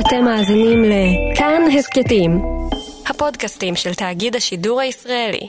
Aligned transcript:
אתם 0.00 0.24
מאזינים 0.24 0.84
לכאן 0.84 1.62
הסכתים, 1.78 2.42
הפודקאסטים 3.06 3.76
של 3.76 3.94
תאגיד 3.94 4.36
השידור 4.36 4.80
הישראלי. 4.80 5.48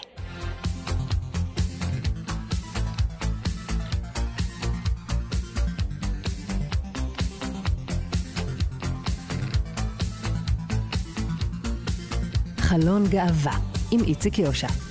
חלון 12.59 13.07
גאווה 13.07 13.53
עם 13.91 13.99
איציק 14.03 14.39
יושע. 14.39 14.86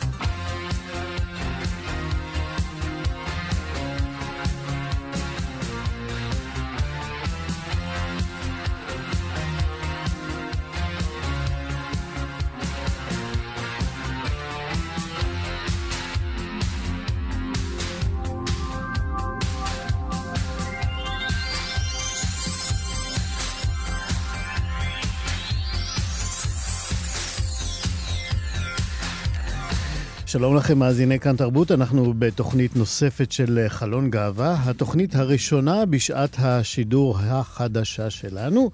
שלום 30.38 30.56
לכם, 30.56 30.78
מאזיני 30.78 31.20
כאן 31.20 31.36
תרבות. 31.36 31.72
אנחנו 31.72 32.14
בתוכנית 32.18 32.76
נוספת 32.76 33.32
של 33.32 33.64
חלון 33.68 34.10
גאווה, 34.10 34.56
התוכנית 34.64 35.14
הראשונה 35.14 35.86
בשעת 35.86 36.36
השידור 36.38 37.18
החדשה 37.18 38.10
שלנו. 38.10 38.70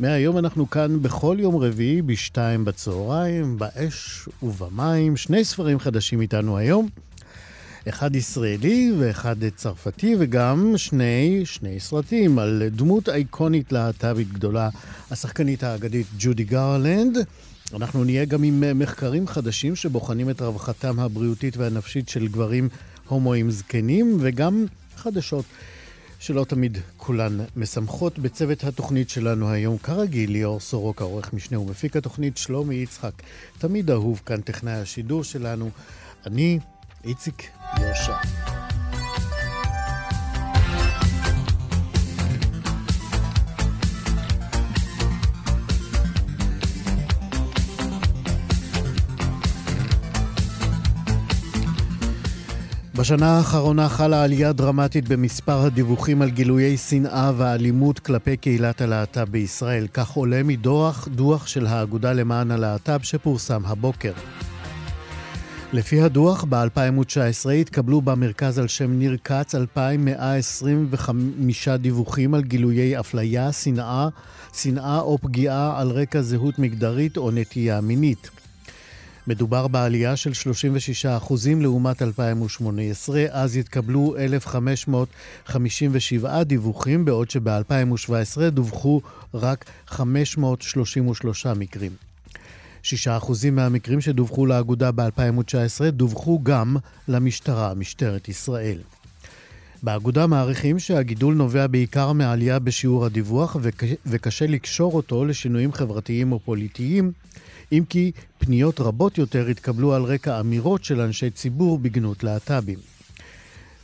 מהיום 0.00 0.38
אנחנו 0.38 0.70
כאן 0.70 1.02
בכל 1.02 1.36
יום 1.40 1.56
רביעי 1.56 2.02
בשתיים 2.02 2.64
בצהריים, 2.64 3.58
באש 3.58 4.28
ובמים. 4.42 5.16
שני 5.16 5.44
ספרים 5.44 5.78
חדשים 5.78 6.20
איתנו 6.20 6.58
היום. 6.58 6.88
אחד 7.88 8.16
ישראלי 8.16 8.92
ואחד 8.98 9.36
צרפתי, 9.56 10.16
וגם 10.18 10.72
שני, 10.76 11.42
שני 11.44 11.80
סרטים 11.80 12.38
על 12.38 12.62
דמות 12.70 13.08
אייקונית 13.08 13.72
להט"בית 13.72 14.32
גדולה, 14.32 14.68
השחקנית 15.10 15.62
האגדית 15.62 16.06
ג'ודי 16.18 16.44
גרלנד. 16.44 17.18
אנחנו 17.76 18.04
נהיה 18.04 18.24
גם 18.24 18.42
עם 18.42 18.64
אה, 18.64 18.74
מחקרים 18.74 19.26
חדשים 19.26 19.76
שבוחנים 19.76 20.30
את 20.30 20.42
רווחתם 20.42 21.00
הבריאותית 21.00 21.56
והנפשית 21.56 22.08
של 22.08 22.28
גברים 22.28 22.68
הומואים 23.08 23.50
זקנים, 23.50 24.16
וגם 24.20 24.66
חדשות 24.96 25.44
שלא 26.18 26.44
תמיד 26.44 26.78
כולן 26.96 27.38
משמחות. 27.56 28.18
בצוות 28.18 28.64
התוכנית 28.64 29.10
שלנו 29.10 29.50
היום, 29.50 29.78
כרגיל, 29.78 30.30
ליאור 30.30 30.60
סורוקה, 30.60 31.04
עורך 31.04 31.32
משנה 31.32 31.60
ומפיק 31.60 31.96
התוכנית, 31.96 32.36
שלומי 32.36 32.74
יצחק, 32.74 33.12
תמיד 33.58 33.90
אהוב 33.90 34.22
כאן 34.26 34.40
טכנאי 34.40 34.72
השידור 34.72 35.24
שלנו. 35.24 35.70
אני, 36.26 36.58
איציק 37.04 37.42
יושע. 37.80 38.16
בשנה 52.98 53.36
האחרונה 53.36 53.88
חלה 53.88 54.24
עלייה 54.24 54.52
דרמטית 54.52 55.08
במספר 55.08 55.58
הדיווחים 55.58 56.22
על 56.22 56.30
גילויי 56.30 56.76
שנאה 56.76 57.32
ואלימות 57.36 57.98
כלפי 57.98 58.36
קהילת 58.36 58.80
הלהט"ב 58.80 59.30
בישראל. 59.30 59.86
כך 59.86 60.10
עולה 60.10 60.42
מדוח 60.42 61.08
דוח 61.08 61.46
של 61.46 61.66
האגודה 61.66 62.12
למען 62.12 62.50
הלהט"ב 62.50 62.98
שפורסם 63.02 63.62
הבוקר. 63.66 64.12
לפי 65.72 66.00
הדוח, 66.00 66.44
ב-2019 66.48 67.50
התקבלו 67.60 68.02
במרכז 68.02 68.58
על 68.58 68.68
שם 68.68 68.92
ניר 68.92 69.16
כץ 69.24 69.54
2,125 69.54 71.68
דיווחים 71.68 72.34
על 72.34 72.42
גילויי 72.42 73.00
אפליה, 73.00 73.52
שנאה, 73.52 74.08
שנאה 74.52 75.00
או 75.00 75.18
פגיעה 75.18 75.80
על 75.80 75.90
רקע 75.90 76.22
זהות 76.22 76.58
מגדרית 76.58 77.16
או 77.16 77.30
נטייה 77.30 77.80
מינית. 77.80 78.43
מדובר 79.26 79.68
בעלייה 79.68 80.16
של 80.16 80.30
36% 81.30 81.34
לעומת 81.60 82.02
2018, 82.02 83.24
אז 83.30 83.56
התקבלו 83.56 84.14
1,557 84.18 86.42
דיווחים, 86.42 87.04
בעוד 87.04 87.30
שב-2017 87.30 88.50
דווחו 88.50 89.00
רק 89.34 89.64
533 89.86 91.46
מקרים. 91.46 91.92
6% 92.84 92.86
מהמקרים 93.52 94.00
שדווחו 94.00 94.46
לאגודה 94.46 94.92
ב-2019 94.92 95.90
דווחו 95.90 96.40
גם 96.42 96.76
למשטרה, 97.08 97.74
משטרת 97.74 98.28
ישראל. 98.28 98.78
באגודה 99.82 100.26
מעריכים 100.26 100.78
שהגידול 100.78 101.34
נובע 101.34 101.66
בעיקר 101.66 102.12
מעלייה 102.12 102.58
בשיעור 102.58 103.06
הדיווח 103.06 103.56
וקשה 104.06 104.46
לקשור 104.46 104.94
אותו 104.94 105.24
לשינויים 105.24 105.72
חברתיים 105.72 106.32
או 106.32 106.40
פוליטיים, 106.40 107.12
אם 107.72 107.84
כי 107.88 108.12
פניות 108.38 108.80
רבות 108.80 109.18
יותר 109.18 109.46
התקבלו 109.46 109.94
על 109.94 110.02
רקע 110.02 110.40
אמירות 110.40 110.84
של 110.84 111.00
אנשי 111.00 111.30
ציבור 111.30 111.78
בגנות 111.78 112.24
להט"בים. 112.24 112.78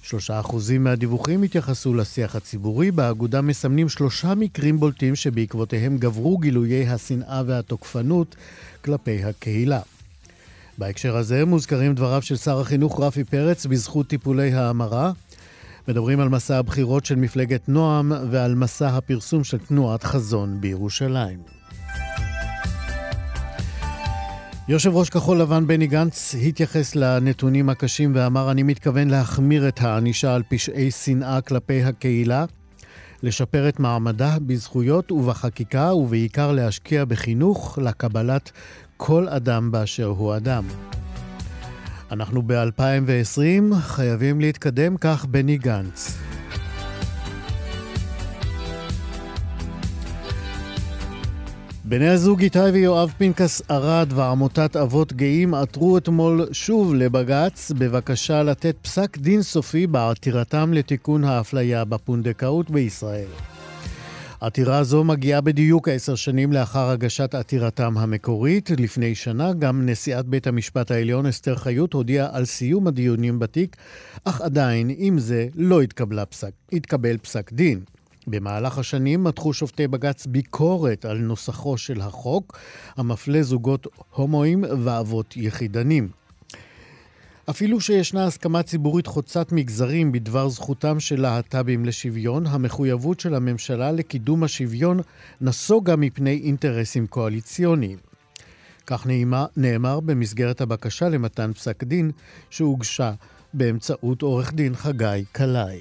שלושה 0.03 0.41
אחוזים 0.41 0.85
מהדיווחים 0.85 1.43
התייחסו 1.43 1.95
לשיח 1.95 2.37
הציבורי. 2.37 2.91
באגודה 2.91 3.41
מסמנים 3.41 3.89
שלושה 3.89 4.35
מקרים 4.35 4.81
בולטים 4.81 5.15
שבעקבותיהם 5.17 5.99
גברו 5.99 6.39
גילויי 6.39 6.89
השנאה 6.89 7.43
והתוקפנות 7.47 8.37
כלפי 8.85 9.25
הקהילה. 9.25 9.81
בהקשר 10.79 11.17
הזה 11.17 11.45
מוזכרים 11.45 11.95
דבריו 11.95 12.23
של 12.23 12.37
שר 12.37 12.61
החינוך 12.61 13.01
רפי 13.01 13.25
פרץ 13.25 13.67
בזכות 13.67 14.07
טיפולי 14.07 14.53
ההמרה. 14.53 15.13
מדברים 15.89 16.21
על 16.21 16.29
מסע 16.29 16.57
הבחירות 16.57 17.05
של 17.05 17.15
מפלגת 17.15 17.69
נועם 17.69 18.13
ועל 18.31 18.55
מסע 18.55 18.89
הפרסום 18.89 19.45
של 19.45 19.59
תנועת 19.59 20.05
חזון 20.05 20.61
בירושלים. 20.61 21.59
יושב 24.71 24.97
ראש 24.97 25.11
כחול 25.11 25.41
לבן 25.41 25.67
בני 25.67 25.87
גנץ 25.87 26.35
התייחס 26.47 26.97
לנתונים 26.97 27.69
הקשים 27.69 28.13
ואמר, 28.15 28.51
אני 28.51 28.63
מתכוון 28.63 29.09
להחמיר 29.09 29.69
את 29.69 29.81
הענישה 29.81 30.35
על 30.35 30.43
פשעי 30.49 30.91
שנאה 30.91 31.41
כלפי 31.41 31.83
הקהילה, 31.83 32.45
לשפר 33.23 33.69
את 33.69 33.81
מעמדה 33.81 34.37
בזכויות 34.47 35.13
ובחקיקה, 35.13 35.95
ובעיקר 35.95 36.53
להשקיע 36.53 37.05
בחינוך 37.05 37.79
לקבלת 37.83 38.53
כל 38.97 39.29
אדם 39.29 39.71
באשר 39.71 40.07
הוא 40.07 40.37
אדם. 40.37 40.65
אנחנו 42.11 42.43
ב-2020 42.47 43.75
חייבים 43.81 44.41
להתקדם, 44.41 44.97
כך 44.97 45.25
בני 45.25 45.59
גנץ. 45.59 46.30
בני 51.91 52.09
הזוג 52.09 52.43
איתי 52.43 52.59
ויואב 52.59 53.12
פנקס 53.19 53.62
ארד 53.71 54.12
ועמותת 54.15 54.77
אבות 54.77 55.12
גאים 55.12 55.55
עתרו 55.55 55.99
אתמול 55.99 56.49
שוב 56.53 56.95
לבג"ץ 56.95 57.73
בבקשה 57.78 58.43
לתת 58.43 58.77
פסק 58.83 59.19
דין 59.19 59.43
סופי 59.43 59.87
בעתירתם 59.87 60.73
לתיקון 60.73 61.25
האפליה 61.25 61.84
בפונדקאות 61.84 62.71
בישראל. 62.71 63.28
עתירה 64.41 64.84
זו 64.84 65.05
מגיעה 65.05 65.41
בדיוק 65.41 65.89
עשר 65.89 66.15
שנים 66.15 66.53
לאחר 66.53 66.91
הגשת 66.91 67.34
עתירתם 67.34 67.99
המקורית. 67.99 68.71
לפני 68.78 69.15
שנה 69.15 69.53
גם 69.53 69.87
נשיאת 69.87 70.27
בית 70.27 70.47
המשפט 70.47 70.91
העליון 70.91 71.27
אסתר 71.27 71.57
חיות 71.57 71.93
הודיעה 71.93 72.28
על 72.33 72.45
סיום 72.45 72.87
הדיונים 72.87 73.39
בתיק, 73.39 73.77
אך 74.25 74.41
עדיין 74.41 74.91
עם 74.97 75.19
זה 75.19 75.49
לא 75.55 75.83
התקבל 75.83 76.25
פסק, 76.25 76.53
התקבל 76.72 77.17
פסק 77.17 77.53
דין. 77.53 77.81
במהלך 78.27 78.79
השנים 78.79 79.25
מתחו 79.25 79.53
שופטי 79.53 79.89
בג"ץ 79.89 80.27
ביקורת 80.27 81.05
על 81.05 81.19
נוסחו 81.19 81.78
של 81.78 82.01
החוק, 82.01 82.59
המפלה 82.97 83.43
זוגות 83.43 83.87
הומואים 84.11 84.65
ואבות 84.84 85.37
יחידנים. 85.37 86.09
אפילו 87.51 87.81
שישנה 87.81 88.25
הסכמה 88.27 88.63
ציבורית 88.63 89.07
חוצת 89.07 89.53
מגזרים 89.53 90.13
בדבר 90.13 90.49
זכותם 90.49 91.01
של 91.01 91.21
להט"בים 91.21 91.84
לשוויון, 91.84 92.47
המחויבות 92.47 93.21
של 93.21 93.34
הממשלה 93.34 93.93
לקידום 93.93 94.45
השוויון 94.45 95.01
נסוגה 95.41 95.97
מפני 95.97 96.41
אינטרסים 96.45 97.07
קואליציוניים. 97.07 97.99
כך 98.87 99.07
נאמר, 99.07 99.47
נאמר 99.57 100.01
במסגרת 100.01 100.61
הבקשה 100.61 101.09
למתן 101.09 101.53
פסק 101.53 101.84
דין 101.84 102.11
שהוגשה 102.51 103.13
באמצעות 103.55 104.23
עורך 104.23 104.53
דין 104.53 104.77
חגי 104.77 105.25
קלעי. 105.33 105.81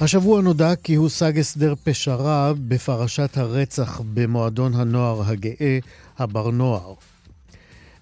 השבוע 0.00 0.42
נודע 0.42 0.76
כי 0.76 0.94
הושג 0.94 1.38
הסדר 1.38 1.74
פשרה 1.84 2.52
בפרשת 2.68 3.36
הרצח 3.36 4.00
במועדון 4.14 4.74
הנוער 4.74 5.22
הגאה, 5.30 5.78
הבר 6.18 6.50
נוער. 6.50 6.94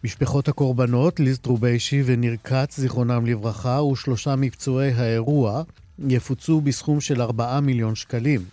משפחות 0.04 0.48
הקורבנות, 0.48 1.20
ליז 1.20 1.38
טרוביישי 1.38 2.02
וניר 2.06 2.36
כץ, 2.44 2.80
זיכרונם 2.80 3.26
לברכה, 3.26 3.82
ושלושה 3.82 4.36
מפצועי 4.36 4.92
האירוע, 4.92 5.62
יפוצו 6.08 6.60
בסכום 6.60 7.00
של 7.00 7.22
4 7.22 7.60
מיליון 7.60 7.94
שקלים. 7.94 8.44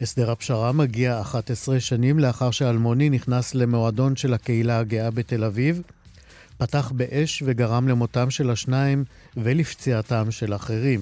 הסדר 0.00 0.30
הפשרה 0.30 0.72
מגיע 0.72 1.20
11 1.20 1.80
שנים 1.80 2.18
לאחר 2.18 2.50
שאלמוני 2.50 3.10
נכנס 3.10 3.54
למועדון 3.54 4.16
של 4.16 4.34
הקהילה 4.34 4.78
הגאה 4.78 5.10
בתל 5.10 5.44
אביב, 5.44 5.82
פתח 6.58 6.92
באש 6.96 7.42
וגרם 7.46 7.88
למותם 7.88 8.30
של 8.30 8.50
השניים 8.50 9.04
ולפציעתם 9.36 10.30
של 10.30 10.54
אחרים. 10.54 11.00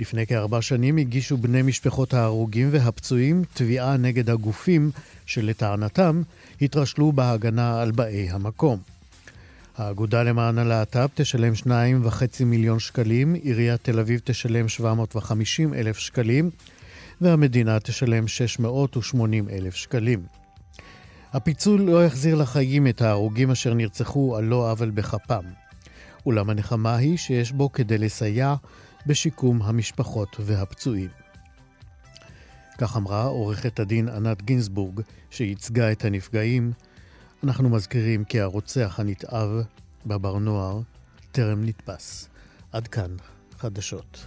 לפני 0.00 0.26
כארבע 0.26 0.62
שנים 0.62 0.96
הגישו 0.96 1.36
בני 1.36 1.62
משפחות 1.62 2.14
ההרוגים 2.14 2.68
והפצועים 2.72 3.42
תביעה 3.54 3.96
נגד 3.96 4.30
הגופים 4.30 4.90
שלטענתם 5.26 6.22
התרשלו 6.62 7.12
בהגנה 7.12 7.82
על 7.82 7.90
באי 7.90 8.30
המקום. 8.30 8.78
האגודה 9.76 10.22
למען 10.22 10.58
הלהט"ב 10.58 11.06
תשלם 11.14 11.52
2.5 11.54 12.44
מיליון 12.44 12.78
שקלים, 12.78 13.34
עיריית 13.34 13.80
תל 13.84 13.98
אביב 14.00 14.20
תשלם 14.24 14.68
750 14.68 15.74
אלף 15.74 15.98
שקלים, 15.98 16.50
והמדינה 17.20 17.80
תשלם 17.80 18.28
680 18.28 19.48
אלף 19.48 19.74
שקלים. 19.74 20.22
הפיצול 21.32 21.80
לא 21.80 22.04
יחזיר 22.04 22.34
לחיים 22.34 22.86
את 22.86 23.02
ההרוגים 23.02 23.50
אשר 23.50 23.74
נרצחו 23.74 24.36
על 24.36 24.44
לא 24.44 24.70
עוול 24.70 24.90
בכפם. 24.90 25.44
אולם 26.26 26.50
הנחמה 26.50 26.96
היא 26.96 27.16
שיש 27.16 27.52
בו 27.52 27.72
כדי 27.72 27.98
לסייע 27.98 28.54
בשיקום 29.06 29.62
המשפחות 29.62 30.36
והפצועים. 30.40 31.10
כך 32.78 32.96
אמרה 32.96 33.22
עורכת 33.22 33.80
הדין 33.80 34.08
ענת 34.08 34.42
גינזבורג, 34.42 35.00
שייצגה 35.30 35.92
את 35.92 36.04
הנפגעים. 36.04 36.72
אנחנו 37.44 37.68
מזכירים 37.68 38.24
כי 38.24 38.40
הרוצח 38.40 39.00
הנתעב 39.00 39.50
בבר 40.06 40.38
נוער 40.38 40.80
טרם 41.32 41.64
נתפס. 41.64 42.28
עד 42.72 42.88
כאן 42.88 43.16
חדשות. 43.58 44.26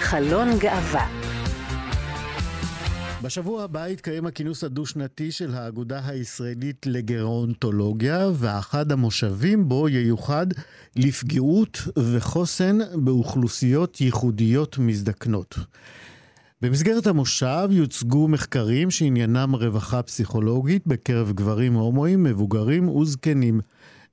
חלון 0.00 0.58
גאווה 0.58 1.21
בשבוע 3.22 3.62
הבא 3.62 3.88
יתקיים 3.88 4.26
הכינוס 4.26 4.64
הדו-שנתי 4.64 5.32
של 5.32 5.54
האגודה 5.54 6.00
הישראלית 6.06 6.86
לגרונטולוגיה, 6.86 8.30
ואחד 8.34 8.92
המושבים 8.92 9.68
בו 9.68 9.88
ייוחד 9.88 10.46
לפגיעות 10.96 11.78
וחוסן 11.98 12.78
באוכלוסיות 12.94 14.00
ייחודיות 14.00 14.78
מזדקנות. 14.78 15.58
במסגרת 16.62 17.06
המושב 17.06 17.68
יוצגו 17.70 18.28
מחקרים 18.28 18.90
שעניינם 18.90 19.54
רווחה 19.54 20.02
פסיכולוגית 20.02 20.86
בקרב 20.86 21.32
גברים 21.32 21.74
הומואים, 21.74 22.22
מבוגרים 22.22 22.88
וזקנים 22.88 23.60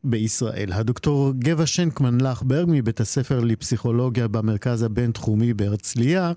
בישראל. 0.03 0.73
הדוקטור 0.73 1.31
גבע 1.39 1.65
שנקמן 1.65 2.21
לחברג 2.21 2.65
מבית 2.69 2.99
הספר 2.99 3.39
לפסיכולוגיה 3.39 4.27
במרכז 4.27 4.83
הבינתחומי 4.83 5.53
בהרצליה 5.53 6.33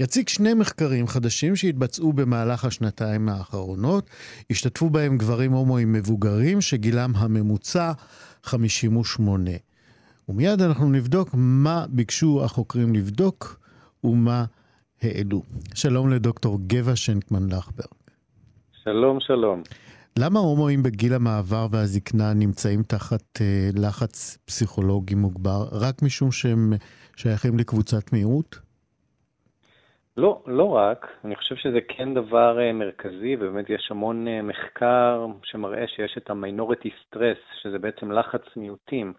יציג 0.00 0.28
שני 0.28 0.54
מחקרים 0.54 1.06
חדשים 1.06 1.56
שהתבצעו 1.56 2.12
במהלך 2.12 2.64
השנתיים 2.64 3.28
האחרונות. 3.28 4.10
השתתפו 4.50 4.90
בהם 4.90 5.18
גברים 5.18 5.52
הומואים 5.52 5.92
מבוגרים 5.92 6.60
שגילם 6.60 7.12
הממוצע 7.16 7.92
58. 8.42 9.50
ומיד 10.28 10.62
אנחנו 10.62 10.90
נבדוק 10.90 11.28
מה 11.34 11.86
ביקשו 11.88 12.44
החוקרים 12.44 12.94
לבדוק 12.94 13.60
ומה 14.04 14.44
העלו. 15.02 15.42
שלום 15.74 16.10
לדוקטור 16.10 16.58
גבע 16.66 16.96
שנקמן 16.96 17.48
לחברג. 17.52 17.86
שלום, 18.84 19.20
שלום. 19.20 19.62
למה 20.18 20.38
הומואים 20.38 20.82
בגיל 20.82 21.14
המעבר 21.14 21.66
והזקנה 21.70 22.34
נמצאים 22.34 22.82
תחת 22.82 23.22
uh, 23.38 23.80
לחץ 23.80 24.38
פסיכולוגי 24.44 25.14
מוגבר? 25.14 25.68
רק 25.72 26.02
משום 26.02 26.32
שהם 26.32 26.72
שייכים 27.16 27.58
לקבוצת 27.58 28.12
מיעוט? 28.12 28.67
לא, 30.18 30.42
לא 30.46 30.64
רק. 30.64 31.06
אני 31.24 31.36
חושב 31.36 31.56
שזה 31.56 31.78
כן 31.88 32.14
דבר 32.14 32.58
uh, 32.58 32.72
מרכזי, 32.72 33.36
ובאמת 33.36 33.70
יש 33.70 33.88
המון 33.90 34.26
uh, 34.26 34.42
מחקר 34.42 35.26
שמראה 35.42 35.88
שיש 35.88 36.18
את 36.18 36.30
המיינוריטי 36.30 36.90
סטרס, 37.06 37.38
שזה 37.62 37.78
בעצם 37.78 38.12
לחץ 38.12 38.40
מיעוטים, 38.56 39.12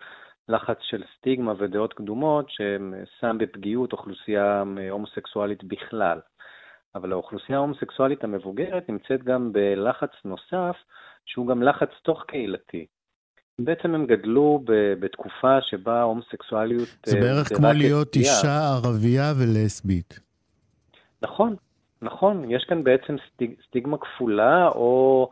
לחץ 0.49 0.77
של 0.81 1.03
סטיגמה 1.17 1.53
ודעות 1.59 1.93
קדומות, 1.93 2.49
ששם 2.49 3.37
בפגיעות 3.39 3.93
אוכלוסייה 3.93 4.63
הומוסקסואלית 4.89 5.63
בכלל. 5.63 6.19
אבל 6.95 7.11
האוכלוסייה 7.11 7.57
ההומוסקסואלית 7.57 8.23
המבוגרת 8.23 8.89
נמצאת 8.89 9.23
גם 9.23 9.53
בלחץ 9.53 10.11
נוסף, 10.25 10.75
שהוא 11.25 11.47
גם 11.47 11.63
לחץ 11.63 11.89
תוך 12.03 12.23
קהילתי. 12.27 12.85
בעצם 13.59 13.95
הם 13.95 14.05
גדלו 14.05 14.63
בתקופה 14.99 15.61
שבה 15.61 15.99
ההומוסקסואליות... 15.99 16.89
זה 17.05 17.19
בערך 17.19 17.47
כמו 17.47 17.67
להיות 17.73 18.15
אישה 18.15 18.59
ערבייה 18.75 19.33
ולסבית. 19.39 20.28
נכון, 21.21 21.55
נכון. 22.01 22.51
יש 22.51 22.63
כאן 22.63 22.83
בעצם 22.83 23.15
סטיג, 23.27 23.53
סטיגמה 23.67 23.97
כפולה 23.97 24.67
או 24.67 25.29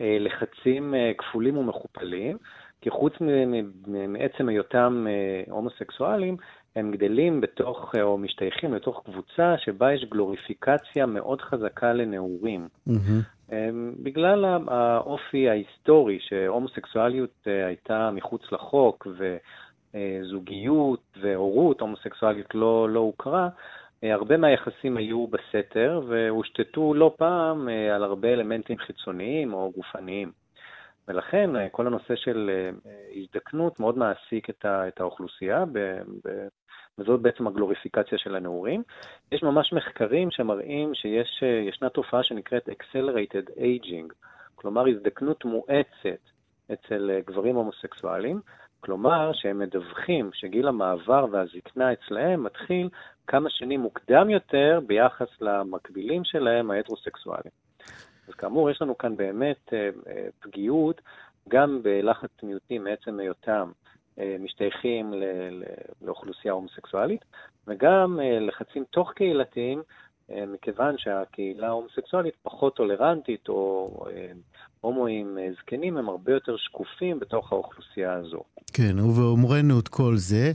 אה, 0.00 0.16
לחצים 0.20 0.94
אה, 0.94 1.12
כפולים 1.18 1.56
ומכופלים, 1.56 2.36
כי 2.80 2.90
חוץ 2.90 3.12
מעצם 3.86 4.48
היותם 4.48 5.06
אה, 5.08 5.52
הומוסקסואלים, 5.52 6.36
הם 6.76 6.90
גדלים 6.90 7.40
בתוך, 7.40 7.94
או 8.02 8.18
משתייכים 8.18 8.74
לתוך 8.74 9.02
קבוצה 9.04 9.54
שבה 9.58 9.92
יש 9.92 10.04
גלוריפיקציה 10.04 11.06
מאוד 11.06 11.40
חזקה 11.40 11.92
לנעורים. 11.92 12.68
Mm-hmm. 12.88 13.52
בגלל 14.02 14.44
האופי 14.68 15.48
ההיסטורי, 15.48 16.18
שהומוסקסואליות 16.20 17.34
אה, 17.46 17.66
הייתה 17.66 18.10
מחוץ 18.10 18.42
לחוק, 18.52 19.06
וזוגיות 19.94 21.02
והורות 21.20 21.80
הומוסקסואלית 21.80 22.54
לא, 22.54 22.88
לא 22.90 23.00
הוכרה, 23.00 23.44
אה, 23.44 23.48
הרבה 24.02 24.36
מהיחסים 24.36 24.96
היו 24.96 25.26
בסתר, 25.26 26.00
והושתתו 26.08 26.94
לא 26.94 27.14
פעם 27.18 27.68
אה, 27.68 27.94
על 27.94 28.04
הרבה 28.04 28.28
אלמנטים 28.28 28.78
חיצוניים 28.78 29.54
או 29.54 29.72
גופניים. 29.76 30.32
ולכן 31.08 31.50
כל 31.70 31.86
הנושא 31.86 32.16
של 32.16 32.50
הזדקנות 33.16 33.80
מאוד 33.80 33.98
מעסיק 33.98 34.50
את 34.64 35.00
האוכלוסייה 35.00 35.64
וזאת 36.98 37.20
בעצם 37.20 37.46
הגלוריפיקציה 37.46 38.18
של 38.18 38.36
הנעורים. 38.36 38.82
יש 39.32 39.42
ממש 39.42 39.72
מחקרים 39.72 40.30
שמראים 40.30 40.92
שישנה 40.94 41.88
תופעה 41.88 42.22
שנקראת 42.22 42.68
Accelerated 42.68 43.50
Aging, 43.58 44.14
כלומר 44.54 44.88
הזדקנות 44.88 45.44
מואצת 45.44 46.20
אצל 46.72 47.10
אה, 47.10 47.20
גברים 47.20 47.56
הומוסקסואלים, 47.56 48.40
כלומר 48.80 49.30
שהם 49.34 49.58
מדווחים 49.58 50.30
שגיל 50.32 50.68
המעבר 50.68 51.26
והזקנה 51.30 51.92
אצלהם 51.92 52.44
מתחיל 52.44 52.88
כמה 53.26 53.50
שנים 53.50 53.80
מוקדם 53.80 54.30
יותר 54.30 54.80
ביחס 54.86 55.28
למקבילים 55.40 56.24
שלהם 56.24 56.70
ההטרוסקסואלים. 56.70 57.52
אז 58.28 58.34
כאמור, 58.34 58.70
יש 58.70 58.82
לנו 58.82 58.98
כאן 58.98 59.16
באמת 59.16 59.72
אה, 59.72 59.90
אה, 60.06 60.28
פגיעות 60.40 61.00
גם 61.48 61.82
בלחץ 61.82 62.30
מיעוטים 62.42 62.84
מעצם 62.84 63.18
היותם 63.18 63.70
אה, 64.18 64.36
משתייכים 64.40 65.14
לאוכלוסייה 66.02 66.54
הומוסקסואלית, 66.54 67.24
וגם 67.66 68.20
אה, 68.22 68.38
לחצים 68.40 68.84
תוך 68.90 69.12
קהילתיים, 69.12 69.82
אה, 70.30 70.46
מכיוון 70.46 70.98
שהקהילה 70.98 71.66
ההומוסקסואלית 71.66 72.34
פחות 72.42 72.76
טולרנטית, 72.76 73.48
או 73.48 73.90
הומואים 74.80 75.38
זקנים 75.58 75.96
הם 75.96 76.08
הרבה 76.08 76.32
יותר 76.32 76.56
שקופים 76.56 77.20
בתוך 77.20 77.52
האוכלוסייה 77.52 78.12
הזו. 78.12 78.42
כן, 78.72 79.00
ובאומרנו 79.00 79.80
את 79.80 79.88
כל 79.88 80.16
זה, 80.16 80.50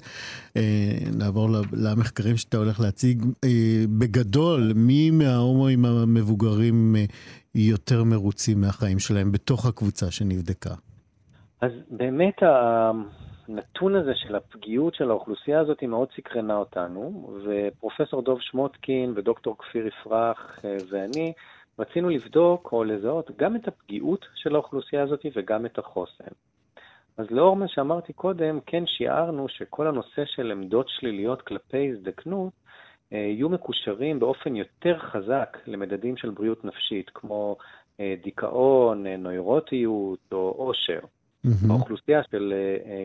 נעבור 1.18 1.50
למחקרים 1.74 2.38
שאתה 2.38 2.58
הולך 2.58 2.80
להציג. 2.80 3.24
בגדול, 4.00 4.72
מי 4.76 5.12
מההומואים 5.12 5.86
המבוגרים 5.86 6.96
יותר 7.56 8.04
מרוצים 8.04 8.62
מהחיים 8.62 9.00
שלהם 9.00 9.32
בתוך 9.32 9.66
הקבוצה 9.66 10.12
שנבדקה? 10.12 10.74
אז 11.62 11.72
באמת 11.90 12.36
הנתון 12.42 13.96
הזה 13.96 14.12
של 14.16 14.36
הפגיעות 14.36 14.96
של 14.96 15.10
האוכלוסייה 15.10 15.60
הזאת 15.60 15.80
היא 15.80 15.90
מאוד 15.90 16.08
סקרנה 16.16 16.56
אותנו, 16.56 17.30
ופרופסור 17.46 18.22
דוב 18.22 18.38
שמוטקין 18.42 19.14
ודוקטור 19.16 19.58
כפיר 19.58 19.88
יפרח 19.88 20.60
אה, 20.66 20.78
ואני 20.92 21.34
רצינו 21.80 22.10
לבדוק 22.10 22.70
או 22.72 22.84
לזהות 22.84 23.32
גם 23.38 23.56
את 23.56 23.68
הפגיעות 23.68 24.26
של 24.36 24.56
האוכלוסייה 24.56 25.04
הזאת 25.04 25.26
וגם 25.36 25.66
את 25.66 25.78
החוסן. 25.78 26.34
אז 27.18 27.26
לאור 27.32 27.56
מה 27.56 27.68
שאמרתי 27.68 28.14
קודם, 28.14 28.60
כן 28.66 28.84
שיערנו 28.86 29.48
שכל 29.50 29.88
הנושא 29.88 30.26
של 30.26 30.52
עמדות 30.52 30.90
שליליות 30.90 31.42
כלפי 31.42 31.92
הזדקנות 31.92 32.54
אה, 33.14 33.18
יהיו 33.18 33.50
מקושרים 33.50 34.20
באופן 34.20 34.56
יותר 34.56 35.00
חזק 35.00 35.58
למדדים 35.68 36.18
של 36.18 36.30
בריאות 36.30 36.66
נפשית, 36.66 37.10
כמו 37.14 37.58
אה, 38.00 38.16
דיכאון, 38.24 39.08
נוירוטיות 39.08 40.20
או 40.32 40.54
עושר. 40.58 41.00
mm-hmm. 41.46 41.68
באוכלוסייה 41.68 42.22
של 42.32 42.54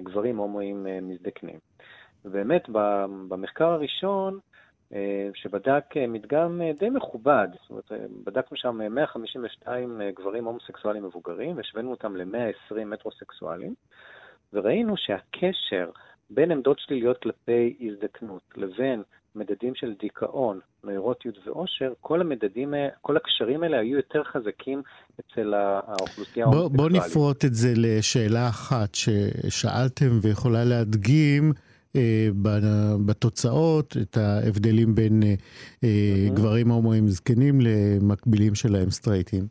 גברים 0.03 0.37
הומואים 0.37 0.87
מזדקנים. 1.03 1.59
ובאמת, 2.25 2.69
במחקר 3.29 3.69
הראשון 3.69 4.39
שבדק 5.35 5.85
מדגם 6.09 6.61
די 6.79 6.91
מכובד, 6.91 7.49
זאת 7.63 7.71
אומרת, 7.71 7.93
בדקנו 8.25 8.57
שם 8.57 8.79
152 8.91 10.01
גברים 10.19 10.45
הומוסקסואלים 10.45 11.05
מבוגרים, 11.05 11.57
והשווינו 11.57 11.91
אותם 11.91 12.17
ל-120 12.17 12.85
מטרוסקסואלים, 12.85 13.75
וראינו 14.53 14.95
שהקשר 14.97 15.91
בין 16.31 16.51
עמדות 16.53 16.79
שליליות 16.79 17.19
כלפי 17.23 17.77
הזדקנות 17.81 18.43
לבין 18.57 19.03
מדדים 19.35 19.75
של 19.75 19.95
דיכאון, 20.01 20.61
נוירוטיות 20.85 21.35
ואושר, 21.47 21.93
כל 22.01 22.21
המדדים, 22.21 22.75
כל 23.01 23.17
הקשרים 23.17 23.63
האלה 23.63 23.79
היו 23.79 23.97
יותר 23.97 24.25
חזקים 24.25 24.83
אצל 25.21 25.55
האוכלוסייה 25.55 26.47
ההומוסקסואלית. 26.47 26.77
בוא, 26.77 26.89
בוא 26.89 26.99
נפרוט 26.99 27.45
את 27.45 27.55
זה 27.55 27.73
לשאלה 27.77 28.49
אחת 28.49 28.95
ששאלתם 28.95 30.19
ויכולה 30.23 30.65
להדגים. 30.65 31.53
אה, 31.97 32.29
בתוצאות, 33.07 33.97
את 34.03 34.17
ההבדלים 34.17 34.95
בין 34.95 35.23
אה, 35.23 35.35
mm-hmm. 35.35 36.35
גברים 36.35 36.69
הומואים 36.69 37.09
זקנים 37.09 37.59
למקבילים 37.61 38.55
שלהם 38.55 38.91
סטרייטים. 38.91 39.43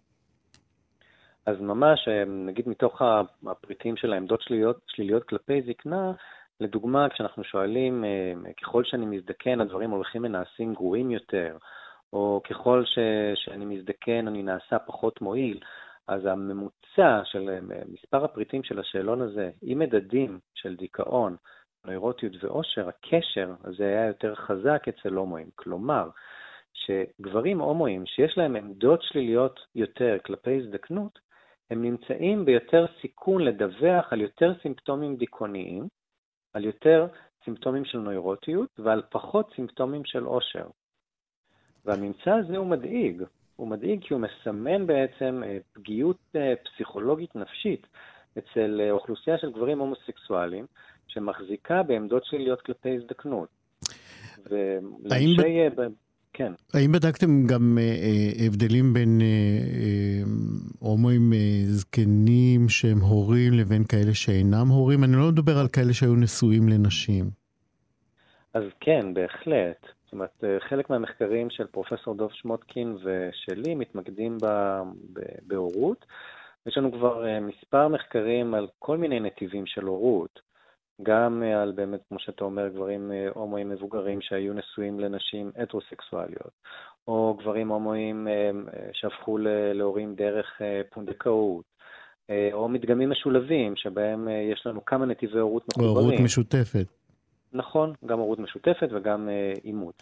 אז 1.45 1.55
ממש, 1.61 2.07
נגיד 2.27 2.69
מתוך 2.69 3.01
הפריטים 3.47 3.97
של 3.97 4.13
העמדות 4.13 4.41
שליליות, 4.41 4.79
שליליות 4.87 5.23
כלפי 5.23 5.61
זקנה, 5.67 6.11
לדוגמה, 6.59 7.09
כשאנחנו 7.09 7.43
שואלים, 7.43 8.03
אה, 8.05 8.53
ככל 8.61 8.83
שאני 8.83 9.05
מזדקן, 9.05 9.61
הדברים 9.61 9.89
הולכים 9.89 10.23
ונעשים 10.23 10.73
גרועים 10.73 11.11
יותר, 11.11 11.57
או 12.13 12.41
ככל 12.49 12.83
ש, 12.85 12.99
שאני 13.35 13.65
מזדקן, 13.65 14.27
אני 14.27 14.43
נעשה 14.43 14.79
פחות 14.79 15.21
מועיל, 15.21 15.59
אז 16.07 16.25
הממוצע 16.25 17.21
של 17.23 17.49
אה, 17.49 17.59
מספר 17.93 18.25
הפריטים 18.25 18.63
של 18.63 18.79
השאלון 18.79 19.21
הזה, 19.21 19.49
עם 19.61 19.79
מדדים 19.79 20.39
של 20.55 20.75
דיכאון, 20.75 21.35
נוירוטיות 21.85 22.43
ואושר, 22.43 22.89
הקשר 22.89 23.53
הזה 23.63 23.83
היה 23.83 24.07
יותר 24.07 24.35
חזק 24.35 24.83
אצל 24.89 25.13
הומואים. 25.13 25.49
כלומר, 25.55 26.09
שגברים 26.73 27.59
הומואים 27.61 28.05
שיש 28.05 28.37
להם 28.37 28.55
עמדות 28.55 29.01
שליליות 29.01 29.59
יותר 29.75 30.17
כלפי 30.25 30.61
הזדקנות, 30.61 31.19
הם 31.69 31.83
נמצאים 31.83 32.45
ביותר 32.45 32.85
סיכון 33.01 33.41
לדווח 33.41 34.13
על 34.13 34.21
יותר 34.21 34.53
סימפטומים 34.61 35.15
דיכאוניים, 35.15 35.87
על 36.53 36.65
יותר 36.65 37.07
סימפטומים 37.45 37.85
של 37.85 37.97
נוירוטיות 37.97 38.69
ועל 38.79 39.01
פחות 39.09 39.51
סימפטומים 39.55 40.05
של 40.05 40.23
עושר. 40.23 40.67
והממצא 41.85 42.31
הזה 42.31 42.57
הוא 42.57 42.67
מדאיג. 42.67 43.23
הוא 43.55 43.67
מדאיג 43.67 44.01
כי 44.01 44.13
הוא 44.13 44.21
מסמן 44.21 44.87
בעצם 44.87 45.43
אה, 45.45 45.57
פגיעות 45.73 46.17
אה, 46.35 46.53
פסיכולוגית 46.63 47.35
נפשית 47.35 47.87
אצל 48.37 48.81
אה, 48.83 48.91
אוכלוסייה 48.91 49.37
של 49.37 49.51
גברים 49.51 49.79
הומוסקסואלים, 49.79 50.65
שמחזיקה 51.09 51.83
בעמדות 51.83 52.25
שליליות 52.25 52.61
כלפי 52.61 52.95
הזדקנות. 52.95 53.49
ולאנשי... 54.49 55.69
ב... 55.75 55.81
כן. 56.33 56.53
האם 56.73 56.91
בדקתם 56.91 57.47
גם 57.47 57.77
אה, 57.77 57.83
אה, 57.83 58.45
הבדלים 58.45 58.93
בין 58.93 59.21
אה, 59.21 59.25
אה, 59.25 60.23
הומואים 60.79 61.33
אה, 61.33 61.63
זקנים 61.65 62.69
שהם 62.69 62.99
הורים 62.99 63.53
לבין 63.53 63.83
כאלה 63.83 64.13
שאינם 64.13 64.67
הורים? 64.67 65.03
אני 65.03 65.13
לא 65.17 65.27
מדבר 65.31 65.57
על 65.57 65.67
כאלה 65.67 65.93
שהיו 65.93 66.15
נשואים 66.15 66.69
לנשים. 66.69 67.25
אז 68.53 68.63
כן, 68.79 69.13
בהחלט. 69.13 69.85
זאת 70.03 70.13
אומרת, 70.13 70.43
אה, 70.43 70.57
חלק 70.69 70.89
מהמחקרים 70.89 71.49
של 71.49 71.67
פרופסור 71.67 72.15
דוב 72.15 72.31
שמוטקין 72.33 72.97
ושלי 73.03 73.75
מתמקדים 73.75 74.37
בהורות. 75.47 76.05
יש 76.65 76.77
לנו 76.77 76.91
כבר 76.91 77.27
אה, 77.27 77.39
מספר 77.39 77.87
מחקרים 77.87 78.53
על 78.53 78.67
כל 78.79 78.97
מיני 78.97 79.19
נתיבים 79.19 79.65
של 79.65 79.83
הורות. 79.83 80.48
גם 81.03 81.43
על 81.43 81.71
באמת, 81.71 81.99
כמו 82.09 82.19
שאתה 82.19 82.43
אומר, 82.43 82.67
גברים 82.67 83.11
אה, 83.11 83.27
הומואים 83.33 83.69
מבוגרים 83.69 84.21
שהיו 84.21 84.53
נשואים 84.53 84.99
לנשים 84.99 85.51
הטרוסקסואליות, 85.55 86.51
או 87.07 87.37
גברים 87.39 87.69
הומואים 87.69 88.27
אה, 88.27 88.33
אה, 88.33 88.89
שהפכו 88.93 89.37
להורים 89.73 90.15
דרך 90.15 90.61
פונדקאות, 90.89 91.79
או 92.53 92.69
מדגמים 92.69 93.09
משולבים, 93.09 93.75
שבהם 93.75 94.27
יש 94.51 94.65
לנו 94.65 94.85
כמה 94.85 95.05
נתיבי 95.05 95.39
הורות 95.39 95.63
מחוברים. 95.67 95.95
הורות 95.95 96.13
משותפת. 96.23 96.85
נכון, 97.53 97.93
גם 98.05 98.19
הורות 98.19 98.39
משותפת 98.39 98.87
וגם 98.91 99.29
אימוץ. 99.63 99.95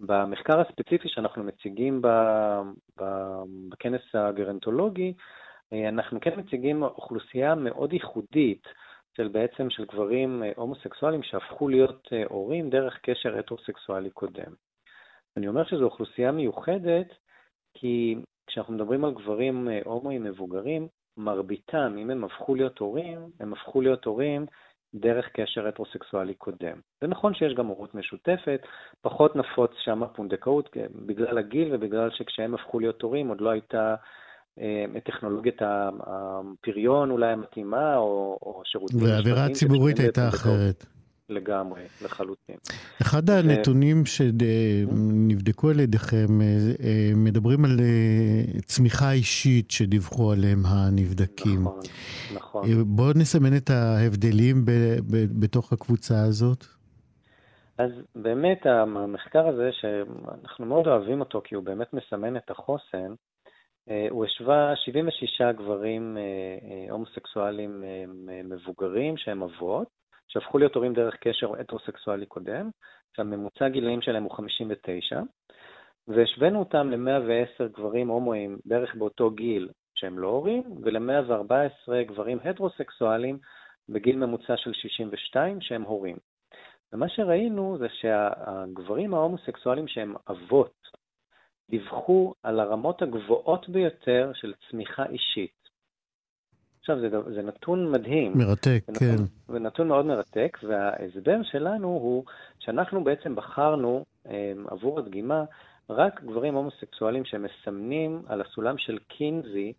במחקר 0.00 0.60
הספציפי 0.60 1.08
שאנחנו 1.08 1.44
מציגים 1.44 2.02
בכנס 3.68 4.00
הגרנטולוגי, 4.14 5.12
אנחנו 5.88 6.20
כן 6.20 6.30
מציגים 6.36 6.82
אוכלוסייה 6.82 7.54
מאוד 7.54 7.92
ייחודית 7.92 8.62
של 9.20 9.28
בעצם 9.28 9.70
של 9.70 9.84
גברים 9.84 10.42
אה, 10.42 10.52
הומוסקסואלים 10.56 11.22
שהפכו 11.22 11.68
להיות 11.68 12.08
אה, 12.12 12.22
הורים 12.28 12.70
דרך 12.70 12.98
קשר 13.02 13.38
הטרוסקסואלי 13.38 14.10
קודם. 14.10 14.52
אני 15.36 15.48
אומר 15.48 15.64
שזו 15.64 15.84
אוכלוסייה 15.84 16.32
מיוחדת 16.32 17.06
כי 17.74 18.16
כשאנחנו 18.46 18.74
מדברים 18.74 19.04
על 19.04 19.14
גברים 19.14 19.68
אה, 19.68 19.80
הומואים 19.84 20.24
מבוגרים, 20.24 20.88
מרביתם, 21.16 21.96
אם 21.98 22.10
הם 22.10 22.24
הפכו 22.24 22.54
להיות 22.54 22.78
הורים, 22.78 23.18
הם 23.40 23.52
הפכו 23.52 23.80
להיות 23.80 24.04
הורים 24.04 24.46
דרך 24.94 25.28
קשר 25.32 25.68
הטרוסקסואלי 25.68 26.34
קודם. 26.34 26.80
זה 27.00 27.06
נכון 27.06 27.34
שיש 27.34 27.54
גם 27.54 27.66
הורות 27.66 27.94
משותפת, 27.94 28.60
פחות 29.00 29.36
נפוץ 29.36 29.70
שם 29.84 30.02
הפונדקאות 30.02 30.68
בגלל 31.06 31.38
הגיל 31.38 31.74
ובגלל 31.74 32.10
שכשהם 32.10 32.54
הפכו 32.54 32.80
להיות 32.80 33.02
הורים 33.02 33.28
עוד 33.28 33.40
לא 33.40 33.50
הייתה 33.50 33.94
את 34.96 35.04
טכנולוגיית 35.04 35.62
הפריון 35.62 37.10
אולי 37.10 37.32
המתאימה, 37.32 37.96
או, 37.96 38.38
או 38.42 38.62
שירותים... 38.64 39.02
והאווירה 39.02 39.44
הציבורית 39.44 39.98
הייתה 39.98 40.28
אחרת. 40.28 40.86
לגמרי, 41.30 41.82
לחלוטין. 42.04 42.56
אחד. 43.02 43.30
הנתונים 43.30 44.06
שנבדקו 44.06 45.70
על 45.70 45.80
ידיכם 45.80 46.40
אה, 46.40 47.12
מדברים 47.16 47.64
על 47.64 47.76
אה, 47.80 48.60
צמיחה 48.60 49.12
אישית 49.12 49.70
שדיווחו 49.70 50.32
עליהם 50.32 50.58
הנבדקים. 50.66 51.62
נכון, 51.62 51.80
נכון. 52.34 52.84
בואו 52.86 53.12
נסמן 53.16 53.56
את 53.56 53.70
ההבדלים 53.70 54.64
ב, 54.64 54.70
ב, 55.10 55.40
בתוך 55.40 55.72
הקבוצה 55.72 56.22
הזאת. 56.22 56.64
אז 57.78 57.90
באמת 58.14 58.66
המחקר 58.66 59.48
הזה, 59.48 59.70
שאנחנו 59.72 60.66
מאוד 60.66 60.86
אוהבים 60.86 61.20
אותו 61.20 61.40
כי 61.44 61.54
הוא 61.54 61.64
באמת 61.64 61.92
מסמן 61.92 62.36
את 62.36 62.50
החוסן, 62.50 62.96
אה, 62.96 63.29
הוא 64.10 64.24
השווה 64.24 64.76
76 64.76 65.42
גברים 65.42 66.16
אה, 66.16 66.22
אה, 66.22 66.92
הומוסקסואלים 66.92 67.84
מבוגרים 68.44 69.16
שהם 69.16 69.42
אבות, 69.42 69.88
שהפכו 70.28 70.58
להיות 70.58 70.74
הורים 70.74 70.94
דרך 70.94 71.16
קשר 71.16 71.60
הטרוסקסואלי 71.60 72.26
קודם, 72.26 72.70
שהממוצע 73.16 73.68
גילאים 73.68 74.02
שלהם 74.02 74.22
הוא 74.22 74.36
59, 74.36 75.20
והשווינו 76.08 76.58
אותם 76.58 76.90
ל-110 76.90 77.68
גברים 77.72 78.08
הומואים 78.08 78.58
בערך 78.64 78.94
באותו 78.94 79.30
גיל 79.30 79.68
שהם 79.94 80.18
לא 80.18 80.28
הורים, 80.28 80.62
ול-114 80.82 81.92
גברים 82.06 82.38
הטרוסקסואלים 82.44 83.38
בגיל 83.88 84.16
ממוצע 84.16 84.56
של 84.56 84.72
62 84.72 85.60
שהם 85.60 85.82
הורים. 85.82 86.16
ומה 86.92 87.08
שראינו 87.08 87.78
זה 87.78 87.86
שהגברים 88.00 89.14
ההומוסקסואלים 89.14 89.88
שהם 89.88 90.14
אבות 90.30 90.99
דיווחו 91.70 92.34
על 92.42 92.60
הרמות 92.60 93.02
הגבוהות 93.02 93.68
ביותר 93.68 94.30
של 94.34 94.52
צמיחה 94.70 95.04
אישית. 95.06 95.60
עכשיו, 96.80 97.00
זה, 97.00 97.08
זה 97.34 97.42
נתון 97.42 97.92
מדהים. 97.92 98.32
מרתק, 98.38 98.82
זה 98.86 98.98
כן. 98.98 99.16
זה 99.48 99.58
נתון 99.58 99.88
מאוד 99.88 100.06
מרתק, 100.06 100.58
וההסבר 100.68 101.42
שלנו 101.42 101.88
הוא 101.88 102.24
שאנחנו 102.58 103.04
בעצם 103.04 103.34
בחרנו 103.36 104.04
אה, 104.26 104.52
עבור 104.68 104.98
הדגימה 104.98 105.44
רק 105.90 106.24
גברים 106.24 106.54
הומוסקסואלים 106.54 107.24
שמסמנים 107.24 108.22
על 108.26 108.40
הסולם 108.40 108.78
של 108.78 108.98
קינזי 109.08 109.72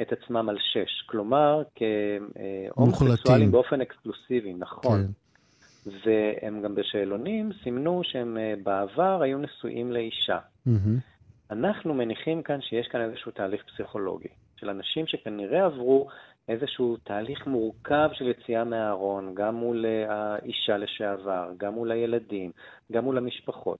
את 0.00 0.12
עצמם 0.12 0.48
על 0.48 0.56
שש. 0.58 1.02
כלומר, 1.06 1.62
כהומוסקסואלים 1.74 3.50
באופן 3.50 3.80
אקסקלוסיבי, 3.80 4.54
נכון. 4.54 5.06
כן. 5.06 5.12
והם 6.04 6.62
גם 6.62 6.74
בשאלונים 6.74 7.50
סימנו 7.62 8.00
שהם 8.04 8.38
אה, 8.38 8.54
בעבר 8.62 9.22
היו 9.22 9.38
נשואים 9.38 9.92
לאישה. 9.92 10.38
Mm-hmm. 10.66 11.09
אנחנו 11.50 11.94
מניחים 11.94 12.42
כאן 12.42 12.60
שיש 12.60 12.88
כאן 12.88 13.00
איזשהו 13.00 13.32
תהליך 13.32 13.64
פסיכולוגי, 13.64 14.28
של 14.56 14.70
אנשים 14.70 15.06
שכנראה 15.06 15.64
עברו 15.64 16.08
איזשהו 16.48 16.96
תהליך 16.96 17.46
מורכב 17.46 18.08
של 18.12 18.28
יציאה 18.28 18.64
מהארון, 18.64 19.34
גם 19.34 19.54
מול 19.54 19.84
האישה 20.08 20.76
לשעבר, 20.76 21.50
גם 21.56 21.74
מול 21.74 21.92
הילדים, 21.92 22.50
גם 22.92 23.04
מול 23.04 23.18
המשפחות. 23.18 23.78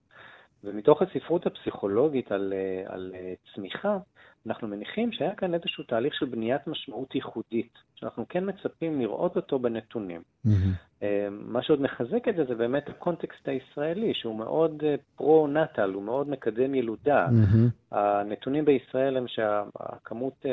ומתוך 0.65 1.03
הספרות 1.03 1.47
הפסיכולוגית 1.47 2.33
על, 2.33 2.53
על 2.87 3.13
צמיחה, 3.55 3.99
אנחנו 4.47 4.69
מניחים 4.69 5.13
שהיה 5.13 5.35
כאן 5.35 5.55
איזשהו 5.55 5.85
תהליך 5.85 6.15
של 6.15 6.27
בניית 6.27 6.67
משמעות 6.67 7.15
ייחודית, 7.15 7.79
שאנחנו 7.95 8.25
כן 8.29 8.45
מצפים 8.49 9.01
לראות 9.01 9.37
אותו 9.37 9.59
בנתונים. 9.59 10.23
Mm-hmm. 10.47 11.05
מה 11.31 11.63
שעוד 11.63 11.81
מחזק 11.81 12.29
את 12.29 12.37
זה 12.37 12.45
זה 12.45 12.55
באמת 12.55 12.89
הקונטקסט 12.89 13.49
הישראלי, 13.49 14.15
שהוא 14.15 14.39
מאוד 14.39 14.83
אה, 14.85 14.95
פרו-נטל, 15.17 15.93
הוא 15.93 16.03
מאוד 16.03 16.29
מקדם 16.29 16.75
ילודה. 16.75 17.27
Mm-hmm. 17.27 17.95
הנתונים 17.97 18.65
בישראל 18.65 19.17
הם 19.17 19.29
שהכמות 19.29 20.47
אה, 20.47 20.51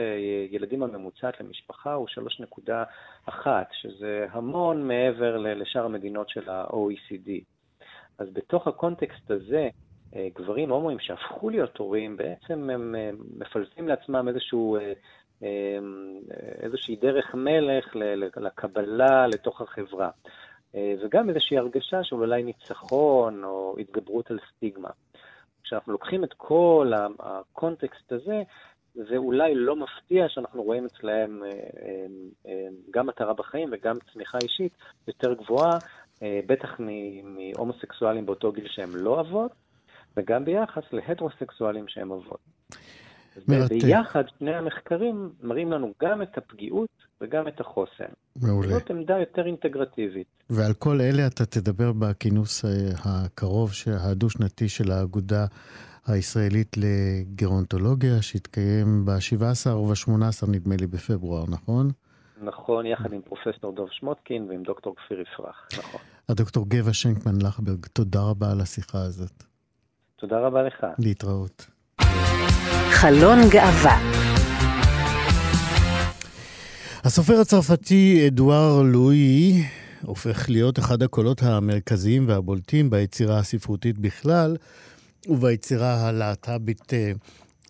ילדים 0.52 0.84
הממוצעת 0.84 1.42
למשפחה 1.42 1.94
הוא 1.94 2.08
3.1, 3.28 3.48
שזה 3.72 4.26
המון 4.32 4.88
מעבר 4.88 5.38
לשאר 5.38 5.86
המדינות 5.86 6.30
של 6.30 6.50
ה-OECD. 6.50 7.30
אז 8.18 8.28
בתוך 8.34 8.68
הקונטקסט 8.68 9.32
הזה, 9.32 9.70
גברים 10.16 10.70
הומואים 10.70 11.00
שהפכו 11.00 11.50
להיות 11.50 11.78
הורים, 11.78 12.18
בעצם 12.18 12.70
הם 12.70 12.96
מפלסים 13.38 13.88
לעצמם 13.88 14.28
איזשהו, 14.28 14.78
איזושהי 16.62 16.96
דרך 16.96 17.36
מלך 17.36 17.96
לקבלה 18.38 19.28
לתוך 19.28 19.62
החברה. 19.62 20.10
וגם 20.74 21.30
איזושהי 21.30 21.58
הרגשה 21.58 22.04
של 22.04 22.16
אולי 22.16 22.44
ניצחון 22.44 23.44
או 23.44 23.76
התגברות 23.80 24.32
על 24.32 24.40
סטיגמה. 24.50 24.90
כשאנחנו 25.64 25.92
לוקחים 25.92 26.24
את 26.24 26.34
כל 26.34 26.92
הקונטקסט 27.20 28.12
הזה, 28.12 28.42
זה 28.94 29.18
אולי 29.18 29.56
לא 29.56 29.76
מפתיע 29.76 30.30
שאנחנו 30.30 30.64
רואים 30.64 30.86
אצלהם 30.86 31.44
אה, 31.44 31.50
אה, 31.50 32.06
אה, 32.48 32.68
גם 32.92 33.08
מטרה 33.08 33.34
בחיים 33.34 33.70
וגם 33.72 33.96
צמיחה 34.14 34.38
אישית 34.44 34.72
יותר 35.08 35.34
גבוהה, 35.34 35.78
בטח 36.22 36.80
מהומוסקסואלים 37.24 38.26
באותו 38.26 38.52
גיל 38.52 38.68
שהם 38.68 38.90
לא 38.96 39.20
אבות, 39.20 39.52
וגם 40.18 40.46
ביחס 40.46 40.84
להטרוסקסואלים 40.92 41.86
שהם 41.88 42.12
אבות. 42.12 42.40
מרתק. 43.48 43.76
ביחד 43.84 44.24
שני 44.40 44.56
המחקרים 44.56 45.30
מראים 45.42 45.72
לנו 45.72 45.94
גם 46.04 46.22
את 46.22 46.38
הפגיעות 46.38 46.90
וגם 47.22 47.48
את 47.48 47.60
החוסן. 47.60 48.12
מעולה. 48.36 48.68
זאת 48.70 48.90
עמדה 48.92 49.20
יותר 49.20 49.46
אינטגרטיבית. 49.46 50.28
ועל 50.50 50.74
כל 50.74 51.02
אלה 51.02 51.28
אתה 51.28 51.46
תדבר 51.46 51.92
בכינוס 51.94 52.66
הקרוב, 53.06 53.72
הדו-שנתי 54.00 54.70
של 54.70 54.92
האגודה 54.92 55.46
הישראלית 56.08 56.76
לגרונטולוגיה, 56.78 58.22
שהתקיים 58.22 59.06
ב-17 59.06 59.70
וב-18, 59.70 60.52
נדמה 60.52 60.76
לי, 60.80 60.88
בפברואר, 60.88 61.44
נכון? 61.48 61.92
נכון, 62.42 62.86
יחד 62.86 63.14
עם 63.14 63.22
פרופסור 63.22 63.72
דוב 63.72 63.88
שמוטקין 63.92 64.50
ועם 64.50 64.64
דוקטור 64.64 64.96
כפיר 64.96 65.22
יפרח, 65.22 65.68
נכון. 65.80 66.02
הדוקטור 66.30 66.66
גבע 66.70 66.94
שנקמן 66.94 67.42
לחברג, 67.42 67.86
תודה 67.86 68.22
רבה 68.22 68.52
על 68.52 68.62
השיחה 68.62 69.02
הזאת. 69.02 69.44
תודה 70.20 70.40
רבה 70.40 70.64
לך. 70.64 70.86
להתראות. 71.00 71.66
חלון 72.90 73.40
גאווה 73.50 73.98
הסופר 77.04 77.40
הצרפתי 77.42 78.28
אדואר 78.28 78.82
לואי 78.82 79.64
הופך 80.02 80.50
להיות 80.50 80.80
אחד 80.80 81.04
הקולות 81.04 81.44
המרכזיים 81.44 82.28
והבולטים 82.28 82.90
ביצירה 82.90 83.40
הספרותית 83.40 84.00
בכלל, 84.00 84.58
וביצירה 85.28 86.08
הלהט"בית 86.08 86.94
אה, 86.94 87.12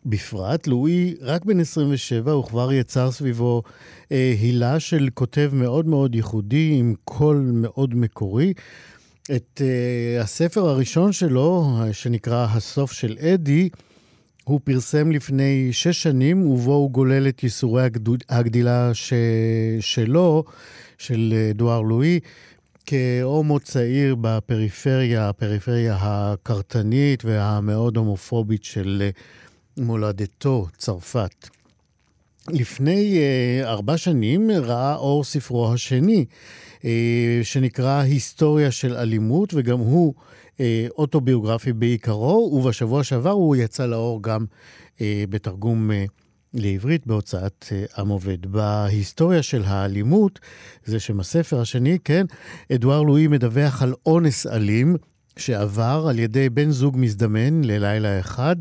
בפרט. 0.05 0.67
לואי 0.67 1.15
רק 1.21 1.45
בן 1.45 1.59
27, 1.59 2.31
הוא 2.31 2.43
כבר 2.45 2.73
יצר 2.73 3.11
סביבו 3.11 3.63
אה, 4.11 4.33
הילה 4.41 4.79
של 4.79 5.09
כותב 5.13 5.49
מאוד 5.53 5.87
מאוד 5.87 6.15
ייחודי, 6.15 6.75
עם 6.79 6.93
קול 7.03 7.51
מאוד 7.53 7.95
מקורי. 7.95 8.53
את 9.35 9.61
אה, 9.61 10.21
הספר 10.21 10.69
הראשון 10.69 11.11
שלו, 11.11 11.77
שנקרא 11.91 12.47
הסוף 12.49 12.91
של 12.91 13.17
אדי, 13.19 13.69
הוא 14.43 14.59
פרסם 14.63 15.11
לפני 15.11 15.69
שש 15.71 16.03
שנים, 16.03 16.47
ובו 16.47 16.73
הוא 16.73 16.91
גולל 16.91 17.27
את 17.27 17.43
ייסורי 17.43 17.83
הגדילה 18.29 18.93
ש... 18.93 19.13
שלו, 19.79 20.43
של 20.97 21.33
אדואר 21.51 21.81
לואי, 21.81 22.19
כהומו 22.85 23.59
צעיר 23.59 24.15
בפריפריה, 24.21 25.29
הפריפריה 25.29 25.97
הקרטנית 25.99 27.25
והמאוד 27.25 27.97
הומופובית 27.97 28.63
של 28.63 29.09
מולדתו, 29.77 30.67
צרפת. 30.77 31.56
לפני 32.49 33.17
uh, 33.17 33.65
ארבע 33.67 33.97
שנים 33.97 34.51
ראה 34.51 34.95
אור 34.95 35.23
ספרו 35.23 35.73
השני, 35.73 36.25
uh, 36.77 36.83
שנקרא 37.43 38.01
היסטוריה 38.01 38.71
של 38.71 38.95
אלימות, 38.95 39.53
וגם 39.53 39.79
הוא 39.79 40.13
uh, 40.55 40.59
אוטוביוגרפי 40.97 41.73
בעיקרו, 41.73 42.51
ובשבוע 42.53 43.03
שעבר 43.03 43.31
הוא 43.31 43.55
יצא 43.55 43.85
לאור 43.85 44.23
גם 44.23 44.45
בתרגום 45.29 45.91
לעברית 46.53 47.07
בהוצאת 47.07 47.65
עם 47.97 48.07
עובד. 48.07 48.45
בהיסטוריה 48.45 49.43
של 49.43 49.63
האלימות, 49.65 50.39
זה 50.85 50.99
שם 50.99 51.19
הספר 51.19 51.61
השני, 51.61 51.97
כן, 52.03 52.25
אדואר 52.73 53.01
לואי 53.01 53.27
מדווח 53.27 53.83
על 53.83 53.93
אונס 54.05 54.47
אלים 54.47 54.95
שעבר 55.37 56.05
על 56.09 56.19
ידי 56.19 56.49
בן 56.49 56.71
זוג 56.71 56.95
מזדמן 56.97 57.63
ללילה 57.63 58.19
אחד, 58.19 58.55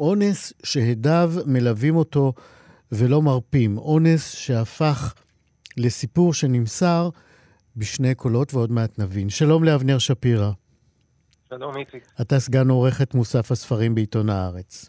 אונס 0.00 0.52
שהדיו 0.62 1.32
מלווים 1.46 1.96
אותו 1.96 2.32
ולא 2.92 3.22
מרפים, 3.22 3.78
אונס 3.78 4.30
שהפך 4.30 5.14
לסיפור 5.76 6.34
שנמסר 6.34 7.08
בשני 7.76 8.14
קולות 8.14 8.54
ועוד 8.54 8.72
מעט 8.72 8.98
נבין. 8.98 9.30
שלום 9.30 9.64
לאבנר 9.64 9.98
שפירא. 9.98 10.50
שלום, 11.48 11.76
איציק. 11.76 12.06
אתה 12.20 12.40
סגן 12.40 12.68
עורכת 12.68 13.14
מוסף 13.14 13.52
הספרים 13.52 13.94
בעיתון 13.94 14.30
הארץ. 14.30 14.88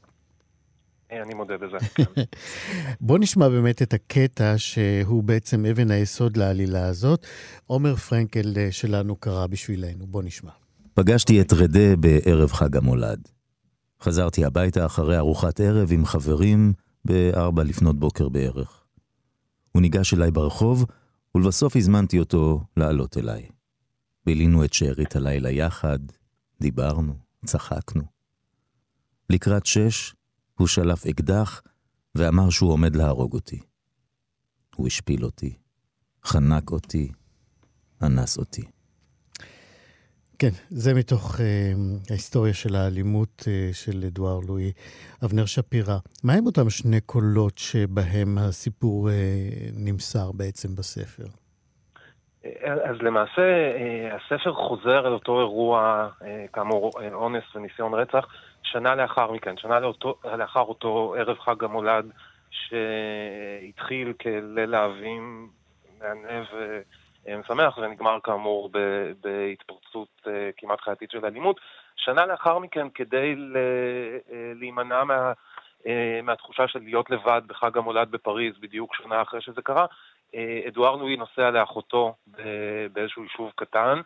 אה, 1.11 1.21
אני 1.21 1.33
מודה 1.33 1.53
בזה. 1.57 2.03
בוא 3.01 3.19
נשמע 3.19 3.49
באמת 3.49 3.81
את 3.81 3.93
הקטע 3.93 4.53
שהוא 4.57 5.23
בעצם 5.23 5.65
אבן 5.65 5.91
היסוד 5.91 6.37
לעלילה 6.37 6.85
הזאת. 6.85 7.25
עומר 7.67 7.95
פרנקל 7.95 8.53
אה, 8.57 8.71
שלנו 8.71 9.15
קרא 9.15 9.47
בשבילנו, 9.47 10.07
בוא 10.07 10.23
נשמע. 10.23 10.51
פגשתי 10.93 11.41
את 11.41 11.53
רדה 11.53 11.95
בערב 11.95 12.51
חג 12.51 12.77
המולד. 12.77 13.27
חזרתי 14.01 14.45
הביתה 14.45 14.85
אחרי 14.85 15.17
ארוחת 15.17 15.59
ערב 15.59 15.89
עם 15.91 16.05
חברים 16.05 16.73
בארבע 17.05 17.63
לפנות 17.63 17.99
בוקר 17.99 18.29
בערך. 18.29 18.83
הוא 19.71 19.81
ניגש 19.81 20.13
אליי 20.13 20.31
ברחוב, 20.31 20.85
ולבסוף 21.35 21.75
הזמנתי 21.75 22.19
אותו 22.19 22.63
לעלות 22.77 23.17
אליי. 23.17 23.47
בילינו 24.25 24.65
את 24.65 24.73
שארית 24.73 25.15
הלילה 25.15 25.49
יחד, 25.49 25.99
דיברנו, 26.59 27.15
צחקנו. 27.45 28.03
לקראת 29.29 29.65
שש, 29.65 30.15
הוא 30.57 30.67
שלף 30.67 31.05
אקדח 31.05 31.61
ואמר 32.15 32.49
שהוא 32.49 32.71
עומד 32.71 32.95
להרוג 32.95 33.33
אותי. 33.33 33.59
הוא 34.75 34.87
השפיל 34.87 35.25
אותי, 35.25 35.57
חנק 36.23 36.71
אותי, 36.71 37.11
אנס 38.01 38.37
אותי. 38.37 38.72
כן, 40.39 40.49
זה 40.69 40.93
מתוך 40.93 41.35
uh, 41.35 41.39
ההיסטוריה 42.09 42.53
של 42.53 42.75
האלימות 42.75 43.41
uh, 43.41 43.75
של 43.75 44.03
אדואר 44.07 44.39
לואי. 44.47 44.71
אבנר 45.25 45.45
שפירא, 45.45 45.97
מהם 46.23 46.45
אותם 46.45 46.69
שני 46.69 47.01
קולות 47.01 47.57
שבהם 47.57 48.37
הסיפור 48.37 49.09
uh, 49.09 49.11
נמסר 49.77 50.31
בעצם 50.31 50.75
בספר? 50.75 51.23
אז 52.63 52.95
למעשה, 53.01 53.41
הספר 54.15 54.53
חוזר 54.53 55.07
אל 55.07 55.13
אותו 55.13 55.39
אירוע, 55.39 56.09
כאמור, 56.53 56.91
אונס 57.13 57.43
וניסיון 57.55 57.93
רצח, 57.93 58.25
שנה 58.63 58.95
לאחר 58.95 59.31
מכן, 59.31 59.57
שנה 59.57 59.79
לאותו, 59.79 60.15
לאחר 60.37 60.59
אותו 60.59 61.15
ערב 61.17 61.37
חג 61.39 61.63
המולד, 61.63 62.05
שהתחיל 62.51 64.13
כליל 64.21 64.73
האבים 64.73 65.49
מהנה 65.99 66.43
משמח 67.27 67.77
ונגמר 67.77 68.17
כאמור 68.23 68.69
בהתפרצות 69.21 70.07
אה, 70.27 70.49
כמעט 70.57 70.81
חייתית 70.81 71.11
של 71.11 71.25
אלימות. 71.25 71.59
שנה 71.95 72.25
לאחר 72.25 72.59
מכן, 72.59 72.89
כדי 72.89 73.35
אה, 73.55 74.51
להימנע 74.55 75.03
מה, 75.03 75.33
אה, 75.87 76.19
מהתחושה 76.23 76.67
של 76.67 76.79
להיות 76.83 77.09
לבד 77.09 77.41
בחג 77.47 77.77
המולד 77.77 78.11
בפריז, 78.11 78.57
בדיוק 78.59 78.95
שנה 78.95 79.21
אחרי 79.21 79.41
שזה 79.41 79.61
קרה, 79.61 79.85
אדואר 80.67 80.95
נוי 80.95 81.15
נוסע 81.15 81.49
לאחותו 81.49 82.15
באיזשהו 82.93 83.23
יישוב 83.23 83.51
קטן, 83.55 84.01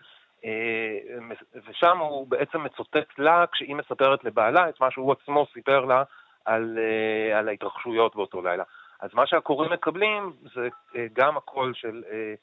ושם 1.67 1.97
הוא 1.97 2.27
בעצם 2.27 2.63
מצוטט 2.63 3.19
לה, 3.19 3.45
כשהיא 3.51 3.75
מספרת 3.75 4.23
לבעלה 4.23 4.69
את 4.69 4.81
מה 4.81 4.91
שהוא 4.91 5.11
עצמו 5.11 5.45
סיפר 5.53 5.85
לה 5.85 6.03
על, 6.45 6.79
על 7.33 7.47
ההתרחשויות 7.47 8.15
באותו 8.15 8.41
לילה. 8.41 8.63
אז 8.99 9.09
מה 9.13 9.27
שהקוראים 9.27 9.71
מקבלים 9.71 10.33
זה 10.55 10.67
גם 11.13 11.37
הקול 11.37 11.73
של 11.73 12.03
אה, 12.11 12.33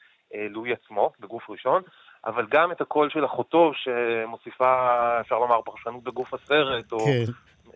לואי 0.50 0.72
עצמו, 0.72 1.12
בגוף 1.20 1.50
ראשון, 1.50 1.82
אבל 2.26 2.46
גם 2.50 2.72
את 2.72 2.80
הקול 2.80 3.10
של 3.10 3.24
אחותו, 3.24 3.72
שמוסיפה, 3.74 5.20
אפשר 5.20 5.38
לומר, 5.38 5.60
פרשנות 5.62 6.02
בגוף 6.02 6.34
הסרט, 6.34 6.92
או 6.92 6.98
כן. 6.98 7.32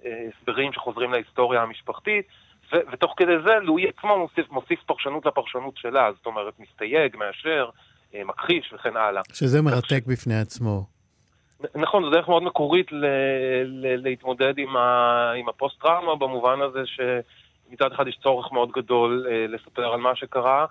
אה, 0.06 0.28
הסברים 0.40 0.72
שחוזרים 0.72 1.12
להיסטוריה 1.12 1.62
המשפחתית, 1.62 2.26
ו- 2.72 2.92
ותוך 2.92 3.14
כדי 3.16 3.32
זה 3.46 3.54
לואי 3.62 3.88
עצמו 3.88 4.18
מוסיף, 4.18 4.50
מוסיף 4.50 4.80
פרשנות 4.86 5.26
לפרשנות 5.26 5.76
שלה, 5.76 6.10
זאת 6.16 6.26
אומרת, 6.26 6.54
מסתייג, 6.58 7.16
מאשר, 7.16 7.70
אה, 8.14 8.24
מכחיש 8.24 8.72
וכן 8.72 8.96
הלאה. 8.96 9.22
שזה 9.32 9.62
מרתק 9.62 10.02
ש... 10.04 10.08
בפני 10.08 10.40
עצמו. 10.40 10.86
נכון, 11.74 12.04
זו 12.04 12.10
דרך 12.10 12.28
מאוד 12.28 12.42
מקורית 12.42 12.92
ל- 12.92 13.04
ל- 13.64 14.02
להתמודד 14.02 14.58
עם, 14.58 14.76
ה- 14.76 15.32
עם 15.36 15.48
הפוסט-טראומה, 15.48 16.16
במובן 16.16 16.60
הזה 16.62 16.82
שמצד 16.86 17.92
אחד 17.92 18.08
יש 18.08 18.18
צורך 18.22 18.52
מאוד 18.52 18.70
גדול 18.72 19.26
לספר 19.48 19.92
על 19.92 20.00
מה 20.00 20.16
שקרה, 20.16 20.60
אה, 20.60 20.66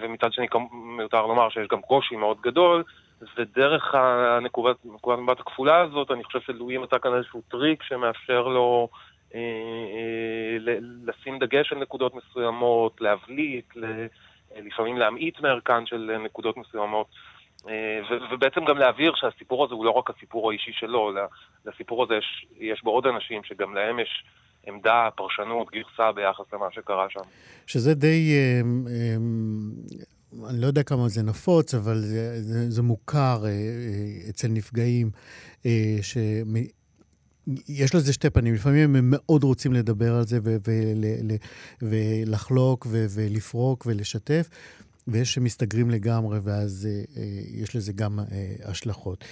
ומצד 0.00 0.32
שני 0.32 0.46
מיותר 0.72 1.26
לומר 1.26 1.48
שיש 1.48 1.68
גם 1.68 1.82
קושי 1.82 2.16
מאוד 2.16 2.40
גדול, 2.40 2.84
ודרך 3.36 3.94
הנקודת 3.94 4.76
מבט 5.18 5.40
הכפולה 5.40 5.80
הזאת, 5.80 6.10
אני 6.10 6.24
חושב 6.24 6.40
שלואי 6.40 6.78
מצא 6.78 6.98
כאן 6.98 7.14
איזשהו 7.14 7.42
טריק 7.48 7.82
שמאפשר 7.82 8.48
לו 8.48 8.88
אה, 9.34 9.40
אה, 9.40 10.76
לשים 11.06 11.38
דגש 11.38 11.72
על 11.72 11.78
נקודות 11.78 12.14
מסוימות, 12.14 13.00
להבליט, 13.00 13.74
לפעמים 14.56 14.98
להמעיט 14.98 15.40
מערכן 15.40 15.86
של 15.86 16.16
נקודות 16.24 16.56
מסוימות. 16.56 17.06
ובעצם 18.32 18.64
גם 18.64 18.78
להבהיר 18.78 19.12
שהסיפור 19.16 19.64
הזה 19.64 19.74
הוא 19.74 19.84
לא 19.84 19.90
רק 19.90 20.10
הסיפור 20.10 20.50
האישי 20.50 20.72
שלו, 20.72 21.12
לסיפור 21.66 22.02
הזה 22.02 22.14
יש, 22.14 22.46
יש 22.58 22.82
בו 22.82 22.90
עוד 22.90 23.06
אנשים 23.06 23.44
שגם 23.44 23.74
להם 23.74 24.00
יש 24.00 24.24
עמדה, 24.66 25.08
פרשנות, 25.16 25.70
גרסה 25.70 26.12
ביחס 26.12 26.44
למה 26.52 26.66
שקרה 26.72 27.06
שם. 27.10 27.20
שזה 27.66 27.94
די, 27.94 28.32
אני 30.50 30.60
לא 30.60 30.66
יודע 30.66 30.82
כמה 30.82 31.08
זה 31.08 31.22
נפוץ, 31.22 31.74
אבל 31.74 31.96
זה, 31.96 32.42
זה, 32.42 32.70
זה 32.70 32.82
מוכר 32.82 33.42
אצל 34.30 34.48
נפגעים, 34.48 35.10
ש... 36.02 36.16
יש 37.68 37.94
לזה 37.94 38.12
שתי 38.12 38.30
פנים. 38.30 38.54
לפעמים 38.54 38.96
הם 38.96 39.04
מאוד 39.10 39.44
רוצים 39.44 39.72
לדבר 39.72 40.14
על 40.14 40.24
זה 40.24 40.38
ולחלוק 41.82 42.86
ולפרוק 42.90 43.86
ולשתף, 43.86 44.48
ויש 45.08 45.34
שמסתגרים 45.34 45.90
לגמרי, 45.90 46.38
ואז 46.42 46.88
אה, 46.90 47.02
אה, 47.16 47.40
יש 47.46 47.76
לזה 47.76 47.92
גם 47.92 48.20
אה, 48.20 48.54
השלכות. 48.64 49.24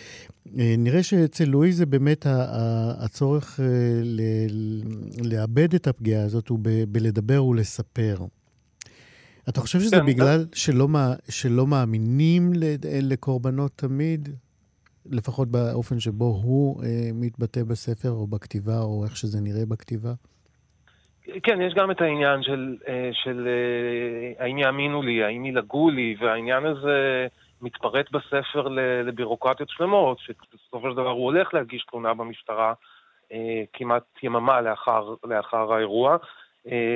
אה, 0.59 0.75
נראה 0.79 1.03
שאצל 1.03 1.45
לואי 1.45 1.73
זה 1.73 1.87
באמת 1.87 2.27
הצורך 2.99 3.61
אה, 3.61 3.67
לאבד 5.25 5.75
את 5.75 5.87
הפגיעה 5.87 6.25
הזאת 6.25 6.49
הוא 6.49 6.59
ב, 6.63 6.85
בלדבר 6.89 7.45
ולספר. 7.45 8.27
אתה 9.49 9.61
חושב 9.61 9.81
שזה 9.81 9.97
כן, 9.97 10.07
בגלל 10.07 10.47
שלא, 10.53 10.89
שלא 11.29 11.67
מאמינים 11.67 12.53
לקורבנות 12.85 13.73
תמיד? 13.77 14.29
לפחות 15.07 15.51
באופן 15.51 16.01
שבו 16.01 16.41
הוא 16.43 16.83
אה, 16.85 17.11
מתבטא 17.15 17.63
בספר 17.63 18.11
או 18.11 18.27
בכתיבה, 18.27 18.81
או 18.81 19.05
איך 19.05 19.17
שזה 19.17 19.41
נראה 19.41 19.67
בכתיבה? 19.67 20.15
כן, 21.43 21.61
יש 21.61 21.75
גם 21.75 21.91
את 21.91 22.01
העניין 22.01 22.43
של, 22.43 22.77
אה, 22.89 23.11
של 23.13 23.49
אה, 23.49 24.45
האם 24.45 24.59
יאמינו 24.59 25.03
לי, 25.03 25.25
האם 25.25 25.45
ילגו 25.45 25.91
לי, 25.91 26.17
והעניין 26.21 26.67
הזה 26.67 27.27
מתפרט 27.63 28.11
בספר 28.11 28.69
לבירוקרטיות 29.05 29.69
שלמות, 29.69 30.19
שבסופו 30.19 30.91
של 30.91 30.97
דבר 30.97 31.11
הוא 31.11 31.25
הולך 31.25 31.55
להגיש 31.55 31.85
תלונה 31.91 32.15
במשטרה 32.15 32.73
אה, 33.33 33.63
כמעט 33.73 34.05
יממה 34.23 34.61
לאחר, 34.61 35.15
לאחר 35.25 35.73
האירוע. 35.73 36.17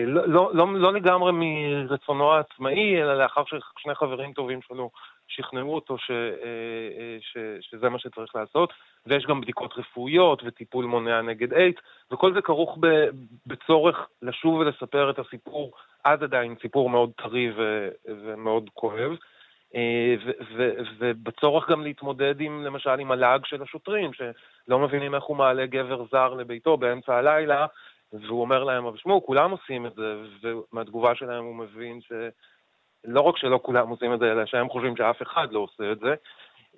לא, 0.06 0.22
לא, 0.26 0.50
לא, 0.54 0.66
לא 0.74 0.92
לגמרי 0.92 1.32
מרצונו 1.34 2.32
העצמאי, 2.32 3.02
אלא 3.02 3.18
לאחר 3.18 3.42
ששני 3.44 3.94
חברים 3.94 4.32
טובים 4.32 4.62
שלו 4.62 4.90
שכנעו 5.28 5.74
אותו 5.74 5.98
ש, 5.98 6.10
ש, 7.20 7.36
שזה 7.60 7.88
מה 7.88 7.98
שצריך 7.98 8.34
לעשות, 8.36 8.72
ויש 9.06 9.26
גם 9.26 9.40
בדיקות 9.40 9.74
רפואיות 9.78 10.42
וטיפול 10.44 10.84
מונע 10.84 11.22
נגד 11.22 11.52
איידס, 11.52 11.78
וכל 12.10 12.34
זה 12.34 12.42
כרוך 12.42 12.78
בצורך 13.46 14.08
לשוב 14.22 14.54
ולספר 14.54 15.10
את 15.10 15.18
הסיפור, 15.18 15.72
אז 16.04 16.22
עדיין 16.22 16.54
סיפור 16.62 16.90
מאוד 16.90 17.10
טרי 17.16 17.50
ו, 17.56 17.88
ומאוד 18.06 18.70
כואב. 18.74 19.16
ובצורך 20.98 21.70
גם 21.70 21.82
להתמודד 21.82 22.40
עם, 22.40 22.64
למשל, 22.64 23.00
עם 23.00 23.10
הלעג 23.10 23.44
של 23.44 23.62
השוטרים, 23.62 24.10
שלא 24.12 24.78
מבינים 24.78 25.14
איך 25.14 25.24
הוא 25.24 25.36
מעלה 25.36 25.66
גבר 25.66 26.04
זר 26.10 26.34
לביתו 26.34 26.76
באמצע 26.76 27.14
הלילה, 27.14 27.66
והוא 28.12 28.40
אומר 28.40 28.64
להם, 28.64 28.86
אבל 28.86 28.98
שמעו, 28.98 29.26
כולם 29.26 29.50
עושים 29.50 29.86
את 29.86 29.94
זה, 29.94 30.16
ומהתגובה 30.42 31.14
שלהם 31.14 31.44
הוא 31.44 31.54
מבין 31.54 32.00
שלא 32.00 33.20
רק 33.20 33.36
שלא 33.36 33.60
כולם 33.62 33.88
עושים 33.88 34.14
את 34.14 34.18
זה, 34.18 34.32
אלא 34.32 34.46
שהם 34.46 34.68
חושבים 34.68 34.96
שאף 34.96 35.22
אחד 35.22 35.52
לא 35.52 35.58
עושה 35.58 35.92
את 35.92 35.98
זה. 35.98 36.14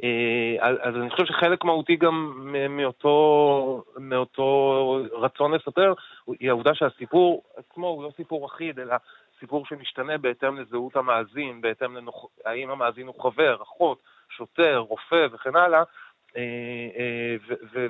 אה, 0.03 0.57
אז 0.61 0.97
אני 0.97 1.11
חושב 1.11 1.25
שחלק 1.25 1.65
מהותי 1.65 1.97
גם 1.97 2.33
מאותו, 2.69 3.85
מאותו 3.97 5.01
רצון 5.13 5.55
לספר, 5.55 5.93
היא 6.41 6.49
העובדה 6.49 6.75
שהסיפור 6.75 7.45
עצמו 7.57 7.87
הוא 7.87 8.05
לא 8.05 8.11
סיפור 8.17 8.47
אחיד, 8.47 8.81
אלא 8.81 8.95
סיפור 9.41 9.67
שמשתנה 9.67 10.19
בהתאם 10.19 10.59
לזהות 10.59 10.97
המאזין, 10.97 11.61
בהתאם 11.61 11.97
לנוח... 11.97 12.25
האם 12.45 12.71
המאזין 12.71 13.07
הוא 13.07 13.23
חבר, 13.23 13.63
אחות, 13.63 14.03
שוטר, 14.29 14.79
רופא 14.79 15.27
וכן 15.33 15.57
הלאה, 15.57 15.83
אה, 16.37 16.43
אה, 16.99 17.87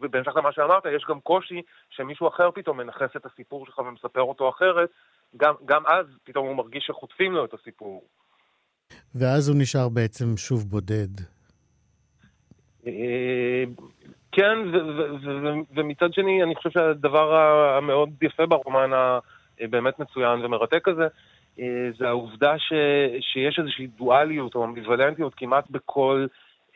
ובהמשך 0.00 0.36
למה 0.36 0.52
שאמרת, 0.52 0.86
יש 0.86 1.04
גם 1.08 1.20
קושי 1.20 1.62
שמישהו 1.90 2.28
אחר 2.28 2.50
פתאום 2.50 2.76
מנכס 2.76 3.16
את 3.16 3.26
הסיפור 3.26 3.66
שלך 3.66 3.78
ומספר 3.78 4.22
אותו 4.22 4.48
אחרת, 4.48 4.90
גם, 5.36 5.54
גם 5.64 5.86
אז 5.86 6.06
פתאום 6.24 6.46
הוא 6.46 6.56
מרגיש 6.56 6.84
שחוטפים 6.86 7.32
לו 7.32 7.44
את 7.44 7.54
הסיפור. 7.54 8.04
ואז 9.14 9.48
הוא 9.48 9.56
נשאר 9.58 9.88
בעצם 9.88 10.36
שוב 10.36 10.64
בודד. 10.64 11.08
אה, 12.86 13.64
כן, 14.32 14.58
ומצד 15.74 16.12
שני, 16.12 16.42
אני 16.42 16.54
חושב 16.54 16.70
שהדבר 16.70 17.34
המאוד 17.78 18.10
יפה 18.22 18.46
ברומן 18.46 18.90
הבאמת 19.60 19.98
מצוין 19.98 20.44
ומרתק 20.44 20.88
הזה, 20.88 21.06
זה 21.98 22.08
העובדה 22.08 22.58
ש, 22.58 22.72
שיש 23.20 23.58
איזושהי 23.58 23.86
דואליות 23.86 24.54
או 24.54 24.64
אמביוולנטיות 24.64 25.34
כמעט 25.34 25.70
בכל 25.70 26.26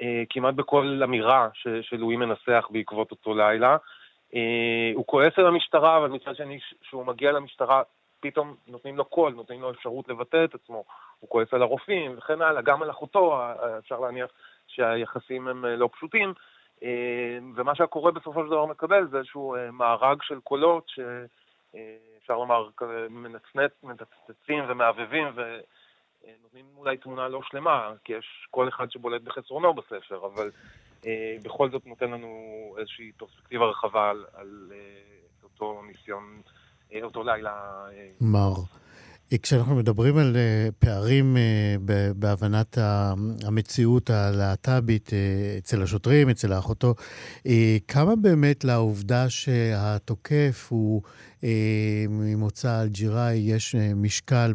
אה, 0.03 0.23
כמעט 0.31 0.55
בכל 0.55 1.01
אמירה 1.05 1.49
ש, 1.55 1.69
שלואי 1.83 2.17
מנסח 2.17 2.69
בעקבות 2.71 3.11
אותו 3.11 3.35
לילה. 3.35 3.77
אה, 4.35 4.91
הוא 4.95 5.07
כועס 5.07 5.33
על 5.37 5.47
המשטרה, 5.47 5.97
אבל 5.97 6.09
מצד 6.09 6.37
שני, 6.37 6.59
כשהוא 6.83 7.07
מגיע 7.07 7.33
למשטרה, 7.33 7.83
פתאום 8.31 8.57
נותנים 8.67 8.97
לו 8.97 9.05
קול, 9.05 9.33
נותנים 9.33 9.63
לו 9.63 9.71
אפשרות 9.71 10.09
לבטא 10.09 10.45
את 10.45 10.55
עצמו. 10.55 10.85
הוא 11.21 11.31
כועס 11.31 11.55
על 11.55 11.63
הרופאים 11.63 12.15
וכן 12.19 12.43
הלאה, 12.43 12.63
גם 12.63 12.83
על 12.83 12.91
אחותו, 12.91 13.41
אפשר 13.79 14.01
להניח 14.01 14.31
שהיחסים 14.67 15.49
הם 15.49 15.65
אה, 15.65 15.77
לא 15.77 15.89
פשוטים. 15.93 16.35
ומה 17.57 17.75
שהקורא 17.75 18.11
בסופו 18.11 18.43
של 18.45 18.51
דבר 18.51 18.67
מקבל 18.67 19.09
זה 19.11 19.19
איזשהו 19.19 19.57
מארג 19.73 20.23
של 20.23 20.41
קולות 20.41 20.89
שאפשר 20.89 22.35
לומר 22.35 22.69
מנצנצים 23.83 24.65
ומעבבים 24.69 25.27
נותנים 26.43 26.67
אולי 26.77 26.97
תמונה 26.97 27.29
לא 27.29 27.41
שלמה, 27.43 27.93
כי 28.05 28.13
יש 28.13 28.47
כל 28.51 28.69
אחד 28.69 28.91
שבולט 28.91 29.23
בחסרונו 29.23 29.75
בספר, 29.75 30.27
אבל 30.27 30.51
אה, 31.07 31.37
בכל 31.43 31.71
זאת 31.71 31.87
נותן 31.87 32.11
לנו 32.11 32.31
איזושהי 32.79 33.13
פרספקטיבה 33.13 33.67
רחבה 33.67 34.11
על, 34.11 34.25
על 34.35 34.73
אה, 34.73 34.79
אותו 35.43 35.83
ניסיון, 35.83 36.43
אה, 36.47 36.53
אותו 37.03 37.23
לילה. 37.23 37.51
אה... 37.51 38.09
מר. 38.21 38.55
אה, 39.33 39.39
כשאנחנו 39.39 39.75
מדברים 39.75 40.19
על 40.19 40.33
uh, 40.37 40.73
פערים 40.79 41.37
בהבנת 42.17 42.79
המציאות 43.47 44.11
הלהט"בית 44.11 45.11
אצל 45.59 45.83
השוטרים, 45.83 46.29
אצל 46.31 46.53
האחותו, 46.53 46.95
uh, 47.39 47.51
כמה 47.89 48.17
באמת 48.17 48.65
לעובדה 48.65 49.29
שהתוקף 49.29 50.67
הוא 50.71 51.03
ממוצא 52.09 52.83
אלג'יראי, 52.83 53.35
יש 53.35 53.75
משקל 53.75 54.53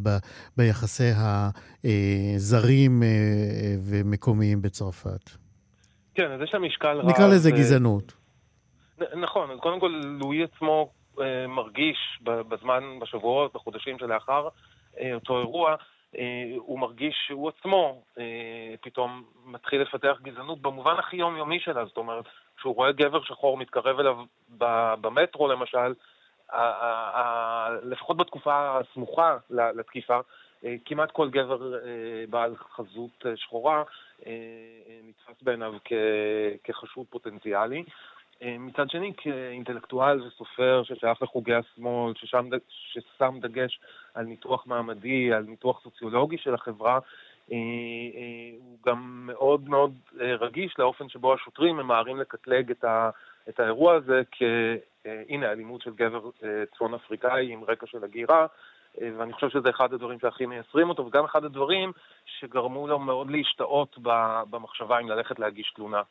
ביחסי 0.57 1.11
הזרים 1.83 3.03
ומקומיים 3.81 4.61
בצרפת? 4.61 5.29
כן, 6.15 6.31
אז 6.31 6.41
יש 6.41 6.49
שם 6.51 6.61
משקל 6.61 6.97
רב. 6.97 7.09
נקרא 7.09 7.27
לזה 7.27 7.51
גזענות. 7.51 8.13
נכון, 9.21 9.51
אז 9.51 9.59
קודם 9.59 9.79
כל, 9.79 10.01
לואי 10.19 10.43
עצמו 10.43 10.89
אה, 10.89 11.00
מרגיש 11.47 12.19
בזמן, 12.23 12.99
בשבועות, 12.99 13.53
בחודשים 13.53 13.99
שלאחר 13.99 14.47
אה, 14.99 15.13
אותו 15.13 15.39
אירוע, 15.39 15.75
אה, 16.17 16.53
הוא 16.57 16.79
מרגיש 16.79 17.15
שהוא 17.27 17.49
עצמו 17.49 18.01
פתאום 18.81 19.23
מתחיל 19.45 19.81
לפתח 19.81 20.17
גזענות 20.21 20.61
במובן 20.61 20.95
הכי 20.99 21.15
יומיומי 21.15 21.59
שלה, 21.59 21.85
זאת 21.85 21.97
אומרת, 21.97 22.25
כשהוא 22.57 22.75
רואה 22.75 22.91
גבר 22.91 23.23
שחור 23.23 23.57
מתקרב 23.57 23.99
אליו 23.99 24.17
במטרו 25.01 25.47
למשל, 25.47 25.93
לפחות 27.83 28.17
בתקופה 28.17 28.79
הסמוכה 28.79 29.37
לתקיפה, 29.49 30.19
כמעט 30.85 31.11
כל 31.11 31.29
גבר 31.29 31.73
בעל 32.29 32.55
חזות 32.55 33.25
שחורה 33.35 33.83
נתפס 35.03 35.41
בעיניו 35.41 35.73
כחשוד 36.63 37.05
פוטנציאלי. 37.09 37.83
אה, 38.41 38.55
מצד 38.59 38.89
שני, 38.89 39.13
כאינטלקטואל 39.17 40.21
וסופר 40.21 40.83
ששייך 40.83 41.21
לחוגי 41.21 41.53
השמאל, 41.53 42.13
ששם, 42.15 42.49
ששם 42.69 43.39
דגש 43.41 43.79
על 44.13 44.25
ניתוח 44.25 44.67
מעמדי, 44.67 45.33
על 45.33 45.43
ניתוח 45.43 45.81
סוציולוגי 45.83 46.37
של 46.37 46.53
החברה, 46.53 46.99
אה, 47.51 47.57
אה, 48.15 48.57
הוא 48.57 48.77
גם 48.85 49.21
מאוד 49.25 49.69
מאוד 49.69 49.93
רגיש 50.19 50.75
לאופן 50.79 51.09
שבו 51.09 51.33
השוטרים 51.33 51.77
ממהרים 51.77 52.17
לקטלג 52.17 52.71
את, 52.71 52.83
ה, 52.83 53.09
את 53.49 53.59
האירוע 53.59 53.93
הזה 53.93 54.21
כהנה 54.31 55.51
אלימות 55.51 55.81
של 55.81 55.91
גבר 55.95 56.29
צפון 56.75 56.93
אפריקאי 56.93 57.53
עם 57.53 57.63
רקע 57.63 57.87
של 57.87 58.03
הגירה, 58.03 58.45
ואני 59.17 59.33
חושב 59.33 59.49
שזה 59.49 59.69
אחד 59.69 59.93
הדברים 59.93 60.19
שהכי 60.19 60.45
מייסרים 60.45 60.89
אותו, 60.89 61.05
וגם 61.05 61.25
אחד 61.25 61.43
הדברים 61.45 61.91
שגרמו 62.25 62.87
לו 62.87 62.99
מאוד 62.99 63.31
להשתאות 63.31 63.97
במחשבה 64.49 64.99
אם 64.99 65.09
ללכת 65.09 65.39
להגיש 65.39 65.71
תלונה. 65.75 66.01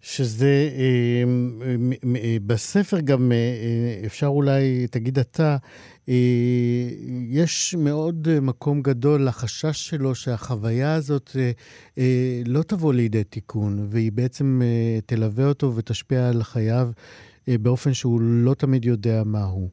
שזה, 0.00 0.68
אה, 0.78 1.22
אה, 2.16 2.36
בספר 2.46 2.96
גם 3.04 3.32
אה, 3.32 4.06
אפשר 4.06 4.26
אולי, 4.26 4.86
תגיד 4.90 5.18
אתה, 5.18 5.56
יש 7.28 7.74
מאוד 7.84 8.28
מקום 8.42 8.82
גדול 8.82 9.26
לחשש 9.26 9.88
שלו 9.90 10.14
שהחוויה 10.14 10.94
הזאת 10.94 11.30
לא 12.46 12.62
תבוא 12.62 12.94
לידי 12.94 13.24
תיקון, 13.24 13.86
והיא 13.90 14.12
בעצם 14.12 14.60
תלווה 15.06 15.48
אותו 15.48 15.74
ותשפיע 15.76 16.28
על 16.28 16.42
חייו 16.42 16.88
באופן 17.48 17.94
שהוא 17.94 18.20
לא 18.20 18.54
תמיד 18.54 18.84
יודע 18.84 19.22
מה 19.24 19.44
הוא. 19.44 19.68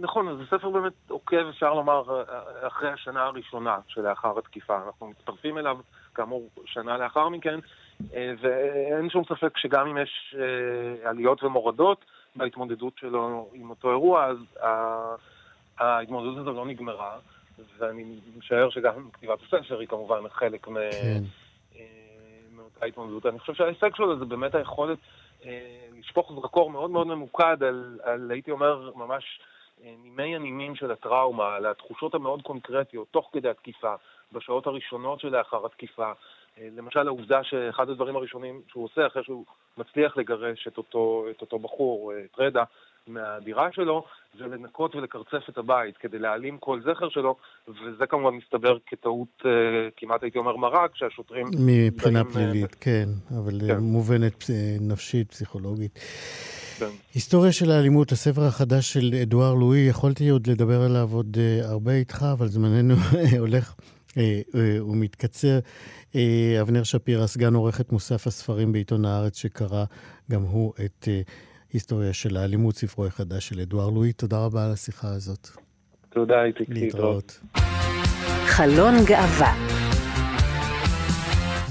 נכון, 0.00 0.28
אז 0.28 0.36
הספר 0.40 0.70
באמת 0.70 0.92
עוקב, 1.08 1.46
אפשר 1.50 1.74
לומר, 1.74 2.22
אחרי 2.66 2.90
השנה 2.90 3.22
הראשונה 3.24 3.78
שלאחר 3.88 4.38
התקיפה. 4.38 4.76
אנחנו 4.86 5.06
מצטרפים 5.06 5.58
אליו, 5.58 5.76
כאמור, 6.16 6.48
שנה 6.64 6.98
לאחר 6.98 7.28
מכן, 7.28 7.58
ואין 8.12 9.10
שום 9.10 9.24
ספק 9.24 9.56
שגם 9.56 9.86
אם 9.86 9.98
יש 9.98 10.36
עליות 11.04 11.42
ומורדות 11.42 12.04
בהתמודדות 12.36 12.92
שלו 12.98 13.48
עם 13.54 13.70
אותו 13.70 13.90
אירוע, 13.90 14.24
אז 14.24 14.36
ההתמודדות 15.78 16.38
הזו 16.38 16.52
לא 16.52 16.66
נגמרה. 16.66 17.18
ואני 17.78 18.04
משער 18.38 18.70
שגם 18.70 19.10
כתיבת 19.12 19.38
הספר 19.42 19.78
היא 19.78 19.88
כמובן 19.88 20.28
חלק 20.28 20.64
כן. 20.64 21.22
מאותה 22.56 22.86
התמודדות. 22.86 23.26
אני 23.26 23.38
חושב 23.38 23.54
שההישג 23.54 23.94
שלו 23.94 24.18
זה 24.18 24.24
באמת 24.24 24.54
היכולת 24.54 24.98
אה, 25.44 25.86
לשפוך 25.98 26.32
זרקור 26.32 26.70
מאוד 26.70 26.90
מאוד 26.90 27.06
ממוקד 27.06 27.62
על, 27.62 27.98
על 28.02 28.30
הייתי 28.30 28.50
אומר, 28.50 28.90
ממש 28.96 29.40
אה, 29.84 29.94
נימי 30.02 30.36
הנימים 30.36 30.74
של 30.74 30.90
הטראומה, 30.90 31.54
על 31.54 31.66
התחושות 31.66 32.14
המאוד 32.14 32.42
קונקרטיות, 32.42 33.08
תוך 33.10 33.30
כדי 33.32 33.48
התקיפה, 33.48 33.94
בשעות 34.32 34.66
הראשונות 34.66 35.20
שלאחר 35.20 35.66
התקיפה. 35.66 36.12
אה, 36.58 36.68
למשל, 36.76 37.06
העובדה 37.06 37.44
שאחד 37.44 37.90
הדברים 37.90 38.16
הראשונים 38.16 38.60
שהוא 38.68 38.84
עושה 38.84 39.06
אחרי 39.06 39.24
שהוא 39.24 39.44
מצליח 39.78 40.16
לגרש 40.16 40.68
את 40.68 40.78
אותו, 40.78 41.26
את 41.30 41.40
אותו 41.40 41.58
בחור, 41.58 42.12
את 42.24 42.38
רדה, 42.38 42.64
מהדירה 43.06 43.68
שלו, 43.72 44.04
זה 44.38 44.44
לנקות 44.44 44.94
ולקרצף 44.94 45.48
את 45.48 45.58
הבית 45.58 45.96
כדי 45.96 46.18
להעלים 46.18 46.58
כל 46.58 46.80
זכר 46.80 47.08
שלו, 47.08 47.36
וזה 47.68 48.06
כמובן 48.06 48.34
מסתבר 48.36 48.76
כטעות 48.86 49.42
אה, 49.44 49.50
כמעט 49.96 50.22
הייתי 50.22 50.38
אומר 50.38 50.56
מרה, 50.56 50.88
כשהשוטרים... 50.88 51.46
מבחינה 51.66 52.18
אה, 52.18 52.24
פלילית, 52.24 52.74
כן, 52.74 53.08
אבל 53.30 53.60
כן. 53.66 53.78
מובנת 53.78 54.44
נפשית, 54.80 55.30
פסיכולוגית. 55.30 55.98
כן. 56.78 56.86
היסטוריה 57.14 57.52
של 57.52 57.70
האלימות, 57.70 58.12
הספר 58.12 58.42
החדש 58.42 58.92
של 58.92 59.14
אדואר 59.22 59.54
לואי, 59.54 59.78
יכולתי 59.78 60.28
עוד 60.28 60.46
לדבר 60.46 60.80
עליו 60.82 61.08
עוד 61.12 61.36
הרבה 61.64 61.92
איתך, 61.92 62.24
אבל 62.32 62.46
זמננו 62.46 62.94
הולך 63.38 63.74
ומתקצר. 64.54 65.58
אבנר 66.60 66.82
שפירא, 66.82 67.26
סגן 67.26 67.54
עורכת 67.54 67.92
מוסף 67.92 68.26
הספרים 68.26 68.72
בעיתון 68.72 69.04
הארץ, 69.04 69.36
שקרא 69.36 69.84
גם 70.30 70.42
הוא 70.42 70.72
את 70.84 71.08
היסטוריה 71.72 72.12
של 72.12 72.36
האלימות, 72.36 72.76
ספרו 72.76 73.06
החדש 73.06 73.48
של 73.48 73.60
אדואר 73.60 73.90
לואי. 73.90 74.12
תודה 74.12 74.38
רבה 74.38 74.64
על 74.64 74.72
השיחה 74.72 75.08
הזאת. 75.08 75.48
תודה, 76.10 76.44
איציק. 76.44 76.68
להתראות. 76.68 77.40
חלון 78.46 78.94
גאווה 79.04 79.76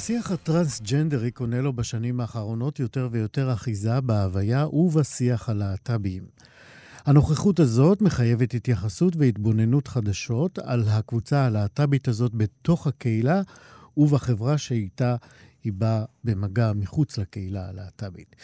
השיח 0.06 0.32
הטרנסג'נדרי 0.32 1.32
קונה 1.32 1.62
לו 1.62 1.74
בשנים 1.74 2.20
האחרונות 2.20 2.80
יותר 2.80 3.08
ויותר 3.12 3.54
אחיזה 3.54 4.02
בהוויה 4.02 4.68
ובשיח 4.68 5.50
הלהט"ביים. 5.50 6.24
הנוכחות 7.06 7.60
הזאת 7.60 8.02
מחייבת 8.02 8.54
התייחסות 8.54 9.16
והתבוננות 9.16 9.88
חדשות 9.88 10.60
על 10.60 10.84
הקבוצה 10.88 11.46
הלהט"בית 11.46 12.08
הזאת 12.08 12.34
בתוך 12.34 12.88
הקהילה 12.88 13.42
ובחברה 13.98 14.58
שאיתה 14.58 15.16
היא 15.64 15.74
באה 15.74 16.04
במגע 16.24 16.72
מחוץ 16.76 17.18
לקהילה 17.18 17.70
הלהט"בית. 17.70 18.36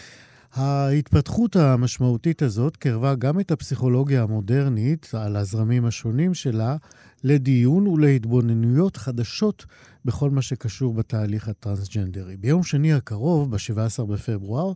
ההתפתחות 0.53 1.55
המשמעותית 1.55 2.41
הזאת 2.41 2.77
קרבה 2.77 3.15
גם 3.15 3.39
את 3.39 3.51
הפסיכולוגיה 3.51 4.23
המודרנית 4.23 5.09
על 5.13 5.35
הזרמים 5.35 5.85
השונים 5.85 6.33
שלה 6.33 6.75
לדיון 7.23 7.87
ולהתבוננויות 7.87 8.97
חדשות 8.97 9.65
בכל 10.05 10.29
מה 10.29 10.41
שקשור 10.41 10.93
בתהליך 10.93 11.47
הטרנסג'נדרי. 11.47 12.37
ביום 12.37 12.63
שני 12.63 12.93
הקרוב, 12.93 13.51
ב-17 13.51 14.03
בפברואר, 14.03 14.73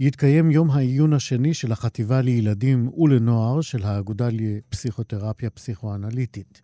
יתקיים 0.00 0.50
יום 0.50 0.70
העיון 0.70 1.12
השני 1.12 1.54
של 1.54 1.72
החטיבה 1.72 2.20
לילדים 2.20 2.88
ולנוער 2.98 3.60
של 3.60 3.82
האגודה 3.82 4.28
לפסיכותרפיה 4.32 5.50
פסיכואנליטית. 5.50 6.62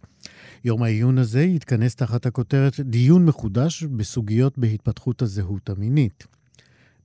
יום 0.64 0.82
העיון 0.82 1.18
הזה 1.18 1.42
יתכנס 1.42 1.94
תחת 1.94 2.26
הכותרת 2.26 2.80
דיון 2.80 3.24
מחודש 3.24 3.84
בסוגיות 3.84 4.58
בהתפתחות 4.58 5.22
הזהות 5.22 5.70
המינית. 5.70 6.26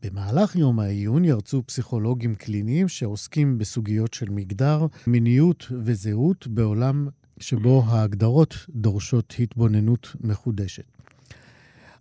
במהלך 0.03 0.55
יום 0.55 0.79
העיון 0.79 1.25
ירצו 1.25 1.63
פסיכולוגים 1.65 2.35
קליניים 2.35 2.87
שעוסקים 2.87 3.57
בסוגיות 3.57 4.13
של 4.13 4.29
מגדר, 4.29 4.85
מיניות 5.07 5.71
וזהות 5.83 6.47
בעולם 6.47 7.07
שבו 7.39 7.83
ההגדרות 7.87 8.55
דורשות 8.69 9.35
התבוננות 9.39 10.15
מחודשת. 10.21 10.92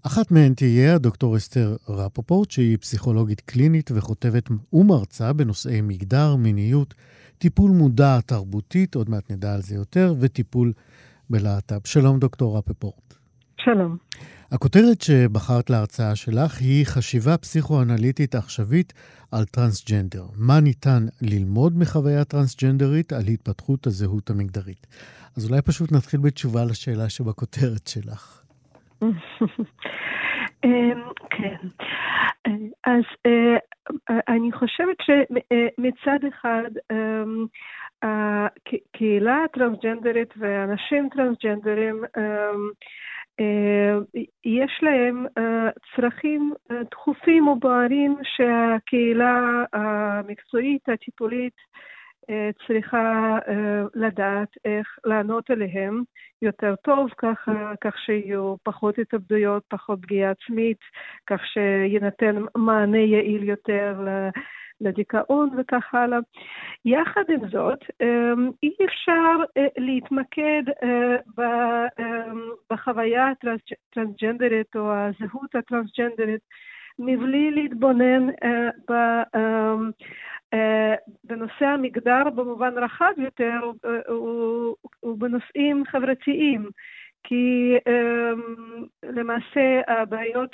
אחת 0.07 0.31
מהן 0.31 0.55
תהיה 0.55 0.95
הדוקטור 0.95 1.37
אסתר 1.37 1.77
רפופורט, 1.89 2.51
שהיא 2.51 2.79
פסיכולוגית 2.79 3.41
קלינית 3.41 3.91
וכותבת 3.95 4.49
ומרצה 4.73 5.33
בנושאי 5.33 5.81
מגדר, 5.81 6.37
מיניות, 6.37 6.95
טיפול 7.39 7.71
מודע 7.71 8.21
תרבותית, 8.27 8.95
עוד 8.95 9.11
מעט 9.11 9.31
נדע 9.31 9.55
על 9.55 9.63
זה 9.63 9.75
יותר, 9.75 10.15
וטיפול 10.21 10.73
בלהט"ב. 11.31 11.79
שלום, 11.85 12.19
דוקטור 12.19 12.59
רפופורט. 12.59 13.15
שלום. 13.61 13.97
הכותרת 14.51 15.03
שבחרת 15.03 15.71
להרצאה 15.71 16.17
שלך 16.17 16.61
היא 16.61 16.87
חשיבה 16.87 17.37
פסיכואנליטית 17.37 18.35
עכשווית 18.35 18.93
על 19.31 19.45
טרנסג'נדר. 19.45 20.27
מה 20.35 20.61
ניתן 20.61 21.07
ללמוד 21.21 21.79
מחוויה 21.79 22.25
טרנסג'נדרית 22.25 23.13
על 23.13 23.27
התפתחות 23.27 23.87
הזהות 23.87 24.31
המגדרית. 24.31 24.87
אז 25.37 25.45
אולי 25.45 25.63
פשוט 25.63 25.93
נתחיל 25.93 26.21
בתשובה 26.21 26.65
לשאלה 26.65 27.09
שבכותרת 27.09 27.87
שלך. 27.87 28.42
אמ, 30.65 31.03
כן. 31.31 31.57
אז 32.87 33.03
אה, 33.27 33.57
אני 34.29 34.53
חושבת 34.53 34.97
שמצד 35.01 36.19
אחד 36.29 36.71
אמ, 36.93 37.47
הקהילה 38.03 39.45
הטרנסג'נדרית 39.45 40.35
ואנשים 40.37 41.09
טרנסג'נדרים 41.09 42.05
אמ, 42.17 42.71
אה, 43.41 43.99
יש 44.45 44.81
להם 44.83 45.27
אה, 45.39 45.71
צרכים 45.97 46.53
אה, 46.71 46.77
דחופים 46.91 47.49
ובוערים 47.49 48.17
שהקהילה 48.23 49.65
המקצועית, 49.73 50.89
הטיפולית, 50.89 51.57
צריכה 52.67 53.39
לדעת 53.95 54.49
איך 54.65 54.99
לענות 55.05 55.51
עליהם 55.51 56.03
יותר 56.43 56.75
טוב, 56.85 57.11
כך, 57.19 57.49
כך 57.81 57.99
שיהיו 57.99 58.55
פחות 58.63 58.99
התאבדויות, 58.99 59.63
פחות 59.69 59.99
פגיעה 60.03 60.31
עצמית, 60.31 60.79
כך 61.27 61.41
שיינתן 61.47 62.37
מענה 62.57 62.99
יעיל 62.99 63.43
יותר 63.43 63.95
לדיכאון 64.83 65.51
וכך 65.59 65.95
הלאה. 65.95 66.19
יחד 66.85 67.23
עם 67.29 67.49
זאת, 67.49 67.79
אמ, 68.03 68.51
אי 68.63 68.75
אפשר 68.85 69.37
אה, 69.57 69.67
להתמקד 69.79 70.63
אה, 70.83 71.87
בחוויה 72.71 73.29
הטרנסג'נדרית 73.29 74.77
או 74.77 74.93
הזהות 74.93 75.55
הטרנסג'נדרית 75.55 76.41
מבלי 76.99 77.51
להתבונן 77.51 78.29
אה, 78.43 78.71
בנושא 81.25 81.65
המגדר 81.65 82.31
במובן 82.35 82.79
רחב 82.79 83.13
יותר 83.17 83.71
ובנושאים 85.03 85.85
חברתיים. 85.87 86.69
כי 87.25 87.77
למעשה 89.03 89.81
הבעיות 89.89 90.51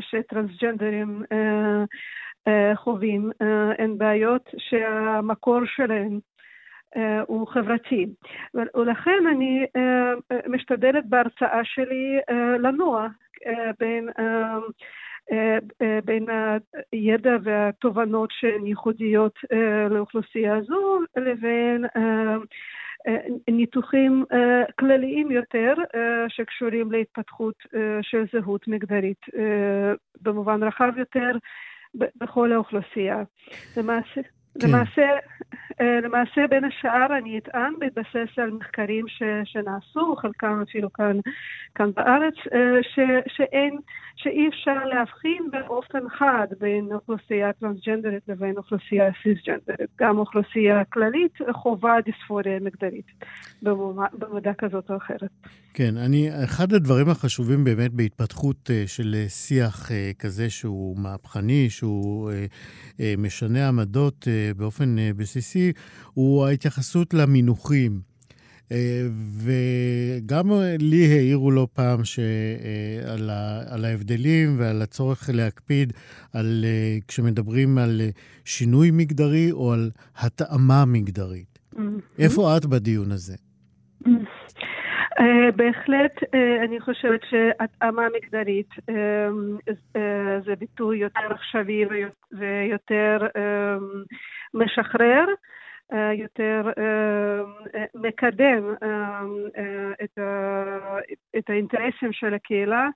שטרנסג'נדרים 0.00 1.22
אה, 2.48 2.76
חווים 2.76 3.30
אה, 3.42 3.72
הן 3.78 3.98
בעיות 3.98 4.50
שהמקור 4.58 5.60
שלהן 5.64 6.18
אה, 6.96 7.20
הוא 7.26 7.48
חברתי. 7.48 8.06
ולכן 8.54 9.26
אני 9.30 9.66
משתדלת 10.48 11.06
בהרצאה 11.08 11.60
שלי 11.64 12.18
לנוע 12.58 13.06
בין, 13.80 14.08
בין 16.04 16.26
הידע 16.92 17.36
והתובנות 17.42 18.30
שהן 18.32 18.66
ייחודיות 18.66 19.38
לאוכלוסייה 19.90 20.56
הזו 20.56 20.98
לבין 21.16 21.84
ניתוחים 23.50 24.24
כלליים 24.78 25.30
יותר 25.30 25.74
שקשורים 26.28 26.92
להתפתחות 26.92 27.54
של 28.02 28.24
זהות 28.32 28.68
מגדרית 28.68 29.20
במובן 30.22 30.62
רחב 30.62 30.92
יותר 30.96 31.30
בכל 31.94 32.52
האוכלוסייה. 32.52 33.22
למעשה, 33.76 34.20
כן. 34.60 34.68
למעשה, 34.68 35.08
אה, 35.80 36.00
למעשה, 36.02 36.46
בין 36.50 36.64
השאר, 36.64 37.18
אני 37.18 37.38
אטען 37.38 37.72
בהתבסס 37.78 38.38
על 38.38 38.50
מחקרים 38.50 39.08
ש, 39.08 39.22
שנעשו, 39.44 40.16
חלקם 40.16 40.62
אפילו 40.68 40.92
כאן, 40.92 41.16
כאן 41.74 41.90
בארץ, 41.96 42.34
אה, 42.52 42.82
ש, 42.82 42.98
שאין, 43.36 43.78
שאי 44.16 44.48
אפשר 44.48 44.84
להבחין 44.84 45.50
באופן 45.50 46.08
חד 46.08 46.46
בין 46.60 46.88
אוכלוסייה 46.92 47.52
טרנסג'נדרית 47.52 48.22
לבין 48.28 48.56
אוכלוסייה 48.56 49.04
סיסג'נדרית. 49.22 49.90
גם 50.00 50.18
אוכלוסייה 50.18 50.84
כללית 50.84 51.38
חובה 51.52 51.94
דיספוריה 52.04 52.60
מגדרית 52.60 53.06
במדע 54.12 54.52
כזאת 54.58 54.90
או 54.90 54.96
אחרת. 54.96 55.30
כן, 55.74 55.96
אני, 55.96 56.30
אחד 56.44 56.72
הדברים 56.72 57.08
החשובים 57.08 57.64
באמת 57.64 57.92
בהתפתחות 57.92 58.70
אה, 58.70 58.82
של 58.86 59.14
שיח 59.28 59.90
כזה 60.18 60.50
שהוא 60.50 60.96
מהפכני, 60.98 61.70
שהוא 61.70 62.30
משנה 63.18 63.68
עמדות 63.68 64.26
באופן 64.56 64.96
בסיסי, 65.16 65.38
בסיסי 65.38 65.72
הוא 66.14 66.46
ההתייחסות 66.46 67.14
למינוחים. 67.14 68.00
אה, 68.72 69.02
וגם 69.44 70.46
לי 70.78 71.06
העירו 71.06 71.50
לא 71.50 71.66
פעם 71.74 72.04
שעל 72.04 73.30
על 73.72 73.84
ההבדלים 73.84 74.56
ועל 74.58 74.82
הצורך 74.82 75.30
להקפיד 75.34 75.92
על, 76.34 76.64
אה, 76.64 76.96
כשמדברים 77.08 77.78
על 77.78 78.00
שינוי 78.44 78.90
מגדרי 78.92 79.52
או 79.52 79.72
על 79.72 79.90
התאמה 80.22 80.84
מגדרית. 80.86 81.58
Mm-hmm. 81.74 81.78
איפה 82.18 82.56
את 82.56 82.66
בדיון 82.66 83.12
הזה? 83.12 83.36
Uh, 85.18 85.56
בהחלט, 85.56 86.12
uh, 86.22 86.64
אני 86.64 86.80
חושבת 86.80 87.20
שהתאמה 87.30 88.02
מגדרית 88.16 88.70
uh, 88.70 90.00
זה 90.46 90.54
ביטוי 90.58 90.98
יותר 90.98 91.20
עכשווי 91.30 91.84
ויותר 92.32 93.18
משחרר. 94.54 95.24
אה, 95.92 96.12
יותר 96.14 96.62
אה, 96.78 97.40
אה, 97.74 97.84
מקדם 97.94 98.74
את, 101.38 101.50
האינטרסים 101.50 102.12
של 102.12 102.34
הקהילה. 102.34 102.88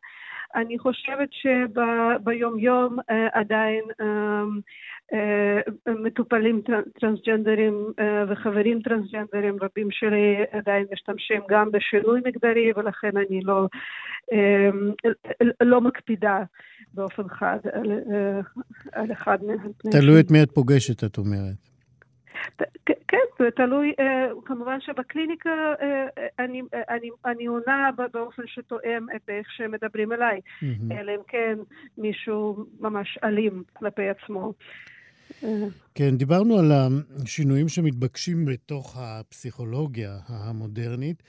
אני 0.54 0.78
חושבת 0.78 1.28
שביום-יום 1.32 2.98
עדיין 3.32 3.84
מטופלים 6.04 6.62
טרנסג'נדרים 7.00 7.86
וחברים 8.28 8.80
טרנסג'נדרים 8.82 9.56
רבים 9.60 9.88
שלי 9.90 10.36
עדיין 10.52 10.86
משתמשים 10.92 11.40
גם 11.48 11.70
בשינוי 11.72 12.20
מגדרי 12.26 12.72
ולכן 12.76 13.16
אני 13.16 13.40
לא, 13.42 13.66
לא 15.62 15.80
מקפידה 15.80 16.42
באופן 16.94 17.28
חד 17.28 17.58
על, 17.72 17.92
על 18.92 19.12
אחד 19.12 19.38
מהם. 19.44 19.72
תלוי 19.90 20.20
את 20.20 20.30
מי 20.30 20.42
את 20.42 20.50
פוגשת, 20.54 21.04
את 21.04 21.18
אומרת. 21.18 21.71
כן, 22.86 23.26
זה 23.38 23.50
תלוי, 23.56 23.92
אה, 24.00 24.26
כמובן 24.44 24.80
שבקליניקה 24.80 25.50
אה, 25.80 26.26
אני, 26.38 26.62
אני, 26.88 27.10
אני 27.26 27.46
עונה 27.46 27.90
באופן 28.12 28.42
שתואם 28.46 29.06
את 29.16 29.28
איך 29.28 29.46
שמדברים 29.50 30.12
אליי, 30.12 30.40
אלא 30.90 31.12
אם 31.12 31.22
כן 31.28 31.58
מישהו 31.98 32.66
ממש 32.80 33.18
אלים 33.24 33.62
כלפי 33.72 34.08
עצמו. 34.08 34.52
כן, 35.94 36.16
דיברנו 36.16 36.58
על 36.58 36.72
השינויים 37.22 37.68
שמתבקשים 37.68 38.44
בתוך 38.44 38.96
הפסיכולוגיה 39.00 40.10
המודרנית. 40.28 41.22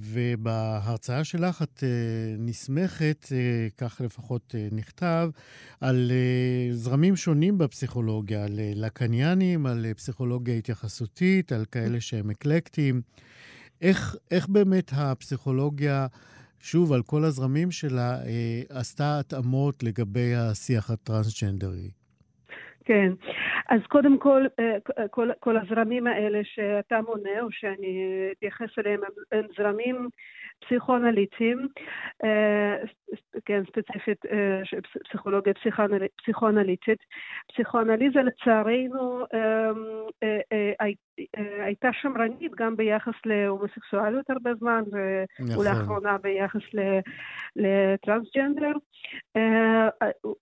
ובהרצאה 0.00 1.24
שלך 1.24 1.62
את 1.62 1.84
אה, 1.84 1.88
נסמכת, 2.38 3.28
אה, 3.32 3.68
כך 3.78 4.00
לפחות 4.04 4.54
אה, 4.58 4.68
נכתב, 4.72 5.30
על 5.80 6.12
זרמים 6.72 7.16
שונים 7.16 7.58
בפסיכולוגיה, 7.58 8.44
על 8.44 8.60
לקניאנים, 8.74 9.66
על 9.66 9.86
פסיכולוגיה 9.96 10.54
התייחסותית, 10.54 11.52
על 11.52 11.64
כאלה 11.64 12.00
שהם 12.00 12.30
אקלקטיים. 12.30 13.02
איך, 13.80 14.16
איך 14.30 14.48
באמת 14.48 14.90
הפסיכולוגיה, 14.94 16.06
שוב, 16.60 16.92
על 16.92 17.02
כל 17.02 17.24
הזרמים 17.24 17.70
שלה, 17.70 18.18
עשתה 18.68 19.18
התאמות 19.18 19.82
לגבי 19.82 20.34
השיח 20.34 20.90
הטרנסג'נדרי? 20.90 21.99
כן, 22.90 23.12
אז 23.68 23.80
קודם 23.88 24.18
כל, 24.18 24.46
אה, 24.60 24.76
כל, 25.10 25.30
כל 25.40 25.56
הזרמים 25.56 26.06
האלה 26.06 26.40
שאתה 26.44 27.00
מונה, 27.06 27.40
או 27.40 27.46
שאני 27.50 28.06
אתייחס 28.32 28.78
אליהם, 28.78 29.00
הם 29.32 29.44
זרמים 29.56 30.08
פסיכואנליטיים, 30.64 31.68
אה, 32.24 32.76
כן, 33.44 33.62
ספציפית 33.64 34.26
אה, 34.26 34.60
פסיכולוגיה 35.08 35.52
פסיכואנליטית. 36.22 36.98
פסיכואנליזה 37.52 38.20
לצערנו 38.22 39.24
הייתה 41.64 41.88
שמרנית 41.92 42.52
גם 42.54 42.76
ביחס 42.76 43.14
להומוסקסואליות 43.26 44.30
הרבה 44.30 44.54
זמן, 44.54 44.82
נכון. 45.40 45.60
ולאחרונה 45.60 46.18
ביחס 46.18 46.62
לטרנסג'נדר. 47.56 48.72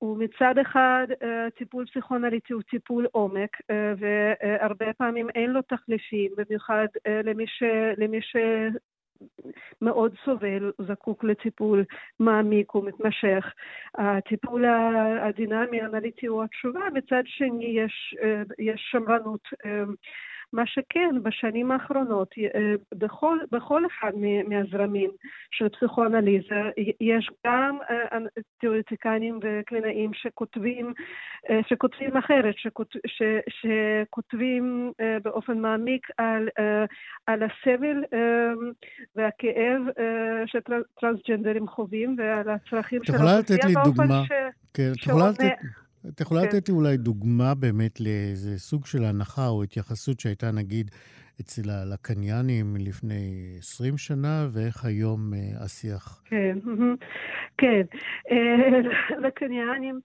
ומצד 0.02 0.58
אחד 0.58 1.06
טיפול 1.56 1.86
פסיכואנליטי 1.86 2.37
הוא 2.50 2.62
טיפול 2.62 3.06
עומק, 3.12 3.56
והרבה 3.98 4.92
פעמים 4.92 5.30
אין 5.34 5.50
לו 5.50 5.62
תחליפים, 5.62 6.30
במיוחד 6.36 6.86
למי, 7.24 7.46
ש, 7.46 7.62
למי 7.96 8.22
ש... 8.22 8.36
מאוד 9.82 10.14
סובל, 10.24 10.72
זקוק 10.88 11.24
לטיפול 11.24 11.84
מעמיק 12.20 12.74
ומתמשך. 12.74 13.54
הטיפול 13.94 14.64
הדינמי, 15.20 15.82
האנליטי 15.82 16.26
הוא 16.26 16.42
התשובה, 16.42 16.80
מצד 16.94 17.22
שני 17.24 17.64
יש, 17.64 18.16
יש 18.58 18.88
שמרנות 18.90 19.48
מה 20.52 20.62
שכן, 20.66 21.22
בשנים 21.22 21.70
האחרונות, 21.70 22.28
אה, 22.38 22.74
בכל, 22.94 23.38
בכל 23.52 23.86
אחד 23.86 24.12
מהזרמים 24.48 25.10
של 25.50 25.68
פסיכואנליזה, 25.68 26.70
יש 27.00 27.30
גם 27.46 27.78
אה, 27.90 28.18
תיאורטיקנים 28.60 29.38
וקלינאים 29.42 30.10
שכותבים, 30.14 30.92
אה, 31.50 31.60
שכותבים 31.68 32.16
אחרת, 32.16 32.54
שכות, 32.56 32.94
ש, 33.06 33.22
שכותבים 33.48 34.92
באופן 35.22 35.58
מעמיק 35.58 36.06
על, 36.18 36.48
על 37.26 37.42
הסבל 37.42 38.04
והכאב 39.16 39.82
שטרנסג'נדרים 40.46 41.68
חווים 41.68 42.16
ועל 42.18 42.50
הצרכים 42.50 43.04
של 43.04 43.12
האוכלוסייה 43.12 43.84
באופן 43.84 44.08
ש... 44.26 44.32
כן, 44.74 44.92
את 44.92 45.06
יכולה 45.06 45.30
לתת... 45.30 45.87
את 46.08 46.20
יכולה 46.20 46.40
כן. 46.40 46.46
לתת 46.56 46.68
לי 46.68 46.74
אולי 46.74 46.96
דוגמה 46.96 47.54
באמת 47.54 48.00
לאיזה 48.00 48.58
סוג 48.58 48.86
של 48.86 49.04
הנחה 49.04 49.48
או 49.48 49.62
התייחסות 49.62 50.20
שהייתה 50.20 50.50
נגיד 50.50 50.90
אצל 51.40 51.70
הלקניינים 51.70 52.76
לפני 52.78 53.54
20 53.58 53.98
שנה, 53.98 54.48
ואיך 54.52 54.84
היום 54.84 55.32
uh, 55.32 55.64
השיח? 55.64 56.22
כן, 56.24 56.58
כן. 57.58 57.82
Uh, 58.28 59.16
לקניינים 59.24 60.00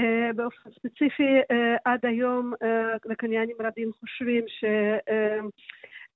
uh, 0.00 0.02
באופן 0.36 0.70
ספציפי, 0.70 1.38
עד 1.84 2.06
היום 2.06 2.52
לקניינים 3.04 3.56
רבים 3.60 3.90
חושבים 4.00 4.44
ש... 4.46 4.64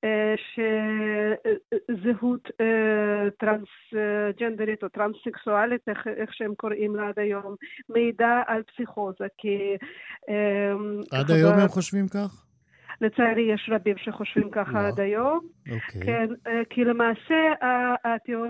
Uh, 0.04 0.06
שזהות 1.88 2.48
טרנסג'נדרית 3.38 4.82
או 4.82 4.88
טרנססקסואלית, 4.88 5.80
איך, 5.88 6.06
איך 6.16 6.34
שהם 6.34 6.54
קוראים 6.54 6.96
לה 6.96 7.08
עד 7.08 7.18
היום, 7.18 7.54
מעידה 7.88 8.42
על 8.46 8.62
פסיכוזה, 8.62 9.26
כי... 9.38 9.76
עד 11.10 11.30
היום 11.30 11.54
הם 11.58 11.68
חושבים 11.68 12.08
כך? 12.08 12.44
לצערי 13.00 13.42
יש 13.42 13.70
רבים 13.72 13.96
שחושבים 13.98 14.50
ככה 14.50 14.82
לא. 14.82 14.88
עד 14.88 15.00
היום. 15.00 15.40
אוקיי. 15.70 16.02
כן, 16.04 16.26
כי 16.70 16.84
למעשה 16.84 17.52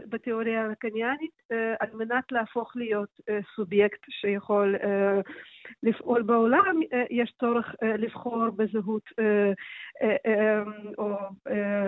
בתיאוריה 0.09 0.71
הקניאנית, 0.71 1.43
על 1.81 1.89
מנת 1.95 2.33
להפוך 2.33 2.73
להיות 2.77 3.21
סובייקט 3.57 4.01
שיכול 4.11 4.77
לפעול 5.83 6.23
בעולם, 6.23 6.81
אה, 6.93 7.05
יש 7.11 7.35
צורך 7.41 7.75
אה, 7.83 7.97
לבחור 7.97 8.51
בזהות 8.57 9.03
אה, 9.19 10.63
או 10.99 11.17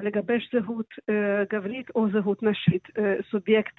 לגבש 0.03 0.51
זהות 0.53 0.87
גברית 1.51 1.91
או 1.95 2.09
זהות 2.11 2.43
נשית. 2.43 2.89
סובייקט 3.31 3.75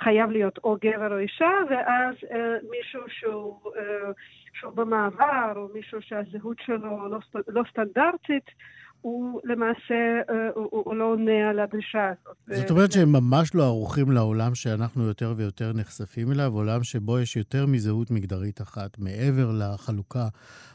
חייב 0.00 0.30
להיות 0.30 0.58
או 0.64 0.76
גבר 0.80 1.12
או 1.12 1.18
אישה, 1.18 1.50
ואז 1.70 2.14
מישהו 2.70 3.00
שהוא, 3.08 3.72
שהוא 4.52 4.72
במעבר, 4.72 5.52
או 5.56 5.68
מישהו 5.74 6.02
שהזהות 6.02 6.56
שלו 6.66 7.18
לא, 7.48 7.61
לא 7.62 7.70
סטנדרטית, 7.70 8.50
הוא 9.00 9.40
למעשה, 9.44 10.20
אה, 10.30 10.48
הוא, 10.54 10.68
הוא 10.70 10.94
לא 10.94 11.04
עונה 11.04 11.50
על 11.50 11.58
הדרישה 11.58 12.08
הזאת. 12.08 12.36
זאת 12.46 12.70
אומרת 12.70 12.92
שהם 12.92 13.12
ממש 13.12 13.54
לא 13.54 13.62
ערוכים 13.62 14.10
לעולם 14.10 14.54
שאנחנו 14.54 15.06
יותר 15.06 15.34
ויותר 15.36 15.72
נחשפים 15.74 16.32
אליו, 16.32 16.52
עולם 16.54 16.82
שבו 16.82 17.18
יש 17.20 17.36
יותר 17.36 17.66
מזהות 17.66 18.10
מגדרית 18.10 18.60
אחת, 18.60 18.98
מעבר 18.98 19.50
לחלוקה 19.60 20.26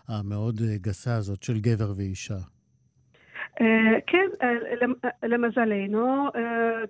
המאוד 0.07 0.55
אה, 0.61 0.77
גסה 0.81 1.15
הזאת 1.15 1.43
של 1.43 1.59
גבר 1.59 1.91
ואישה. 1.97 2.37
כן, 4.07 4.27
למזלנו, 5.23 6.27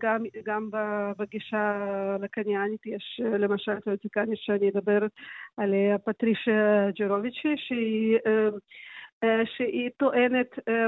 גם, 0.02 0.24
גם 0.46 0.70
בגישה 1.18 1.78
לקניאנית 2.22 2.86
יש 2.86 3.22
למשל 3.40 3.80
פוליטיקנית 3.80 4.40
שאני 4.42 4.70
אדבר 4.70 5.00
עליה, 5.58 5.98
פטרישה 5.98 6.88
ג'רוביצ'י, 7.00 7.56
שהיא 7.58 8.18
אה, 8.28 8.50
שהיא 9.46 9.90
טוענת 9.98 10.60
אה, 10.68 10.88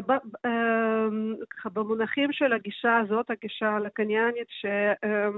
ככה 1.49 1.69
במונחים 1.69 2.31
של 2.31 2.53
הגישה 2.53 2.97
הזאת, 2.97 3.29
הגישה 3.29 3.69
הלקניאנית, 3.69 4.47
ש, 4.49 4.65
אה, 5.03 5.29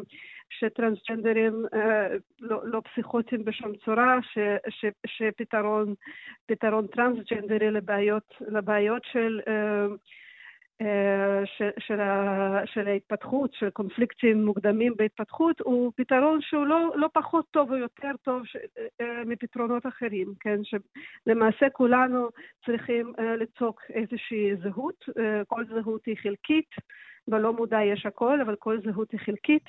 שטרנסג'נדרים 0.49 1.65
לא, 2.39 2.61
לא 2.63 2.81
פסיכוטיים 2.81 3.45
בשום 3.45 3.71
צורה, 3.85 4.19
ש, 4.21 4.37
ש, 4.69 4.85
שפתרון 5.07 6.87
טרנסג'נדרי 6.87 7.71
לבעיות, 7.71 8.33
לבעיות 8.41 9.03
של 9.11 9.39
של, 11.45 11.69
של, 11.79 11.99
של 12.65 12.87
ההתפתחות, 12.87 13.53
של 13.53 13.69
קונפליקטים 13.69 14.45
מוקדמים 14.45 14.93
בהתפתחות, 14.97 15.59
הוא 15.59 15.91
פתרון 15.95 16.41
שהוא 16.41 16.65
לא, 16.65 16.91
לא 16.95 17.09
פחות 17.13 17.45
טוב 17.51 17.71
או 17.71 17.77
יותר 17.77 18.11
טוב 18.23 18.45
ש, 18.45 18.57
מפתרונות 19.25 19.85
אחרים, 19.85 20.33
כן? 20.39 20.59
שלמעשה 20.63 21.69
כולנו 21.69 22.27
צריכים 22.65 23.13
לצוק 23.39 23.81
איזושהי 23.89 24.55
זהות, 24.63 25.05
כל 25.47 25.65
זהות 25.65 26.05
היא 26.05 26.17
חלקית. 26.17 26.69
בלא 27.31 27.53
מודע 27.53 27.77
יש 27.93 28.05
הכל, 28.05 28.41
אבל 28.41 28.55
כל 28.59 28.77
זהות 28.85 29.11
היא 29.11 29.19
חלקית, 29.25 29.63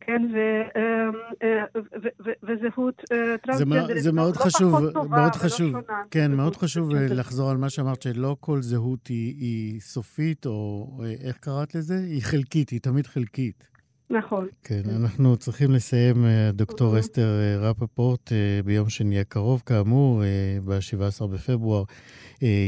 כן, 0.00 0.22
ו, 0.34 0.38
אה, 0.76 1.64
ו, 1.74 2.08
ו, 2.24 2.30
וזהות 2.42 3.02
אה, 3.12 3.38
טרנסג'נדרית 3.38 4.02
זה 4.02 4.12
מאוד 4.12 4.36
לא 4.36 4.40
חשוב, 4.40 4.72
פחות 4.72 4.92
טובה 4.92 5.16
מאוד 5.16 5.32
חשוב, 5.32 5.70
שונה. 5.70 6.02
כן, 6.10 6.32
מאוד 6.32 6.56
חשוב 6.56 6.90
לחזור 6.94 7.50
על 7.50 7.56
מה 7.56 7.70
שאמרת, 7.70 8.02
שלא 8.02 8.36
כל 8.40 8.62
זהות 8.62 9.06
היא, 9.06 9.34
היא 9.40 9.80
סופית, 9.80 10.46
או 10.46 10.88
אה, 11.02 11.14
איך 11.28 11.36
קראת 11.36 11.74
לזה? 11.74 11.94
היא 11.94 12.22
חלקית, 12.22 12.70
היא 12.70 12.80
תמיד 12.80 13.06
חלקית. 13.06 13.71
נכון. 14.10 14.48
כן, 14.64 14.82
אנחנו 14.96 15.36
צריכים 15.36 15.70
לסיים, 15.70 16.24
דוקטור 16.52 16.86
אוקיי. 16.86 17.00
אסתר 17.00 17.58
רפפורט, 17.60 18.32
ביום 18.64 18.88
שני 18.88 19.20
הקרוב, 19.20 19.62
כאמור, 19.66 20.22
ב-17 20.64 21.26
בפברואר. 21.26 21.84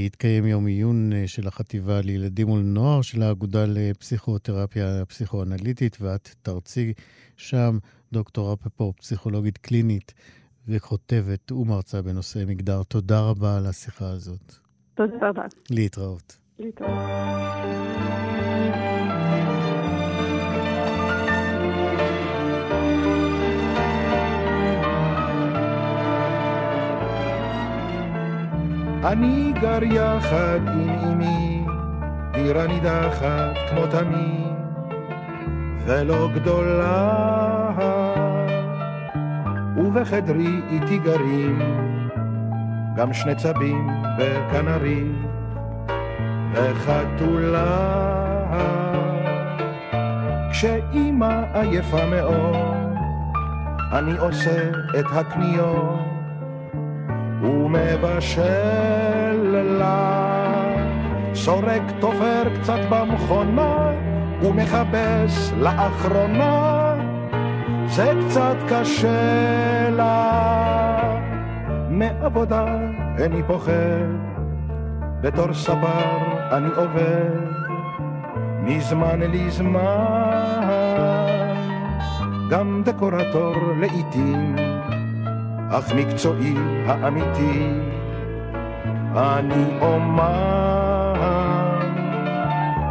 יתקיים 0.06 0.46
יום 0.46 0.66
עיון 0.66 1.12
של 1.26 1.48
החטיבה 1.48 2.00
לילדים 2.00 2.50
ולנוער 2.50 3.02
של 3.02 3.22
האגודה 3.22 3.64
לפסיכותרפיה 3.68 5.04
פסיכואנליטית, 5.04 5.96
ואת 6.00 6.34
תרצי 6.42 6.92
שם, 7.36 7.78
דוקטור 8.12 8.52
רפפורט, 8.52 9.00
פסיכולוגית 9.00 9.58
קלינית 9.58 10.14
וכותבת 10.68 11.52
ומרצה 11.52 12.02
בנושא 12.02 12.44
מגדר. 12.46 12.82
תודה 12.82 13.20
רבה 13.20 13.56
על 13.56 13.66
השיחה 13.66 14.08
הזאת. 14.10 14.54
תודה 14.94 15.28
רבה. 15.28 15.42
להתראות. 15.70 16.36
להתראות. 16.58 17.93
אני 29.04 29.52
גר 29.60 29.84
יחד 29.84 30.60
עם 30.66 30.88
אמי, 30.88 31.64
דירה 32.32 32.66
נידחת 32.66 33.56
כמו 33.70 33.86
תמיד, 33.86 34.54
ולא 35.86 36.28
גדולה. 36.34 37.70
ובחדרי 39.76 40.60
איתי 40.70 40.98
גרים 40.98 41.58
גם 42.96 43.12
שני 43.12 43.34
צבים 43.34 43.90
וכנרים 44.18 45.26
וחתולה. 46.52 48.04
כשאימא 50.50 51.42
עייפה 51.52 52.06
מאוד, 52.06 52.94
אני 53.92 54.18
עושה 54.18 54.70
את 54.98 55.06
הקניות. 55.12 56.03
ומבשל 57.44 58.44
לה. 59.78 60.24
סורק 61.34 61.82
תופר 62.00 62.42
קצת 62.60 62.80
במכונה, 62.90 63.90
ומכבס 64.42 65.52
לאחרונה, 65.58 66.94
זה 67.86 68.12
קצת 68.20 68.56
קשה 68.68 69.90
לה. 69.90 71.14
מעבודה 71.90 72.66
איני 73.18 73.42
פוחד, 73.46 74.08
בתור 75.20 75.52
סבר 75.52 76.18
אני 76.52 76.68
עובד, 76.76 77.40
מזמן 78.62 79.20
לזמן, 79.20 80.64
גם 82.50 82.82
דקורטור 82.84 83.54
לעיתים. 83.80 84.73
אך 85.78 85.92
מקצועי 85.92 86.54
האמיתי, 86.86 87.68
אני 89.16 89.64
אומן, 89.80 91.14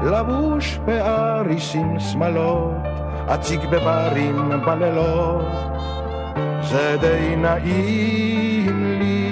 לבוש 0.04 0.80
באריסים 0.86 2.00
שמאלות, 2.00 2.74
אציג 3.28 3.60
בברים 3.72 4.50
בלילות, 4.66 5.46
זה 6.62 6.98
די 7.02 7.36
נעים 7.36 9.00
לי. 9.00 9.32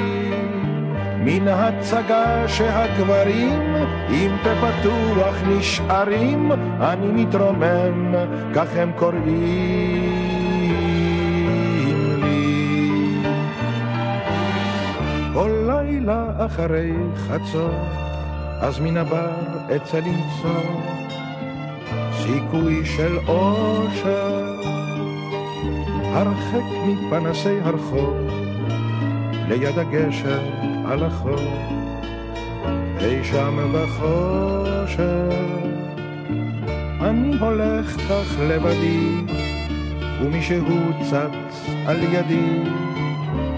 מן 1.17 1.47
הצגה 1.47 2.47
שהגברים 2.47 3.75
עם 4.09 4.31
פה 4.43 4.49
פתוח 4.55 5.35
נשארים, 5.47 6.51
אני 6.81 7.07
מתרומם, 7.07 8.15
כך 8.53 8.67
הם 8.75 8.91
קוראים. 8.95 10.10
לילה 15.91 16.45
אחרי 16.45 16.91
חצות, 17.15 17.71
אז 18.61 18.79
מן 18.79 18.97
הבר 18.97 19.31
אצא 19.75 19.97
למצוא 19.97 20.61
סיכוי 22.13 22.85
של 22.85 23.17
אושר, 23.27 24.61
הרחק 26.03 26.63
מפנסי 26.87 27.59
הרחוב, 27.63 28.15
ליד 29.47 29.79
הגשר 29.79 30.41
על 30.85 31.03
החור, 31.03 31.39
אי 32.99 33.23
שם 33.23 33.73
בחושר. 33.73 35.29
אני 37.01 37.37
הולך 37.39 37.97
כך 38.09 38.39
לבדי, 38.39 39.25
ומישהו 40.21 40.79
צץ 41.09 41.69
על 41.85 42.03
ידי, 42.03 42.63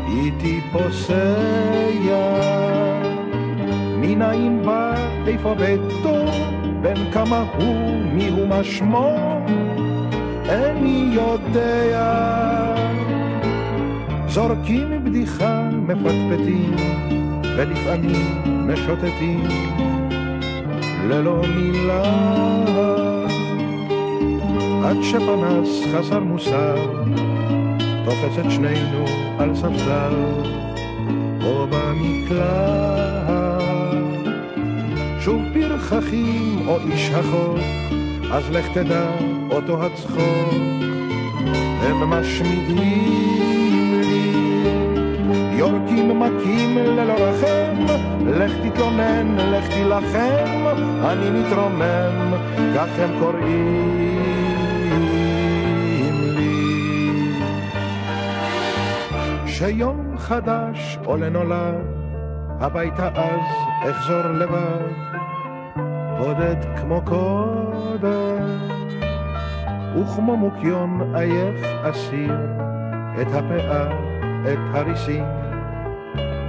איתי 0.08 0.62
פוסע, 0.72 1.36
מנין 3.98 4.62
בא, 4.66 4.96
איפה 5.28 5.56
ביתו, 5.56 6.26
בן 6.82 7.12
כמה 7.12 7.46
הוא, 7.58 8.04
מי 8.14 8.30
הוא 8.30 8.48
מה 8.48 8.64
שמו, 8.64 9.16
איני 10.50 11.16
יודע. 11.16 12.76
זורקים 14.28 15.04
בדיחה, 15.06 15.70
מפטפטים, 15.72 16.76
ולפעמים 17.58 18.42
משוטטים, 18.46 19.44
ללא 21.08 21.42
מילה. 21.56 22.04
עד 24.84 24.98
שפנס 25.02 25.84
חסר 25.94 26.20
מוסר, 26.20 26.76
תופס 28.06 28.40
את 28.40 28.52
שנינו 28.52 29.06
על 29.40 29.56
ספסל 29.56 30.14
או 31.44 31.68
במקלט. 31.70 32.84
שוב 35.20 35.42
פרחחים 35.54 36.68
או 36.68 36.78
איש 36.92 37.10
החוק, 37.10 37.58
אז 38.32 38.50
לך 38.50 38.66
תדע 38.74 39.10
אותו 39.52 39.86
הצחוק. 39.86 40.54
הם 41.82 42.10
משמיעים 42.10 42.78
לי, 42.78 44.34
יורקים 45.58 46.20
מכים 46.20 46.78
ללא 46.78 47.14
רחם, 47.14 47.86
לך 48.26 48.52
תתלונן, 48.64 49.36
לך 49.38 49.68
תילחם, 49.68 50.66
אני 51.06 51.30
מתרומם, 51.30 52.34
כך 52.76 52.88
הם 53.00 53.20
קוראים. 53.20 54.13
כשיום 59.64 60.16
חדש 60.18 60.98
עולה 61.06 61.30
נולד, 61.30 61.86
הביתה 62.60 63.08
אז 63.08 63.42
אחזור 63.92 64.22
לבד, 64.24 64.92
בודד 66.18 66.56
כמו 66.82 67.02
קודם, 67.06 68.60
וכמו 69.96 70.38
מוקיון 70.38 71.16
עייף 71.16 71.66
אסיר, 71.84 72.38
את 73.22 73.28
הפאה, 73.28 73.88
את 74.54 74.60
הריסים 74.74 75.26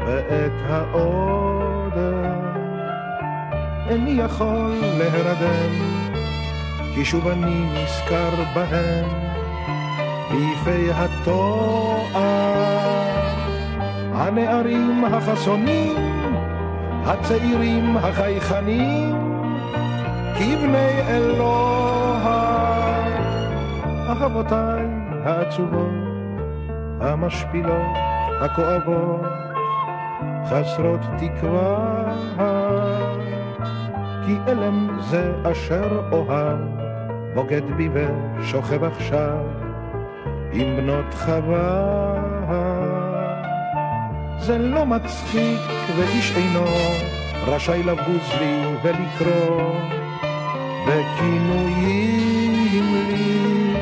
ואת 0.06 0.52
האודם. 0.68 2.40
איני 3.88 4.10
יכול 4.10 4.74
להרדם, 4.98 5.70
כי 6.94 7.04
שוב 7.04 7.28
אני 7.28 7.66
נזכר 7.74 8.30
בהם, 8.54 9.08
ביפי 10.30 10.92
התואר. 10.92 12.83
הנערים 14.14 15.04
החסונים, 15.04 15.96
הצעירים 17.04 17.96
החייכנים, 17.96 19.14
כבני 20.34 21.00
אלוה. 21.08 21.74
אהבותיי 24.08 24.86
העצובות, 25.24 25.90
המשפילות, 27.00 27.96
הכואבות, 28.40 29.20
חסרות 30.46 31.00
תקווה. 31.18 32.04
כי 34.26 34.36
אלם 34.48 34.98
זה 35.00 35.32
אשר 35.52 36.00
אוהב, 36.12 36.58
בוגד 37.34 37.62
בי 37.76 37.88
ושוכב 37.92 38.84
עכשיו 38.84 39.38
עם 40.52 40.76
בנות 40.76 41.14
חווה. 41.14 42.73
זה 44.38 44.58
לא 44.58 44.86
מצחיק 44.86 45.60
ואיש 45.96 46.32
אינו 46.36 46.64
רשאי 47.46 47.82
לבוז 47.82 48.32
לי 48.40 48.62
ולקרוא 48.82 49.80
בכינויים 50.86 52.14
לי. 53.08 53.74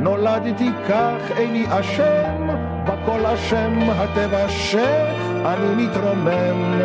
נולדתי 0.00 0.70
כך 0.88 1.30
איני 1.36 1.66
אשם, 1.68 2.48
בכל 2.84 3.26
אשם 3.26 3.78
הטבע 3.90 4.48
שאני 4.48 5.74
מתרומם, 5.84 6.80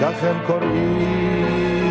כך 0.00 0.24
הם 0.24 0.36
קוראים 0.46 1.87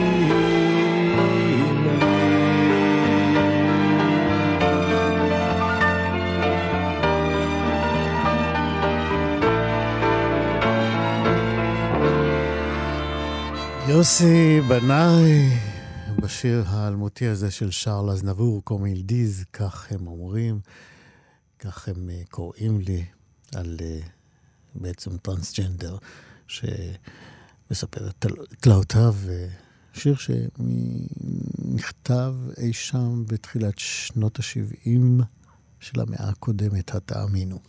יוסי 13.98 14.62
בנאי, 14.62 15.50
בשיר 16.22 16.64
האלמותי 16.68 17.28
הזה 17.28 17.52
של 17.52 17.72
שרל 17.72 18.10
אזנבור, 18.10 18.64
קומיל 18.64 19.02
דיז, 19.02 19.46
כך 19.54 19.92
הם 19.92 20.08
אומרים, 20.08 20.60
כך 21.60 21.88
הם 21.88 22.10
אה, 22.10 22.22
קוראים 22.30 22.82
לי, 22.82 23.06
על 23.56 23.78
אה, 23.82 24.00
בעצם 24.76 25.18
טרנסג'נדר, 25.18 25.98
שמספר 26.48 28.10
את 28.10 28.26
תלאותיו, 28.60 29.16
שיר 29.94 30.16
שנכתב 31.66 32.36
אי 32.58 32.74
שם 32.74 33.24
בתחילת 33.28 33.80
שנות 33.80 34.40
ה-70 34.40 35.24
של 35.80 36.00
המאה 36.00 36.30
הקודמת, 36.30 36.96
התאמינו. 36.96 37.60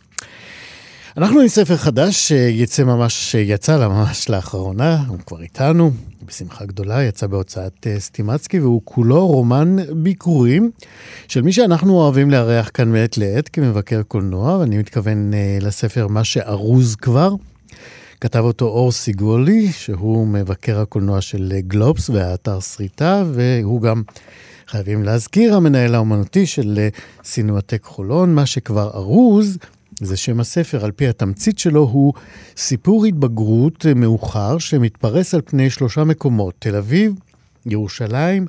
אנחנו 1.17 1.39
עם 1.39 1.47
ספר 1.47 1.77
חדש 1.77 2.27
שיצא 2.27 2.83
ממש, 2.83 3.35
יצא 3.35 3.77
לה 3.77 3.87
ממש 3.87 4.29
לאחרונה, 4.29 5.03
הוא 5.07 5.17
כבר 5.25 5.41
איתנו, 5.41 5.91
בשמחה 6.25 6.65
גדולה, 6.65 7.03
יצא 7.03 7.27
בהוצאת 7.27 7.87
אה, 7.87 7.99
סטימצקי, 7.99 8.59
והוא 8.59 8.81
כולו 8.85 9.27
רומן 9.27 9.75
ביקורים 10.03 10.71
של 11.27 11.41
מי 11.41 11.53
שאנחנו 11.53 11.93
אוהבים 11.93 12.31
לארח 12.31 12.69
כאן 12.73 12.91
מעת 12.91 13.17
לעת 13.17 13.49
כמבקר 13.49 14.01
קולנוע, 14.03 14.57
ואני 14.57 14.77
מתכוון 14.77 15.33
אה, 15.33 15.57
לספר 15.61 16.07
מה 16.07 16.23
שארוז 16.23 16.95
כבר. 16.95 17.35
כתב 18.21 18.39
אותו 18.39 18.65
אור 18.65 18.91
סיגולי, 18.91 19.71
שהוא 19.71 20.27
מבקר 20.27 20.79
הקולנוע 20.79 21.21
של 21.21 21.53
גלובס 21.67 22.09
והאתר 22.09 22.59
שריטה, 22.59 23.23
והוא 23.33 23.81
גם, 23.81 24.01
חייבים 24.67 25.03
להזכיר, 25.03 25.55
המנהל 25.55 25.95
האומנותי 25.95 26.45
של 26.45 26.75
אה, 26.77 26.89
סינמטק 27.23 27.83
חולון, 27.83 28.35
מה 28.35 28.45
שכבר 28.45 28.91
ארוז. 28.93 29.57
זה 29.99 30.17
שם 30.17 30.39
הספר, 30.39 30.85
על 30.85 30.91
פי 30.91 31.07
התמצית 31.07 31.59
שלו, 31.59 31.81
הוא 31.81 32.13
סיפור 32.57 33.05
התבגרות 33.05 33.85
מאוחר 33.95 34.57
שמתפרס 34.57 35.33
על 35.33 35.41
פני 35.45 35.69
שלושה 35.69 36.03
מקומות, 36.03 36.53
תל 36.59 36.75
אביב, 36.75 37.13
ירושלים 37.65 38.45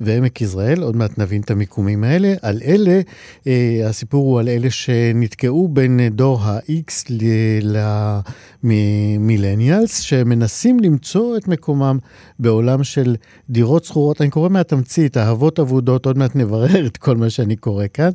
ועמק 0.00 0.40
יזרעאל, 0.40 0.82
עוד 0.82 0.96
מעט 0.96 1.18
נבין 1.18 1.40
את 1.40 1.50
המיקומים 1.50 2.04
האלה. 2.04 2.34
על 2.42 2.60
אלה, 2.64 3.00
אה, 3.46 3.80
הסיפור 3.88 4.24
הוא 4.24 4.40
על 4.40 4.48
אלה 4.48 4.70
שנתקעו 4.70 5.68
בין 5.68 6.00
דור 6.08 6.40
ה-X 6.42 7.12
למילניאלס, 8.62 10.00
שמנסים 10.00 10.80
למצוא 10.80 11.36
את 11.36 11.48
מקומם 11.48 11.98
בעולם 12.38 12.84
של 12.84 13.16
דירות 13.50 13.84
שכורות. 13.84 14.20
אני 14.20 14.30
קורא 14.30 14.48
מהתמצית, 14.48 15.16
אהבות 15.16 15.60
אבודות, 15.60 16.06
עוד 16.06 16.18
מעט 16.18 16.36
נברר 16.36 16.86
את 16.86 16.96
כל 16.96 17.16
מה 17.16 17.30
שאני 17.30 17.56
קורא 17.56 17.84
כאן. 17.94 18.10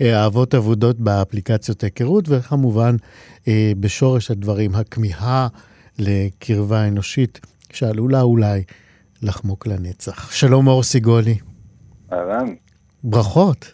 אה, 0.00 0.22
אהבות 0.22 0.54
אבודות 0.54 1.00
באפליקציות 1.00 1.84
היכרות, 1.84 2.24
וכמובן, 2.28 2.96
אה, 3.48 3.72
בשורש 3.80 4.30
הדברים, 4.30 4.74
הכמיהה 4.74 5.48
לקרבה 5.98 6.88
אנושית, 6.88 7.40
שעלולה 7.72 8.22
אולי 8.22 8.62
לחמוק 9.24 9.66
לנצח. 9.66 10.32
שלום 10.32 10.66
אור 10.66 10.82
סיגולי. 10.82 11.34
אהלן. 12.12 12.46
ברכות. 13.04 13.72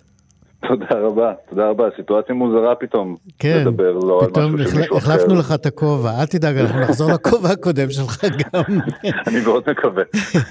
תודה 0.69 0.87
רבה, 0.91 1.33
תודה 1.51 1.69
רבה, 1.69 1.85
סיטואציה 1.97 2.35
מוזרה 2.35 2.75
פתאום. 2.75 3.17
כן, 3.39 3.59
לדבר 3.61 3.93
לא 3.93 4.23
פתאום 4.29 4.45
על 4.45 4.51
משהו 4.61 4.71
שמישהו 4.73 4.99
אחר. 4.99 5.13
החלפנו 5.13 5.35
לך 5.35 5.53
את 5.55 5.67
הכובע, 5.67 6.21
אל 6.21 6.27
תדאג, 6.27 6.57
אנחנו 6.57 6.81
נחזור 6.81 7.11
לכובע 7.15 7.49
הקודם 7.51 7.91
שלך 7.91 8.25
גם. 8.25 8.63
אני 9.29 9.41
מאוד 9.45 9.63
מקווה. 9.71 10.03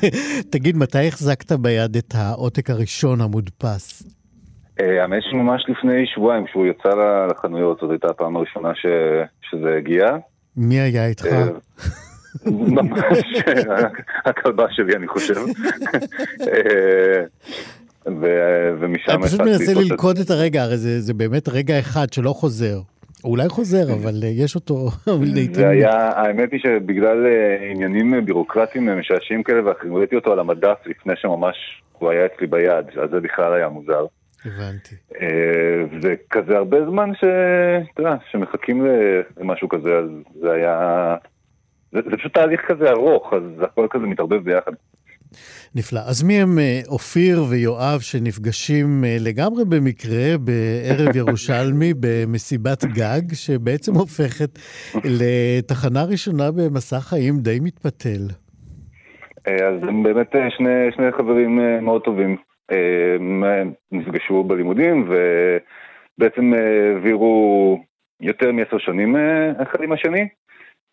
תגיד, 0.51 0.77
מתי 0.77 1.07
החזקת 1.07 1.51
ביד 1.51 1.95
את 1.95 2.13
העותק 2.15 2.69
הראשון 2.69 3.21
המודפס? 3.21 4.03
אה, 4.81 5.01
האמת 5.01 5.23
שממש 5.31 5.61
לפני 5.69 6.05
שבועיים, 6.15 6.45
כשהוא 6.45 6.65
יצא 6.65 6.89
לחנויות, 7.31 7.77
זאת 7.81 7.91
הייתה 7.91 8.07
הפעם 8.07 8.35
הראשונה 8.35 8.69
ש- 8.75 9.49
שזה 9.49 9.75
הגיע. 9.77 10.05
מי 10.57 10.79
היה 10.79 11.07
איתך? 11.07 11.25
ממש, 12.45 13.19
הכלבה 14.25 14.65
שלי 14.71 14.95
אני 14.95 15.07
חושב. 15.07 15.35
אה, 16.41 17.23
ו- 18.07 18.69
ומשם 18.79 19.11
אני 19.11 19.23
פשוט 19.23 19.41
מנסה 19.41 19.73
ללכוד 19.73 20.17
את 20.17 20.29
הרגע, 20.29 20.63
הרי 20.63 20.77
זה 20.77 20.99
זה 20.99 21.13
באמת 21.13 21.49
רגע 21.49 21.79
אחד 21.79 22.13
שלא 22.13 22.33
חוזר. 22.33 22.79
אולי 23.23 23.49
חוזר, 23.49 23.93
אבל 23.93 24.13
אה, 24.23 24.27
יש 24.27 24.55
אותו 24.55 24.89
לעיתים. 25.33 25.53
זה 25.53 25.69
היה, 25.69 26.11
האמת 26.15 26.51
היא 26.51 26.59
שבגלל 26.59 27.25
אה, 27.25 27.71
עניינים 27.71 28.25
בירוקרטיים 28.25 28.99
משעשעים 28.99 29.43
כאלה 29.43 29.65
ואחרים, 29.65 29.95
ראיתי 29.95 30.15
אותו 30.15 30.31
על 30.31 30.39
המדף 30.39 30.77
לפני 30.85 31.13
שממש 31.15 31.81
הוא 31.93 32.09
היה 32.09 32.25
אצלי 32.25 32.47
ביד, 32.47 32.85
אז 33.03 33.09
זה 33.09 33.19
בכלל 33.19 33.53
היה 33.53 33.69
מוזר. 33.69 34.05
הבנתי. 34.45 34.95
זה 36.01 36.15
כזה 36.29 36.57
הרבה 36.57 36.77
זמן 36.85 37.09
ש... 37.13 37.23
אתה 37.93 38.01
יודע, 38.01 38.15
שמחכים 38.31 38.87
למשהו 39.37 39.69
כזה, 39.69 39.97
אז 39.97 40.09
זה 40.41 40.51
היה... 40.51 41.15
זה, 41.91 41.99
זה 42.09 42.17
פשוט 42.17 42.33
תהליך 42.33 42.61
כזה 42.67 42.89
ארוך, 42.89 43.33
אז 43.33 43.61
הכל 43.61 43.87
כזה 43.89 44.05
מתערבב 44.05 44.43
ביחד. 44.43 44.71
נפלא. 45.75 45.99
אז 45.99 46.23
מי 46.23 46.41
הם 46.41 46.59
אה, 46.59 46.79
אופיר 46.87 47.43
ויואב 47.49 47.99
שנפגשים 47.99 49.03
אה, 49.05 49.17
לגמרי 49.19 49.63
במקרה 49.65 50.37
בערב 50.45 51.15
ירושלמי 51.15 51.93
במסיבת 52.01 52.85
גג, 52.85 53.21
שבעצם 53.33 53.93
הופכת 53.93 54.49
לתחנה 54.95 56.03
ראשונה 56.11 56.51
במסע 56.51 56.99
חיים 56.99 57.33
די 57.39 57.59
מתפתל. 57.61 58.23
אה, 59.47 59.67
אז 59.67 59.83
הם 59.83 60.03
באמת 60.03 60.35
שני, 60.49 60.91
שני 60.95 61.11
חברים 61.11 61.59
מאוד 61.81 62.01
טובים. 62.01 62.37
הם 62.71 63.43
נפגשו 63.91 64.43
בלימודים 64.43 65.09
ובעצם 65.09 66.53
העבירו 66.53 67.79
יותר 68.21 68.51
מעשר 68.51 68.77
שנים 68.77 69.15
אחד 69.61 69.81
עם 69.83 69.91
השני, 69.91 70.27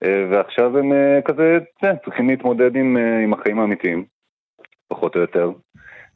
ועכשיו 0.05 0.78
הם 0.78 0.92
אה, 0.92 1.20
כזה 1.24 1.59
אה, 1.84 1.97
צריכים 2.05 2.28
להתמודד 2.28 2.76
עם, 2.76 2.97
אה, 2.97 3.18
עם 3.24 3.32
החיים 3.32 3.59
האמיתיים, 3.61 4.05
פחות 4.88 5.14
או 5.16 5.20
יותר. 5.20 5.51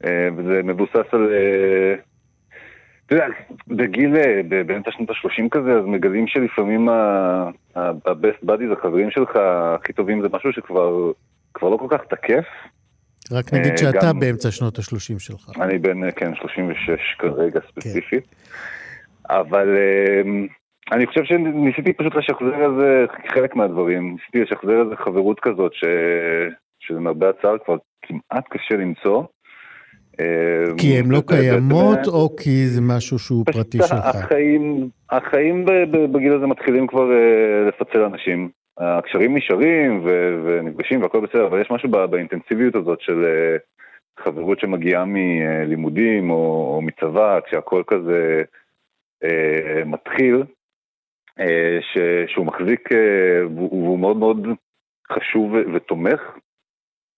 אה, 0.05 0.27
וזה 0.37 0.61
מבוסס 0.63 1.13
על... 1.13 1.29
אה, 1.33 1.95
אתה 3.05 3.15
יודע, 3.15 3.25
בגיל, 3.67 4.15
אה, 4.15 4.41
באמצע 4.67 4.91
שנות 4.91 5.09
ה-30 5.09 5.49
כזה, 5.51 5.71
אז 5.71 5.85
מגלים 5.85 6.27
שלפעמים 6.27 6.89
ה-best 6.89 8.45
buddies, 8.45 8.73
החברים 8.79 9.11
שלך 9.11 9.29
הכי 9.35 9.93
טובים, 9.93 10.21
זה 10.21 10.27
משהו 10.33 10.53
שכבר 10.53 11.11
כבר 11.53 11.69
לא 11.69 11.77
כל 11.77 11.87
כך 11.89 12.01
תקף. 12.09 12.45
רק 13.31 13.53
נגיד 13.53 13.71
אה, 13.71 13.77
שאתה 13.77 13.97
גם- 14.07 14.19
באמצע 14.19 14.51
שנות 14.51 14.77
ה-30 14.79 15.19
שלך. 15.19 15.49
אני 15.61 15.77
בן, 15.77 16.03
אה, 16.03 16.11
כן, 16.11 16.35
36 16.35 17.15
כרגע 17.19 17.59
ספציפית. 17.67 18.35
אבל 19.29 19.67
אה, 19.77 20.21
אני 20.91 21.07
חושב 21.07 21.23
שניסיתי 21.23 21.93
פשוט 21.93 22.15
לשחזר 22.15 22.71
איזה, 22.71 23.05
חלק 23.27 23.55
מהדברים, 23.55 24.11
ניסיתי 24.11 24.41
לשחזר 24.41 24.81
איזה 24.81 24.95
חברות 24.95 25.39
כזאת, 25.39 25.73
ש... 25.73 25.83
שלמרבה 26.79 27.29
הצער 27.29 27.57
כבר 27.65 27.77
כמעט 28.01 28.45
קשה 28.49 28.75
למצוא. 28.75 29.23
אה, 30.19 30.77
כי 30.77 30.99
הן 30.99 31.11
לא 31.11 31.21
קיימות, 31.27 31.99
או 32.07 32.35
כי 32.35 32.67
זה 32.67 32.81
משהו 32.81 33.19
שהוא 33.19 33.45
פרטי 33.45 33.77
שלך? 33.77 33.91
החיים, 33.91 34.89
החיים 35.09 35.65
בגיל 36.11 36.33
הזה 36.33 36.47
מתחילים 36.47 36.87
כבר 36.87 37.11
אה, 37.11 37.67
לפצל 37.67 38.01
אנשים. 38.03 38.49
הקשרים 38.77 39.37
נשארים 39.37 40.01
ו- 40.05 40.41
ונפגשים 40.45 41.01
והכל 41.01 41.19
בסדר, 41.19 41.47
אבל 41.47 41.61
יש 41.61 41.71
משהו 41.71 41.89
באינטנסיביות 41.89 42.75
הזאת 42.75 43.01
של 43.01 43.25
אה, 43.25 43.57
חברות 44.23 44.59
שמגיעה 44.59 45.05
מלימודים 45.05 46.29
או, 46.29 46.35
או 46.75 46.81
מצבא, 46.81 47.39
כשהכל 47.45 47.83
כזה 47.87 48.43
אה, 49.23 49.83
מתחיל, 49.85 50.43
ש- 51.81 52.31
שהוא 52.33 52.45
מחזיק, 52.45 52.91
אה, 52.91 53.47
והוא 53.55 53.99
מאוד 53.99 54.17
מאוד 54.17 54.47
חשוב 55.11 55.51
ותומך, 55.73 56.21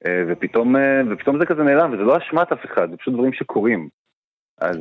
אה, 0.05 0.23
ופתאום, 0.27 0.75
אה, 0.75 1.01
ופתאום 1.11 1.39
זה 1.39 1.45
כזה 1.45 1.63
נעלם, 1.63 1.93
וזה 1.93 2.03
לא 2.03 2.17
אשמת 2.17 2.51
אף 2.51 2.65
אחד, 2.65 2.91
זה 2.91 2.97
פשוט 2.97 3.13
דברים 3.13 3.33
שקורים. 3.33 3.89
אז 4.61 4.77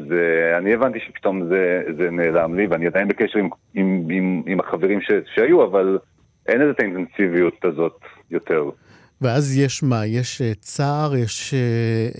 אני 0.59 0.75
הבנתי 0.75 1.01
שפתאום 1.01 1.49
זה, 1.49 1.83
זה 1.99 2.11
נעלם 2.11 2.55
לי, 2.55 2.67
ואני 2.67 2.87
עדיין 2.87 3.09
בקשר 3.09 3.39
עם, 3.39 3.49
עם, 3.75 4.07
עם, 4.11 4.43
עם 4.47 4.61
החברים 4.61 5.01
ש, 5.01 5.11
שהיו, 5.35 5.65
אבל 5.65 5.99
אין 6.49 6.61
לזה 6.61 6.71
את 6.71 6.81
האינטנסיביות 6.81 7.65
הזאת 7.65 7.99
יותר. 8.31 8.71
ואז 9.23 9.59
יש 9.59 9.83
מה? 9.83 10.07
יש 10.07 10.43
אה, 10.43 10.53
צער, 10.55 11.17
יש 11.17 11.55
אה, 11.55 11.59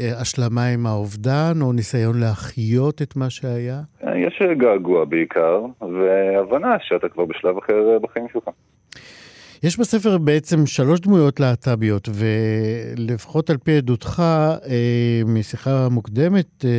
אה, 0.01 0.21
השלמה 0.21 0.67
עם 0.67 0.87
האובדן, 0.87 1.53
או 1.63 1.73
ניסיון 1.73 2.21
להחיות 2.21 3.03
את 3.03 3.17
מה 3.17 3.31
שהיה? 3.31 3.81
יש 4.17 4.43
געגוע 4.59 5.05
בעיקר, 5.05 5.61
והבנה 5.81 6.77
שאתה 6.81 7.09
כבר 7.09 7.25
בשלב 7.25 7.59
אחר 7.59 7.99
בחיים 8.03 8.27
שלך. 8.33 8.49
יש 9.63 9.79
בספר 9.79 10.19
בעצם 10.19 10.67
שלוש 10.67 11.01
דמויות 11.01 11.41
להט"ביות, 11.41 12.09
ולפחות 12.15 13.51
על 13.51 13.57
פי 13.57 13.77
עדותך, 13.77 14.23
אה, 14.67 15.23
משיחה 15.27 15.89
מוקדמת 15.91 16.65
אה, 16.65 16.71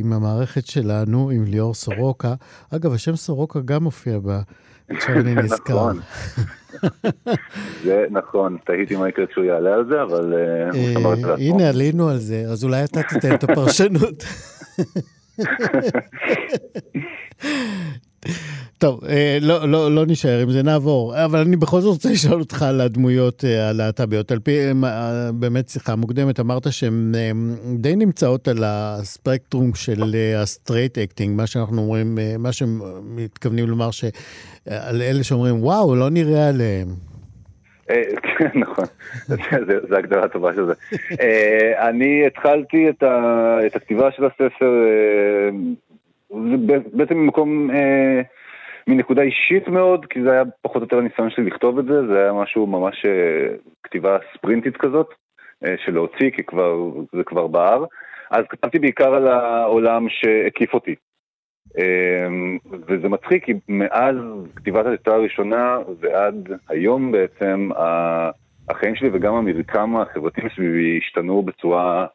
עם 0.00 0.12
המערכת 0.12 0.66
שלנו, 0.66 1.30
עם 1.30 1.44
ליאור 1.44 1.74
סורוקה, 1.74 2.34
אגב, 2.74 2.92
השם 2.92 3.16
סורוקה 3.16 3.60
גם 3.64 3.82
מופיע 3.82 4.18
בה, 4.18 4.40
עכשיו 4.88 5.14
אני 5.14 5.34
נזכר. 5.42 5.74
נכון. 5.74 6.00
זה 7.84 8.04
נכון, 8.10 8.56
תהיתי 8.66 8.96
מה 8.96 9.08
יקרה 9.08 9.26
כשהוא 9.26 9.44
יעלה 9.44 9.74
על 9.74 9.84
זה, 9.88 10.02
אבל... 10.02 10.34
אה, 10.34 10.70
הנה, 11.38 11.68
עלינו 11.68 12.08
על 12.08 12.18
זה, 12.18 12.44
אז 12.48 12.64
אולי 12.64 12.84
אתה 12.84 13.02
תיתן 13.02 13.34
את 13.34 13.44
הפרשנות. 13.44 14.24
טוב, 18.78 19.04
אה, 19.04 19.38
לא, 19.40 19.68
לא, 19.68 19.94
לא 19.94 20.06
נשאר 20.06 20.38
עם 20.38 20.50
זה, 20.50 20.62
נעבור. 20.62 21.24
אבל 21.24 21.38
אני 21.38 21.56
בכל 21.56 21.80
זאת 21.80 21.92
רוצה 21.92 22.08
לשאול 22.12 22.40
אותך 22.40 22.62
על 22.62 22.80
הדמויות 22.80 23.44
אה, 23.44 23.68
הלהט"ביות. 23.68 24.30
על 24.32 24.38
פי 24.38 24.58
אה, 24.84 25.30
באמת 25.34 25.68
שיחה 25.68 25.96
מוקדמת, 25.96 26.40
אמרת 26.40 26.72
שהן 26.72 27.12
די 27.78 27.96
נמצאות 27.96 28.48
על 28.48 28.58
הספקטרום 28.66 29.74
של 29.74 30.14
ה 30.36 30.43
straight 30.43 30.98
acting, 30.98 31.36
מה 31.36 31.46
שאנחנו 31.46 31.82
אומרים, 31.82 32.18
מה 32.38 32.52
שמתכוונים 32.52 33.66
לומר, 33.66 33.88
על 34.66 35.02
אלה 35.02 35.24
שאומרים, 35.24 35.62
וואו, 35.62 35.96
לא 35.96 36.10
נראה 36.10 36.48
עליהם. 36.48 36.88
כן, 38.22 38.48
נכון, 38.54 38.84
זו 39.88 39.96
הגדרה 39.96 40.28
טובה 40.28 40.50
של 40.54 40.66
זה. 40.66 40.74
אני 41.88 42.26
התחלתי 42.26 42.88
את 43.66 43.76
הכתיבה 43.76 44.10
של 44.16 44.24
הספר 44.24 44.72
בעצם 46.92 47.14
ממקום, 47.14 47.70
אה, 47.70 48.22
מנקודה 48.86 49.22
אישית 49.22 49.68
מאוד, 49.68 50.06
כי 50.06 50.22
זה 50.22 50.32
היה 50.32 50.42
פחות 50.62 50.76
או 50.76 50.82
יותר 50.82 50.98
הניסיון 50.98 51.30
שלי 51.30 51.44
לכתוב 51.44 51.78
את 51.78 51.84
זה, 51.84 52.06
זה 52.06 52.22
היה 52.22 52.32
משהו 52.32 52.66
ממש 52.66 53.06
אה, 53.06 53.54
כתיבה 53.82 54.18
ספרינטית 54.34 54.76
כזאת, 54.76 55.14
אה, 55.64 55.74
של 55.84 55.92
להוציא, 55.92 56.30
כי 56.30 56.42
כבר, 56.44 56.90
זה 57.12 57.24
כבר 57.24 57.46
בער. 57.46 57.84
אז 58.30 58.44
כתבתי 58.48 58.78
בעיקר 58.78 59.14
על 59.14 59.28
העולם 59.28 60.08
שהקיף 60.08 60.74
אותי. 60.74 60.94
אה, 61.78 62.26
וזה 62.88 63.08
מצחיק, 63.08 63.44
כי 63.44 63.52
מאז 63.68 64.16
כתיבת 64.56 64.86
הטיוטה 64.86 65.14
הראשונה 65.14 65.78
ועד 66.00 66.48
היום 66.68 67.12
בעצם, 67.12 67.68
החיים 68.68 68.94
שלי 68.96 69.10
וגם 69.12 69.34
המרקם 69.34 69.96
החברתי 69.96 70.40
מסביבי 70.44 70.98
השתנו 71.02 71.42
בצורה, 71.42 72.06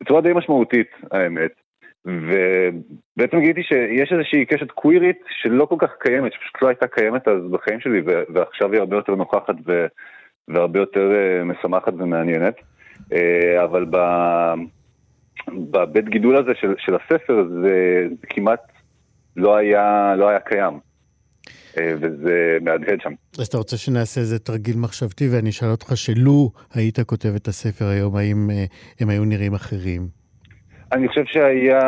בצורה 0.00 0.20
די 0.20 0.32
משמעותית, 0.32 0.90
האמת. 1.10 1.65
ובעצם 2.06 3.40
גיליתי 3.40 3.62
שיש 3.62 4.12
איזושהי 4.12 4.46
קשת 4.46 4.70
קווירית 4.70 5.18
שלא 5.42 5.64
כל 5.64 5.76
כך 5.78 5.90
קיימת, 6.00 6.32
שפשוט 6.32 6.62
לא 6.62 6.68
הייתה 6.68 6.86
קיימת 6.86 7.28
אז 7.28 7.50
בחיים 7.50 7.80
שלי, 7.80 8.02
ועכשיו 8.34 8.72
היא 8.72 8.80
הרבה 8.80 8.96
יותר 8.96 9.14
נוכחת 9.14 9.54
והרבה 10.48 10.80
יותר 10.80 11.12
אה, 11.14 11.44
משמחת 11.44 11.92
ומעניינת. 11.98 12.54
אה, 13.12 13.64
אבל 13.64 13.84
בבית 15.70 16.08
גידול 16.08 16.36
הזה 16.36 16.52
של, 16.60 16.74
של 16.78 16.94
הספר 16.94 17.44
זה, 17.48 18.06
זה 18.20 18.26
כמעט 18.30 18.60
לא 19.36 19.56
היה, 19.56 20.14
לא 20.18 20.28
היה 20.28 20.40
קיים. 20.40 20.80
אה, 21.78 21.92
וזה 22.00 22.58
מהדהד 22.60 23.00
שם. 23.02 23.12
אז 23.38 23.46
אתה 23.46 23.58
רוצה 23.58 23.76
שנעשה 23.76 24.20
איזה 24.20 24.38
תרגיל 24.38 24.76
מחשבתי, 24.76 25.28
ואני 25.28 25.50
אשאל 25.50 25.68
אותך 25.68 25.96
שלו 25.96 26.50
היית 26.74 27.00
כותב 27.00 27.34
את 27.36 27.48
הספר 27.48 27.84
היום, 27.84 28.16
האם 28.16 28.50
הם 29.00 29.08
היו 29.08 29.24
נראים 29.24 29.54
אחרים? 29.54 30.25
אני 30.92 31.08
חושב 31.08 31.24
שהיה, 31.26 31.80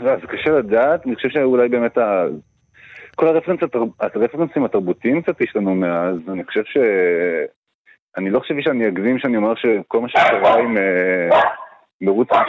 לא, 0.00 0.16
זה 0.20 0.26
קשה 0.26 0.50
לדעת, 0.50 1.06
אני 1.06 1.14
חושב 1.14 1.28
שאולי 1.28 1.68
באמת 1.68 1.98
ה... 1.98 2.24
כל 3.16 3.28
הרפרנסים 4.14 4.64
התרבותיים 4.64 5.22
קצת 5.22 5.40
השתנו 5.40 5.74
מאז, 5.74 6.16
אני 6.28 6.44
חושב 6.44 6.64
ש... 6.64 6.76
אני 8.16 8.30
לא 8.30 8.40
חושב 8.40 8.54
שאני 8.60 8.88
אגזים 8.88 9.18
שאני 9.18 9.36
אומר 9.36 9.54
שכל 9.54 10.00
מה 10.00 10.08
שקרה 10.08 10.58
עם 10.58 10.76
uh, 10.76 11.34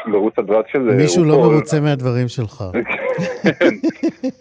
מרוץ, 0.07 0.33
הדרג 0.37 0.65
של... 0.71 0.89
אה, 0.89 0.95
מישהו 0.95 1.23
לא 1.23 1.37
מרוצה 1.37 1.79
מהדברים 1.79 2.27
שלך. 2.27 2.63
כן. 3.59 3.69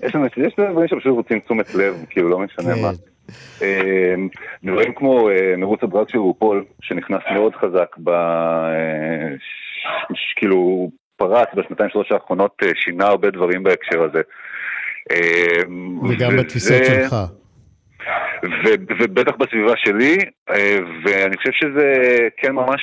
יש 0.02 0.14
יש 0.36 0.54
דברים 0.58 0.88
שפשוט 0.88 1.12
רוצים 1.12 1.40
תשומת 1.40 1.74
לב, 1.74 2.04
כאילו 2.10 2.28
לא 2.28 2.38
משנה 2.38 2.74
מה. 2.82 2.90
כן. 2.92 3.64
אה, 3.64 4.14
דברים 4.64 4.92
כמו 4.94 5.28
מרוץ 5.58 5.82
הדרג 5.82 6.08
של 6.08 6.18
רופול, 6.18 6.64
שנכנס 6.82 7.22
מאוד 7.34 7.54
חזק 7.54 7.96
ב... 8.04 8.10
כאילו 10.36 10.90
פרץ 11.22 11.48
בשנתיים 11.54 11.90
שלוש 11.90 12.12
האחרונות 12.12 12.56
אה, 12.62 12.68
שינה 12.74 13.06
הרבה 13.06 13.30
דברים 13.30 13.62
בהקשר 13.62 14.02
הזה. 14.02 14.20
אה, 15.10 15.62
וגם 16.08 16.36
בתפיסות 16.36 16.84
שלך. 16.84 17.16
ובטח 18.98 19.36
בסביבה 19.36 19.72
שלי, 19.76 20.16
אה, 20.50 20.78
ואני 21.04 21.36
חושב 21.36 21.52
שזה 21.52 21.92
כן 22.36 22.52
ממש 22.52 22.80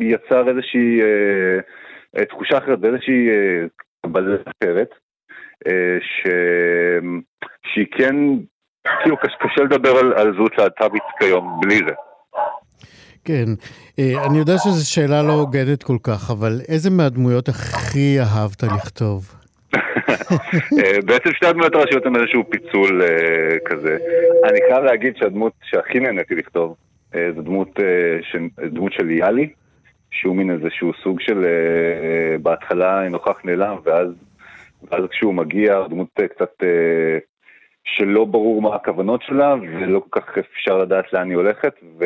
יצר 0.00 0.48
איזושהי 0.48 1.00
תחושה 2.28 2.58
אחרת 2.58 2.78
ואיזושהי 2.82 3.28
קבלה 4.06 4.36
אחרת, 4.62 4.88
שהיא 7.74 7.86
כן, 7.96 8.14
כאילו 9.02 9.16
קשה 9.16 9.62
לדבר 9.64 9.96
על, 9.98 10.12
על 10.12 10.34
זהות 10.36 10.58
להט"בית 10.58 11.02
כיום 11.18 11.60
בלי 11.60 11.76
זה. 11.76 11.94
כן, 13.24 13.44
אה, 13.98 14.26
אני 14.26 14.38
יודע 14.38 14.58
שזו 14.58 14.90
שאלה 14.90 15.22
לא 15.22 15.32
הוגנת 15.32 15.82
כל 15.82 15.96
כך, 16.02 16.30
אבל 16.30 16.60
איזה 16.68 16.90
מהדמויות 16.90 17.48
הכי 17.48 18.20
אהבת 18.20 18.62
לכתוב? 18.62 19.34
אה, 20.78 20.98
בעצם 21.06 21.30
שתי 21.32 21.46
הדמויות 21.46 21.74
הראשיות 21.74 22.06
הן 22.06 22.16
איזשהו 22.16 22.50
פיצול 22.50 23.02
אה, 23.02 23.56
כזה. 23.64 23.96
אני 24.44 24.58
חייב 24.68 24.84
להגיד 24.84 25.16
שהדמות 25.16 25.52
שהכי 25.62 26.00
נהניתי 26.00 26.34
לכתוב 26.34 26.76
זו 27.34 27.42
דמות, 27.42 27.80
דמות 28.70 28.92
של 28.92 29.10
יאלי, 29.10 29.48
שהוא 30.10 30.36
מין 30.36 30.50
איזשהו 30.50 30.92
סוג 31.02 31.20
של 31.20 31.46
בהתחלה 32.42 33.08
נוכח 33.08 33.36
נעלם, 33.44 33.76
ואז, 33.84 34.08
ואז 34.90 35.04
כשהוא 35.10 35.34
מגיע, 35.34 35.82
דמות 35.88 36.08
קצת 36.34 36.62
שלא 37.84 38.24
ברור 38.24 38.62
מה 38.62 38.74
הכוונות 38.74 39.22
שלה, 39.22 39.54
ולא 39.54 40.02
כל 40.10 40.20
כך 40.20 40.38
אפשר 40.38 40.78
לדעת 40.78 41.12
לאן 41.12 41.28
היא 41.28 41.36
הולכת, 41.36 41.74
ו... 42.00 42.04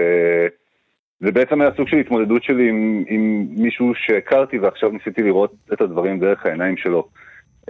זה 1.21 1.33
בעצם 1.33 1.61
היה 1.61 1.71
סוג 1.77 1.89
של 1.89 1.97
התמודדות 1.97 2.43
שלי 2.43 2.69
עם, 2.69 3.05
עם 3.09 3.47
מישהו 3.57 3.93
שהכרתי 3.95 4.59
ועכשיו 4.59 4.91
ניסיתי 4.91 5.23
לראות 5.23 5.55
את 5.73 5.81
הדברים 5.81 6.21
דרך 6.21 6.47
העיניים 6.47 6.77
שלו. 6.77 7.09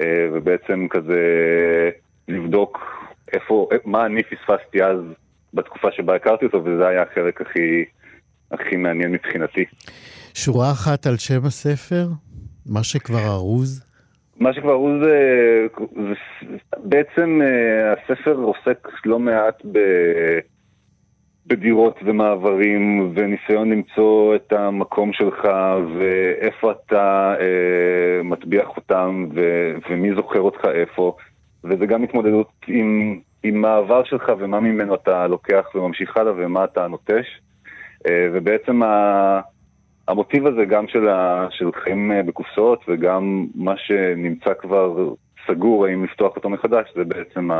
אה, 0.01 0.29
ובעצם 0.33 0.87
כזה 0.91 1.21
לבדוק 2.29 2.79
איפה, 3.33 3.69
מה 3.85 4.07
אני 4.07 4.23
פספסתי 4.23 4.83
אז 4.85 4.99
בתקופה 5.55 5.89
שבה 5.93 6.15
הכרתי 6.15 6.45
אותו, 6.45 6.65
וזה 6.65 6.89
היה 6.89 7.03
החלק 7.03 7.41
הכי, 7.41 7.85
הכי 8.51 8.77
מעניין 8.77 9.13
מבחינתי. 9.13 9.65
שורה 10.35 10.71
אחת 10.71 11.07
על 11.07 11.17
שם 11.17 11.45
הספר? 11.45 12.07
מה 12.67 12.85
שכבר 12.85 13.27
ארוז? 13.27 13.85
מה 14.41 14.53
שכבר 14.53 14.73
ארוז 14.73 15.03
זה, 15.03 15.67
זה 16.09 16.15
בעצם 16.77 17.41
אה, 17.43 17.93
הספר 17.93 18.35
עוסק 18.35 18.89
לא 19.05 19.19
מעט 19.19 19.63
ב... 19.73 19.79
בדירות 21.49 21.99
ומעברים, 22.05 23.13
וניסיון 23.15 23.71
למצוא 23.71 24.35
את 24.37 24.53
המקום 24.53 25.13
שלך, 25.13 25.49
ואיפה 25.99 26.71
אתה 26.71 27.35
אה, 27.41 28.23
מטביע 28.23 28.65
חותם, 28.65 29.29
ו- 29.35 29.75
ומי 29.91 30.15
זוכר 30.15 30.41
אותך 30.41 30.65
איפה, 30.65 31.17
וזה 31.65 31.87
גם 31.87 32.03
התמודדות 32.03 32.51
עם, 32.67 33.21
עם 33.43 33.61
מעבר 33.61 34.05
שלך 34.05 34.33
ומה 34.39 34.61
ממנו 34.61 34.95
אתה 34.95 35.27
לוקח 35.27 35.67
וממשיך 35.75 36.17
הלאה 36.17 36.33
ומה 36.37 36.65
אתה 36.65 36.87
נוטש. 36.89 37.41
אה, 38.07 38.29
ובעצם 38.33 38.83
ה... 38.83 39.41
המוטיב 40.09 40.47
הזה 40.47 40.65
גם 40.65 40.89
של, 40.89 41.09
ה, 41.09 41.47
של 41.51 41.71
חיים 41.85 42.13
אה, 42.13 42.23
בקופסאות 42.23 42.85
וגם 42.89 43.47
מה 43.55 43.75
שנמצא 43.77 44.55
כבר 44.61 45.13
סגור, 45.47 45.87
האם 45.87 46.05
לפתוח 46.05 46.37
אותו 46.37 46.49
מחדש, 46.49 46.93
זה 46.97 47.05
בעצם 47.05 47.51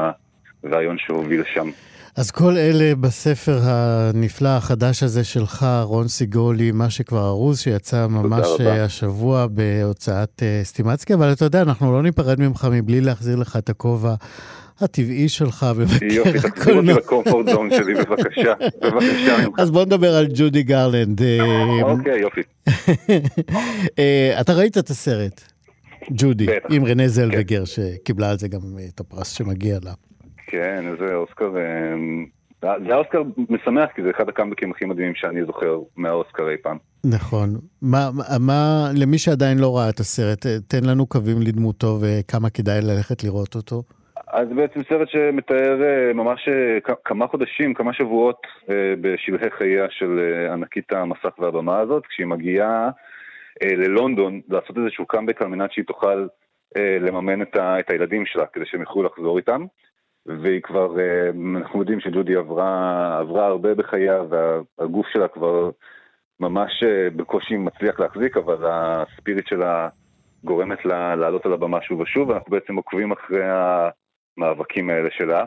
הרעיון 0.65 0.97
שהוביל 0.99 1.41
לשם. 1.41 1.71
אז 2.17 2.31
כל 2.31 2.57
אלה 2.57 2.95
בספר 2.95 3.59
הנפלא 3.63 4.49
החדש 4.49 5.03
הזה 5.03 5.25
שלך, 5.25 5.67
רון 5.83 6.09
סיגולי, 6.09 6.73
מה 6.73 6.91
שכבר 6.91 7.29
ארוז, 7.29 7.59
שיצא 7.59 8.07
ממש 8.07 8.47
השבוע 8.61 9.47
בהוצאת 9.47 10.43
uh, 10.43 10.65
סטימצקי, 10.65 11.15
אבל 11.15 11.33
אתה 11.33 11.45
יודע, 11.45 11.63
אנחנו 11.63 11.93
לא 11.93 12.03
ניפרד 12.03 12.41
ממך 12.41 12.69
מבלי 12.73 13.01
להחזיר 13.01 13.37
לך 13.37 13.57
את 13.57 13.71
הכובע 13.71 14.15
הטבעי 14.81 15.29
שלך 15.29 15.67
בבקר 15.79 15.97
הקולנוע. 15.97 16.15
יופי, 16.15 16.49
תחזיר 16.49 16.77
אותי 16.77 16.93
לקומפורט 16.93 17.47
זון 17.49 17.71
שלי, 17.71 17.95
בבקשה, 17.95 18.53
בבקשה. 18.83 19.37
אז 19.59 19.71
בוא 19.71 19.85
נדבר 19.85 20.17
על 20.17 20.27
ג'ודי 20.35 20.63
גרלנד. 20.63 21.23
אה, 21.23 21.83
אוקיי, 21.83 22.21
יופי. 22.21 22.41
אה, 23.99 24.41
אתה 24.41 24.53
ראית 24.53 24.79
את 24.79 24.91
הסרט, 24.91 25.41
ג'ודי, 26.11 26.47
עם 26.71 26.85
רנה 26.85 27.09
זלווגר, 27.09 27.61
כן. 27.61 27.67
שקיבלה 27.67 28.31
על 28.31 28.39
זה 28.39 28.49
גם 28.49 28.61
את 28.95 29.01
הפרס 29.01 29.31
שמגיע 29.31 29.79
לה. 29.83 29.93
כן, 30.49 30.85
איזה 30.93 31.15
אוסקר 31.15 31.51
זה 32.63 32.69
היה 32.85 32.97
אוסקר 32.97 33.23
משמח, 33.49 33.91
כי 33.95 34.03
זה 34.03 34.11
אחד 34.11 34.29
הקאמבקים 34.29 34.71
הכי 34.71 34.85
מדהימים 34.85 35.15
שאני 35.15 35.45
זוכר 35.45 35.79
מהאוסקר 35.97 36.49
אי 36.49 36.57
פעם. 36.63 36.79
נכון. 37.05 37.49
מה, 37.83 38.11
מה, 38.41 38.89
למי 39.01 39.19
שעדיין 39.19 39.59
לא 39.59 39.77
ראה 39.77 39.89
את 39.89 40.01
הסרט, 40.01 40.47
תן 40.69 40.85
לנו 40.85 41.07
קווים 41.07 41.37
לדמותו 41.43 41.99
וכמה 42.01 42.51
כדאי 42.51 42.81
ללכת 42.83 43.25
לראות 43.25 43.55
אותו. 43.55 43.83
אז 44.33 44.49
בעצם 44.49 44.81
סרט 44.89 45.09
שמתאר 45.09 45.83
אה, 45.83 46.13
ממש 46.13 46.49
אה, 46.49 46.95
כמה 47.05 47.27
חודשים, 47.27 47.75
כמה 47.75 47.93
שבועות 47.93 48.47
אה, 48.71 48.95
בשלהי 49.01 49.51
חייה 49.59 49.87
של 49.91 50.21
ענקית 50.53 50.93
המסך 50.93 51.39
והבמה 51.39 51.79
הזאת, 51.79 52.07
כשהיא 52.07 52.27
מגיעה 52.27 52.91
ללונדון 53.63 54.41
לעשות 54.49 54.77
איזשהו 54.79 55.07
קאמבק 55.07 55.43
על 55.43 55.49
מנת 55.49 55.73
שהיא 55.73 55.85
תוכל 55.85 56.27
לממן 57.01 57.43
את 57.53 57.91
הילדים 57.91 58.27
שלה 58.27 58.47
כדי 58.47 58.65
שהם 58.67 58.81
יוכלו 58.81 59.03
לחזור 59.03 59.39
איתם. 59.39 59.65
והיא 60.29 60.63
כבר, 60.63 60.97
אנחנו 61.57 61.81
יודעים 61.81 62.01
שג'ודי 62.01 62.35
עברה, 62.35 63.19
עברה 63.19 63.47
הרבה 63.47 63.75
בחייה 63.75 64.23
והגוף 64.29 65.07
שלה 65.13 65.29
כבר 65.29 65.71
ממש 66.41 66.85
בקושי 67.17 67.57
מצליח 67.57 68.01
להחזיק, 68.01 68.37
אבל 68.37 68.57
הספיריט 68.71 69.47
שלה 69.47 69.89
גורמת 70.45 70.85
לה 70.85 71.17
לעלות 71.17 71.47
על 71.47 71.53
הבמה 71.53 71.83
שוב 71.83 72.01
ושוב, 72.01 72.29
ואנחנו 72.29 72.51
בעצם 72.51 72.77
עוקבים 72.77 73.13
אחרי 73.13 73.45
המאבקים 74.39 74.91
האלה 74.91 75.09
שלה. 75.11 75.45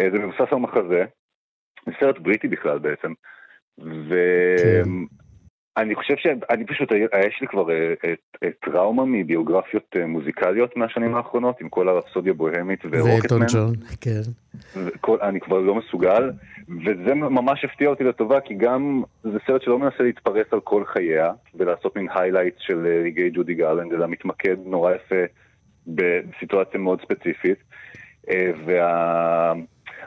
אה, 0.00 0.10
זה 0.12 0.18
מבוסס 0.18 0.52
על 0.52 0.58
מחזה, 0.58 1.04
זה 1.86 1.92
סרט 2.00 2.18
בריטי 2.18 2.48
בכלל 2.48 2.78
בעצם, 2.78 3.12
ואני 3.78 5.08
כן. 5.08 5.27
חושב 5.94 6.14
שאני 6.16 6.66
פשוט, 6.66 6.92
יש 7.26 7.38
לי 7.40 7.46
כבר 7.46 7.70
אה, 7.70 8.48
טראומה 8.64 9.04
מביוגרפיות 9.06 9.96
אה, 9.96 10.06
מוזיקליות 10.06 10.76
מהשנים 10.76 11.14
האחרונות, 11.14 11.60
עם 11.60 11.68
כל 11.68 11.88
הרפסודיה 11.88 12.32
בוהמית 12.32 12.80
ו 12.90 12.95
Rocketman. 12.95 13.46
ג'ון, 13.52 13.74
כן. 14.00 14.20
אני 15.22 15.40
כבר 15.40 15.58
לא 15.58 15.74
מסוגל, 15.74 16.30
וזה 16.68 17.14
ממש 17.14 17.64
הפתיע 17.64 17.88
אותי 17.88 18.04
לטובה, 18.04 18.40
כי 18.40 18.54
גם 18.54 19.02
זה 19.22 19.38
סרט 19.46 19.62
שלא 19.62 19.78
מנסה 19.78 20.02
להתפרס 20.02 20.46
על 20.50 20.60
כל 20.60 20.84
חייה, 20.84 21.32
ולעשות 21.54 21.96
מין 21.96 22.08
highlight 22.14 22.54
של 22.58 22.86
רגעי 23.04 23.30
ג'ודי 23.30 23.54
גרלנד, 23.54 23.92
אלא 23.92 24.06
מתמקד 24.06 24.56
נורא 24.64 24.92
יפה 24.92 25.22
בסיטואציה 25.86 26.80
מאוד 26.80 27.00
ספציפית. 27.00 27.58
אה, 28.30 28.50
וה... 28.66 29.52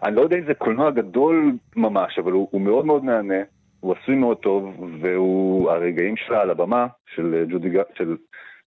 אני 0.04 0.16
לא 0.16 0.22
יודע 0.22 0.38
אם 0.38 0.46
זה 0.48 0.54
קולנוע 0.54 0.92
גדול 0.92 1.52
ממש, 1.76 2.20
אבל 2.20 2.32
הוא, 2.32 2.48
הוא 2.52 2.62
מאוד 2.62 2.86
מאוד 2.86 3.06
מהנה, 3.06 3.42
הוא 3.82 3.96
עשוי 4.02 4.16
מאוד 4.16 4.38
טוב, 4.38 4.64
והרגעים 5.02 6.18
שלה 6.18 6.42
על 6.42 6.50
הבמה, 6.50 6.88
של 7.16 7.46
ג'ודי, 7.52 7.70
של 7.98 8.18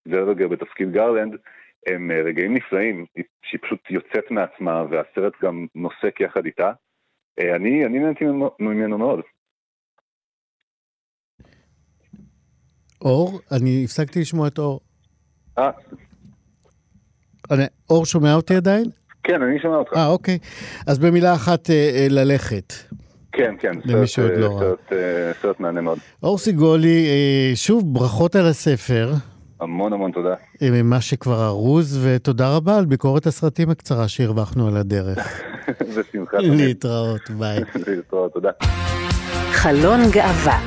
זרדגר 0.05 0.47
בתפקיד 0.47 0.91
גרלנד, 0.91 1.33
הם 1.87 2.11
אה, 2.11 2.21
רגעים 2.21 2.53
נפלאים, 2.53 3.05
שהיא 3.43 3.59
פשוט 3.61 3.79
יוצאת 3.89 4.31
מעצמה, 4.31 4.83
והסרט 4.89 5.33
גם 5.41 5.67
נוסק 5.75 6.19
יחד 6.19 6.45
איתה. 6.45 6.71
אה, 7.39 7.55
אני, 7.55 7.85
אני 7.85 7.99
נהניתי 7.99 8.25
ממנו 8.59 8.97
מאוד. 8.97 9.21
אור? 13.01 13.39
אני 13.51 13.81
הפסקתי 13.83 14.19
לשמוע 14.19 14.47
את 14.47 14.57
אור. 14.57 14.79
אה. 15.57 15.71
אור 17.89 18.05
שומע 18.05 18.33
אותי 18.33 18.55
עדיין? 18.55 18.85
כן, 19.23 19.41
אני 19.41 19.59
שומע 19.59 19.75
אותך. 19.75 19.93
אה, 19.95 20.07
אוקיי. 20.07 20.39
אז 20.87 20.99
במילה 20.99 21.33
אחת, 21.33 21.69
אה, 21.69 21.75
אה, 21.75 22.07
ללכת. 22.09 22.73
כן, 23.35 23.55
כן, 23.59 23.71
למי 23.85 24.07
שעוד 24.07 24.31
אה, 24.31 24.37
לא 24.37 24.47
ראה. 24.47 24.59
סרט, 24.59 24.91
סרט 25.41 25.59
מענה 25.59 25.81
מאוד. 25.81 25.97
אור 26.23 26.37
סיגולי, 26.37 27.05
שוב, 27.55 27.93
ברכות 27.93 28.35
על 28.35 28.47
הספר. 28.47 29.13
המון 29.61 29.93
המון 29.93 30.11
תודה. 30.11 30.33
ממה 30.61 31.01
שכבר 31.01 31.47
ארוז, 31.47 31.99
ותודה 32.05 32.55
רבה 32.55 32.77
על 32.77 32.85
ביקורת 32.85 33.27
הסרטים 33.27 33.69
הקצרה 33.69 34.07
שהרווחנו 34.07 34.67
על 34.67 34.77
הדרך. 34.77 35.41
בשמחה. 35.97 36.37
להתראות, 36.37 37.29
ביי. 37.29 37.59
להתראות, 37.87 38.33
תודה. 38.33 38.49
חלון 39.51 39.99
גאווה 40.11 40.59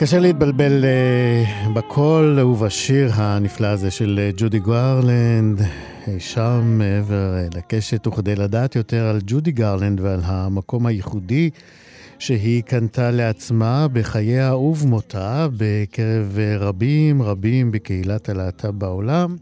קשה 0.00 0.18
להתבלבל 0.18 0.84
uh, 0.84 1.68
בקול 1.68 2.40
ובשיר 2.40 3.10
הנפלא 3.14 3.66
הזה 3.66 3.90
של 3.90 4.30
uh, 4.32 4.36
ג'ודי 4.36 4.58
גרלנד, 4.58 5.60
אי 6.06 6.20
שם 6.20 6.78
מעבר 6.78 7.34
לקשת, 7.54 8.06
וכדי 8.06 8.36
לדעת 8.36 8.76
יותר 8.76 9.06
על 9.06 9.20
ג'ודי 9.26 9.52
גרלנד 9.52 10.00
ועל 10.00 10.20
המקום 10.22 10.86
הייחודי 10.86 11.50
שהיא 12.18 12.62
קנתה 12.62 13.10
לעצמה 13.10 13.86
בחייה 13.92 14.56
ובמותה 14.56 15.46
בקרב 15.56 16.38
רבים 16.58 17.22
רבים 17.22 17.70
בקהילת 17.70 18.28
הלהט"ב 18.28 18.70
בעולם, 18.70 19.36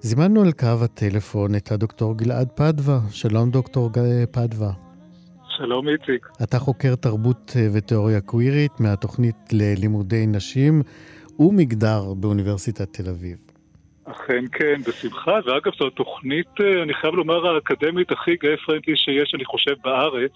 זימנו 0.00 0.42
על 0.42 0.52
קו 0.52 0.66
הטלפון 0.82 1.54
את 1.54 1.72
הדוקטור 1.72 2.16
גלעד 2.16 2.48
פדווה. 2.54 3.00
שלום 3.10 3.50
דוקטור 3.50 3.90
פדווה. 4.30 4.93
שלום 5.56 5.88
איציק. 5.88 6.28
אתה 6.42 6.58
חוקר 6.58 6.94
תרבות 6.94 7.52
אה, 7.56 7.68
ותיאוריה 7.72 8.20
קווירית 8.20 8.80
מהתוכנית 8.80 9.36
ללימודי 9.52 10.26
נשים 10.26 10.82
ומגדר 11.38 12.14
באוניברסיטת 12.14 12.92
תל 12.92 13.08
אביב. 13.08 13.53
אכן 14.24 14.44
כן, 14.52 14.80
בשמחה, 14.88 15.38
ואגב 15.46 15.72
זו 15.78 15.86
התוכנית, 15.86 16.46
אה, 16.60 16.82
אני 16.82 16.94
חייב 16.94 17.14
לומר, 17.14 17.46
האקדמית 17.46 18.12
הכי 18.12 18.30
גיי 18.40 18.56
פרנדלי 18.56 18.96
שיש, 18.96 19.34
אני 19.34 19.44
חושב, 19.44 19.72
בארץ. 19.84 20.30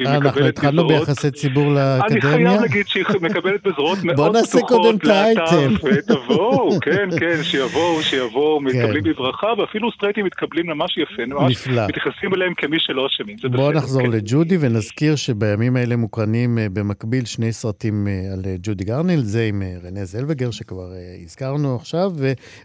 אה, 0.00 0.16
אנחנו 0.16 0.46
התחלנו 0.46 0.88
ביחסי 0.88 1.30
ציבור 1.30 1.72
לאקדמיה? 1.72 2.34
אני 2.34 2.46
חייב 2.46 2.60
להגיד 2.60 2.86
שהיא 2.86 3.04
מקבלת 3.20 3.66
בזרועות 3.66 3.98
מאוד 4.04 4.16
פתוחות. 4.16 4.32
בוא 4.32 4.40
נעשה 4.40 4.60
קודם 4.60 4.96
את 4.96 5.06
האייטם. 5.06 5.74
ותבואו, 5.84 6.80
כן, 6.80 7.08
כן, 7.20 7.42
שיבואו, 7.42 8.02
שיבואו, 8.02 8.58
כן. 8.58 8.64
מתקבלים 8.64 9.02
בברכה, 9.02 9.46
ואפילו 9.58 9.92
סטרייטים 9.92 10.24
מתקבלים 10.24 10.66
ממש 10.66 10.98
יפה, 10.98 11.26
ממש 11.26 11.68
מתייחסים 11.68 12.34
אליהם 12.34 12.54
כמי 12.54 12.76
שלא 12.80 13.06
אשמים, 13.06 13.36
בואו 13.50 13.72
נחזור 13.72 14.02
כן. 14.02 14.10
לג'ודי 14.10 14.56
ונזכיר 14.60 15.16
שבימים 15.16 15.76
האלה 15.76 15.96
מוקרנים 15.96 16.58
אה, 16.58 16.66
במקביל 16.72 17.24
שני 17.24 17.52
סרטים 17.52 18.06
על 18.32 18.40
ג'ודי 18.62 18.84
גרנל, 18.84 19.20
זה 19.20 19.44
עם 19.44 19.62
רנה 19.84 20.04
זלווגר 20.04 20.50
שכבר 20.50 20.90
הזכרנו 21.24 21.76
עכשיו, 21.76 22.10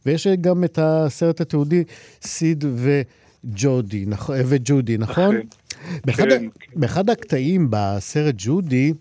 ויש 0.06 0.28
גם 0.42 0.59
את 0.64 0.80
הסרט 0.82 1.42
התיעודי 1.42 1.84
סיד 2.22 2.66
וג'ודי, 2.76 4.06
נכון, 4.08 4.36
וג'ודי, 4.46 4.98
נכון? 4.98 5.36
באחד, 6.06 6.30
כן. 6.30 6.46
באחד 6.76 7.10
הקטעים 7.10 7.68
בסרט 7.70 8.36
ג'ודי, 8.38 8.94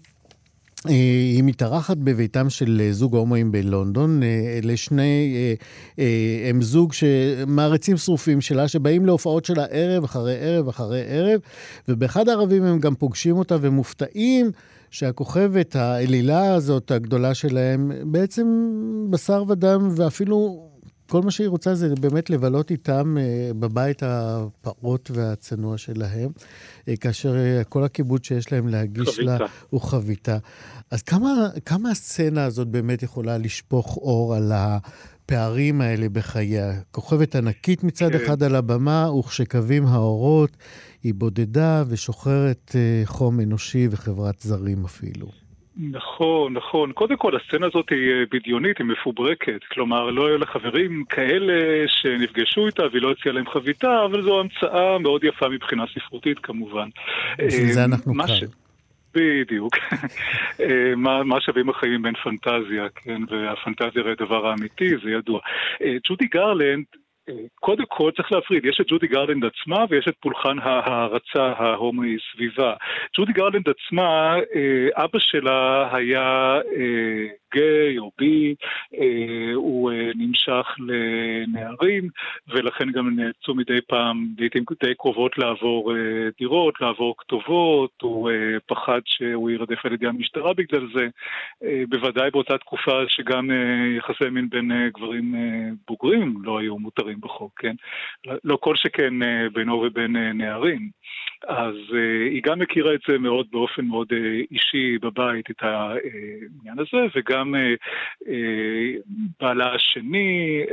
אה, 0.87 0.93
היא 1.35 1.43
מתארחת 1.43 1.97
בביתם 1.97 2.51
של 2.51 2.89
זוג 2.91 3.17
הומואים 3.17 3.53
בלונדון, 3.53 4.23
אלה 4.63 4.77
שני, 4.77 5.35
אה, 5.99 6.05
הם 6.51 6.63
זוג 6.63 6.93
שמעריצים 6.93 7.97
שרופים 7.97 8.41
שלה, 8.41 8.69
שבאים 8.69 9.07
להופעות 9.07 9.45
שלה 9.45 9.65
ערב 9.65 10.05
אחרי 10.05 10.37
ערב 10.41 10.69
אחרי 10.69 11.03
ערב, 11.07 11.41
ובאחד 11.89 12.29
הערבים 12.29 12.65
הם 12.65 12.79
גם 12.79 12.95
פוגשים 12.95 13.37
אותה 13.37 13.57
ומופתעים 13.61 14.51
שהכוכבת, 14.91 15.77
האלילה 15.77 16.55
הזאת 16.55 16.91
הגדולה 16.91 17.35
שלהם, 17.35 17.93
בעצם 18.05 18.47
בשר 19.11 19.45
ודם, 19.49 19.89
ואפילו 19.97 20.68
כל 21.09 21.23
מה 21.23 21.31
שהיא 21.31 21.49
רוצה 21.49 21.75
זה 21.75 21.95
באמת 22.01 22.31
לבלות 22.31 22.71
איתם 22.71 23.17
uh, 23.17 23.55
בבית 23.55 24.03
הפעוט 24.03 25.11
והצנוע 25.15 25.79
שלהם, 25.79 26.31
uh, 26.37 26.97
כאשר 27.01 27.35
uh, 27.35 27.65
כל 27.65 27.85
הכיבוד 27.85 28.25
שיש 28.25 28.53
להם 28.53 28.69
להגיש 28.69 29.09
חביתה. 29.09 29.23
לה 29.23 29.47
הוא 29.71 29.81
חביתה. 29.81 30.39
אז 30.91 31.03
כמה, 31.03 31.49
כמה 31.65 31.91
הסצנה 31.91 32.45
הזאת 32.45 32.69
באמת 32.69 33.03
יכולה 33.03 33.39
לשפוך 33.39 33.97
אור 33.97 34.35
על 34.35 34.53
הפערים 34.55 35.81
האלה 35.81 36.09
בחייה? 36.09 36.81
כוכבת 36.91 37.37
ענקית 37.37 37.85
מצד 37.85 38.13
כן. 38.13 38.25
אחד 38.25 38.43
על 38.43 38.55
הבמה, 38.55 39.13
וכשקווים 39.13 39.87
האורות, 39.87 40.57
היא 41.03 41.15
בודדה 41.15 41.85
ושוחרת 41.89 42.77
חום 43.05 43.41
אנושי 43.41 43.89
וחברת 43.91 44.41
זרים 44.41 44.85
אפילו. 44.85 45.48
נכון, 45.79 46.53
נכון. 46.53 46.93
קודם 46.93 47.17
כל, 47.17 47.37
הסצנה 47.37 47.67
הזאת 47.67 47.91
היא 47.91 48.11
אה, 48.11 48.25
בדיונית, 48.31 48.79
היא 48.79 48.87
מפוברקת. 48.87 49.65
כלומר, 49.73 50.11
לא 50.11 50.27
היו 50.27 50.39
לה 50.39 50.47
חברים 50.47 51.05
כאלה 51.05 51.85
שנפגשו 51.87 52.67
איתה 52.67 52.83
והיא 52.93 53.03
לא 53.03 53.11
הציעה 53.11 53.35
להם 53.35 53.47
חביתה, 53.47 54.05
אבל 54.05 54.23
זו 54.23 54.41
המצאה 54.41 54.99
מאוד 54.99 55.25
יפה 55.25 55.49
מבחינה 55.49 55.85
ספרותית 55.95 56.39
כמובן. 56.39 56.89
בשביל 57.47 57.73
זה 57.73 57.81
אה, 57.81 57.85
אנחנו 57.85 58.15
כאן. 58.15 58.27
ש... 58.27 58.45
בדיוק. 59.15 59.77
אה, 60.61 60.93
מה, 60.97 61.25
מה 61.25 61.41
שווים 61.41 61.69
החיים 61.69 62.03
בין 62.03 62.15
פנטזיה, 62.15 62.89
כן? 62.95 63.23
והפנטזיה 63.31 64.03
הרי 64.03 64.13
הדבר 64.13 64.47
האמיתי, 64.47 64.91
זה 65.05 65.11
ידוע. 65.11 65.41
ג'ודי 66.09 66.27
גרלנד 66.27 66.85
קודם 67.61 67.85
כל 67.89 68.11
צריך 68.17 68.33
להפריד, 68.33 68.65
יש 68.65 68.81
את 68.81 68.87
ג'ודי 68.89 69.07
גרלנד 69.07 69.45
עצמה 69.45 69.85
ויש 69.91 70.09
את 70.09 70.15
פולחן 70.21 70.59
ההערצה 70.59 71.53
ההומואי 71.57 72.17
סביבה. 72.33 72.75
ג'ודי 73.17 73.33
גרלנד 73.33 73.69
עצמה, 73.69 74.37
אה, 74.55 75.05
אבא 75.05 75.19
שלה 75.19 75.89
היה 75.97 76.55
אה, 76.77 77.27
גיי 77.53 77.99
או 77.99 78.11
בי, 78.19 78.55
הוא 79.55 79.93
נמשך 80.15 80.67
לנערים, 80.79 82.09
ולכן 82.49 82.91
גם 82.93 83.17
נאלצו 83.17 83.55
מדי 83.55 83.81
פעם, 83.89 84.29
לעיתים 84.39 84.65
די 84.83 84.95
קרובות 84.95 85.39
לעבור 85.39 85.93
דירות, 86.39 86.81
לעבור 86.81 87.15
כתובות, 87.19 87.91
הוא 88.03 88.31
פחד 88.67 89.01
שהוא 89.05 89.51
יירדף 89.51 89.87
על 89.87 89.93
ידי 89.93 90.07
המשטרה 90.07 90.55
בגלל 90.55 90.87
זה, 90.95 91.09
בוודאי 91.89 92.31
באותה 92.31 92.59
תקופה 92.59 93.03
שגם 93.09 93.51
יחסי 93.99 94.31
מין 94.31 94.49
בין 94.49 94.71
גברים 94.95 95.35
בוגרים 95.89 96.35
לא 96.43 96.59
היו 96.59 96.79
מותרים 96.79 97.21
בחוק, 97.21 97.53
כן? 97.61 97.75
לא 98.45 98.59
כל 98.61 98.77
שכן 98.77 99.15
בינו 99.53 99.75
ובין 99.75 100.17
נערים. 100.17 100.91
אז 101.47 101.75
uh, 101.75 102.31
היא 102.31 102.43
גם 102.43 102.59
מכירה 102.59 102.95
את 102.95 103.01
זה 103.09 103.19
מאוד 103.19 103.47
באופן 103.51 103.85
מאוד 103.85 104.13
uh, 104.13 104.17
אישי 104.51 104.99
בבית, 104.99 105.51
את 105.51 105.63
העניין 105.63 106.79
הזה, 106.79 107.07
וגם 107.17 107.38
uh, 107.55 108.25
uh, 108.25 108.29
בעלה 109.41 109.75
השני, 109.75 110.63
uh, 110.69 110.73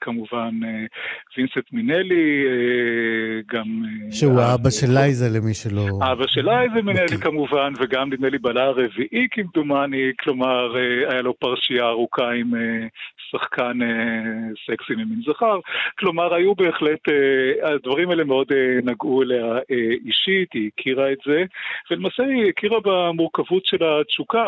כמובן 0.00 0.50
uh, 0.62 1.36
וינסט 1.36 1.72
מינלי, 1.72 2.44
uh, 2.44 3.54
גם... 3.54 3.66
Uh, 4.08 4.14
שהוא 4.14 4.40
האבא 4.40 4.70
של 4.70 4.86
לייזה 4.94 5.38
למי 5.38 5.54
שלא... 5.54 6.12
אבא 6.12 6.26
של 6.26 6.44
לייזה 6.44 6.82
מינלי 6.82 7.06
okay. 7.06 7.20
כמובן, 7.20 7.72
וגם 7.80 8.12
נדמה 8.12 8.28
לי 8.28 8.38
בעלה 8.38 8.64
הרביעי 8.64 9.28
כמדומני, 9.30 10.10
כלומר 10.20 10.74
uh, 10.74 11.12
היה 11.12 11.22
לו 11.22 11.34
פרשייה 11.34 11.88
ארוכה 11.88 12.30
עם 12.30 12.54
uh, 12.54 12.88
שחקן 13.30 13.78
uh, 13.82 14.60
סקסי 14.66 14.92
ממין 14.92 15.22
זכר, 15.26 15.58
כלומר 15.98 16.34
היו 16.34 16.54
בהחלט, 16.54 17.08
uh, 17.08 17.68
הדברים 17.68 18.10
האלה 18.10 18.24
מאוד 18.24 18.52
uh, 18.52 18.84
נגעו 18.84 19.22
אליה. 19.22 19.58
Uh, 19.58 20.00
אישית, 20.06 20.52
היא 20.54 20.70
הכירה 20.74 21.12
את 21.12 21.18
זה, 21.26 21.44
ולמעשה 21.90 22.22
היא 22.22 22.48
הכירה 22.48 22.78
במורכבות 22.84 23.66
של 23.66 23.76
התשוקה, 23.84 24.46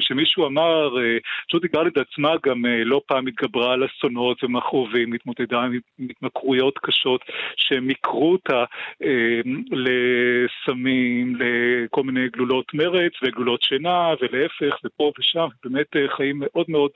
שמישהו 0.00 0.46
אמר, 0.46 0.93
אה, 0.98 1.18
ג'ודי 1.52 1.68
גרלד 1.68 1.98
עצמה 1.98 2.30
גם 2.46 2.66
אה, 2.66 2.84
לא 2.84 3.00
פעם 3.06 3.26
התגברה 3.26 3.72
על 3.72 3.84
אסונות 3.84 4.44
ומכרובים, 4.44 5.12
התמודדה 5.12 5.62
עם 5.62 5.78
התמכרויות 6.10 6.78
קשות 6.78 7.20
שמיקרו 7.56 8.32
אותה 8.32 8.64
אה, 9.04 9.40
לסמים, 9.70 11.36
לכל 11.38 12.02
מיני 12.02 12.28
גלולות 12.28 12.74
מרץ 12.74 13.12
וגלולות 13.22 13.62
שינה, 13.62 14.08
ולהפך, 14.20 14.78
ופה 14.84 15.12
ושם, 15.18 15.46
באמת 15.64 15.86
חיים 16.16 16.36
מאוד 16.40 16.66
מאוד 16.68 16.90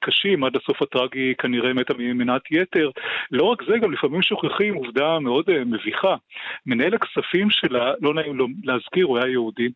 קשים, 0.00 0.44
עד 0.44 0.56
הסוף 0.56 0.82
הטרגי 0.82 1.34
כנראה 1.38 1.74
מתה 1.74 1.94
ממנת 1.98 2.42
יתר. 2.50 2.90
לא 3.30 3.44
רק 3.44 3.62
זה, 3.68 3.78
גם 3.78 3.92
לפעמים 3.92 4.22
שוכחים 4.22 4.74
עובדה 4.74 5.18
מאוד 5.18 5.44
מביכה. 5.66 6.14
מנהל 6.66 6.94
הכספים 6.94 7.50
שלה, 7.50 7.92
לא 8.02 8.14
נעים 8.14 8.36
לו 8.36 8.46
להזכיר, 8.64 9.06
הוא 9.06 9.18
היה 9.18 9.30
יהודי, 9.30 9.68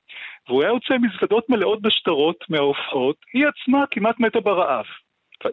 והוא 0.51 0.63
היה 0.63 0.73
יוצא 0.73 0.95
מזוודות 0.99 1.51
מלאות 1.51 1.83
בשטרות 1.83 2.45
מההופעות, 2.49 3.17
היא 3.33 3.47
עצמה 3.47 3.85
כמעט 3.91 4.21
מתה 4.21 4.41
ברעב. 4.41 4.85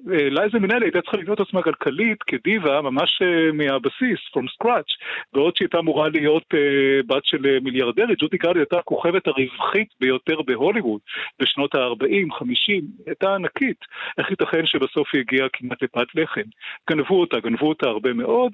לייזה 0.07 0.59
מנהל 0.59 0.83
הייתה 0.83 1.01
צריכה 1.01 1.17
לבנות 1.17 1.39
עצמה 1.39 1.61
כלכלית 1.61 2.23
כדיבה 2.23 2.81
ממש 2.81 3.21
אה, 3.21 3.51
מהבסיס, 3.51 4.19
from 4.33 4.45
scratch, 4.55 4.91
בעוד 5.33 5.55
שהיא 5.55 5.65
הייתה 5.65 5.79
אמורה 5.79 6.09
להיות 6.09 6.43
uh, 6.53 7.07
בת 7.07 7.25
של 7.25 7.59
מיליארדרית, 7.59 8.19
ג'ודי 8.19 8.37
קרלי 8.37 8.59
הייתה 8.59 8.77
הכוכבת 8.77 9.27
הרווחית 9.27 9.87
ביותר 9.99 10.41
בהוליווד 10.41 11.01
בשנות 11.41 11.75
ה-40, 11.75 12.33
50, 12.39 12.81
הייתה 13.05 13.35
ענקית. 13.35 13.85
איך 14.17 14.29
ייתכן 14.29 14.65
שבסוף 14.65 15.09
היא 15.13 15.21
הגיעה 15.21 15.47
כמעט 15.53 15.83
לפת 15.83 16.07
לחם? 16.15 16.41
גנבו 16.89 17.19
אותה, 17.19 17.39
גנבו 17.39 17.69
אותה 17.69 17.87
הרבה 17.87 18.13
מאוד. 18.13 18.51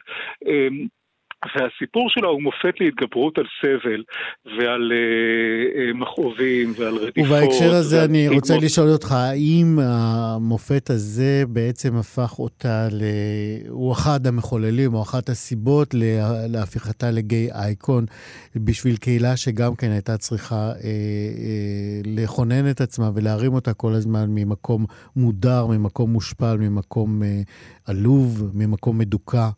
והסיפור 1.56 2.10
שלו 2.10 2.30
הוא 2.30 2.42
מופת 2.42 2.80
להתגברות 2.80 3.38
על 3.38 3.46
סבל 3.62 4.04
ועל 4.46 4.92
uh, 4.92 5.96
uh, 5.96 5.98
מכאובים 5.98 6.74
ועל 6.78 6.96
רדיפות. 6.96 7.26
ובהקשר 7.26 7.74
הזה 7.74 8.06
אני 8.06 8.28
רוצה 8.28 8.58
לשאול 8.58 8.90
אותך, 8.90 9.12
האם 9.12 9.80
המופת 9.82 10.90
הזה 10.90 11.44
בעצם 11.48 11.96
הפך 11.96 12.40
אותה, 12.40 12.88
ל... 12.92 13.04
הוא 13.70 13.92
אחד 13.94 14.28
המחוללים 14.28 14.94
או 14.94 15.02
אחת 15.02 15.30
הסיבות 15.30 15.94
להפיכתה 16.50 17.12
לגיי 17.12 17.52
אייקון 17.52 18.06
בשביל 18.56 18.98
קהילה 18.98 19.38
שגם 19.38 19.76
כן 19.76 19.92
הייתה 19.92 20.18
צריכה 20.18 20.72
uh, 20.72 20.76
uh, 20.76 20.84
לכונן 22.06 22.70
את 22.70 22.82
עצמה 22.82 23.12
ולהרים 23.16 23.54
אותה 23.54 23.74
כל 23.74 23.94
הזמן 23.94 24.26
ממקום 24.30 24.86
מודר, 25.16 25.66
ממקום 25.66 26.12
מושפל, 26.12 26.58
ממקום 26.60 27.22
uh, 27.22 27.26
עלוב, 27.86 28.52
ממקום 28.54 28.98
מדוכא? 28.98 29.50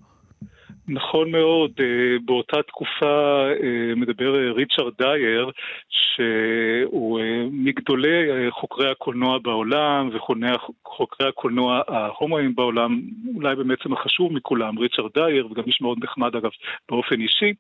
נכון 0.88 1.32
מאוד, 1.32 1.72
אה, 1.80 1.86
באותה 2.26 2.62
תקופה 2.64 3.46
אה, 3.64 3.96
מדבר 3.96 4.36
אה, 4.36 4.52
ריצ'רד 4.52 4.94
דייר, 5.00 5.52
שהוא 5.90 7.20
מגדולי 7.52 8.52
חוקרי 8.52 8.92
הקולנוע 8.92 9.38
בעולם 9.40 10.10
וחוקרי 10.14 11.28
הקולנוע 11.28 11.82
ההומואים 11.88 12.56
בעולם, 12.56 13.02
אולי 13.36 13.56
בעצם 13.56 13.94
החשוב 13.94 14.34
מכולם, 14.34 14.80
ריצ'רד 14.80 15.12
דייר, 15.14 15.48
וגם 15.52 15.64
איש 15.68 15.82
מאוד 15.82 15.98
נחמד 16.04 16.36
אגב 16.36 16.50
באופן 16.90 17.22
אישי. 17.22 17.54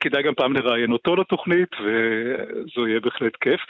כדאי 0.00 0.22
גם 0.22 0.34
פעם 0.34 0.52
לראיין 0.52 0.92
אותו 0.92 1.16
לתוכנית, 1.16 1.68
וזו 1.80 2.88
יהיה 2.88 3.00
בהחלט 3.00 3.36
כיף. 3.36 3.60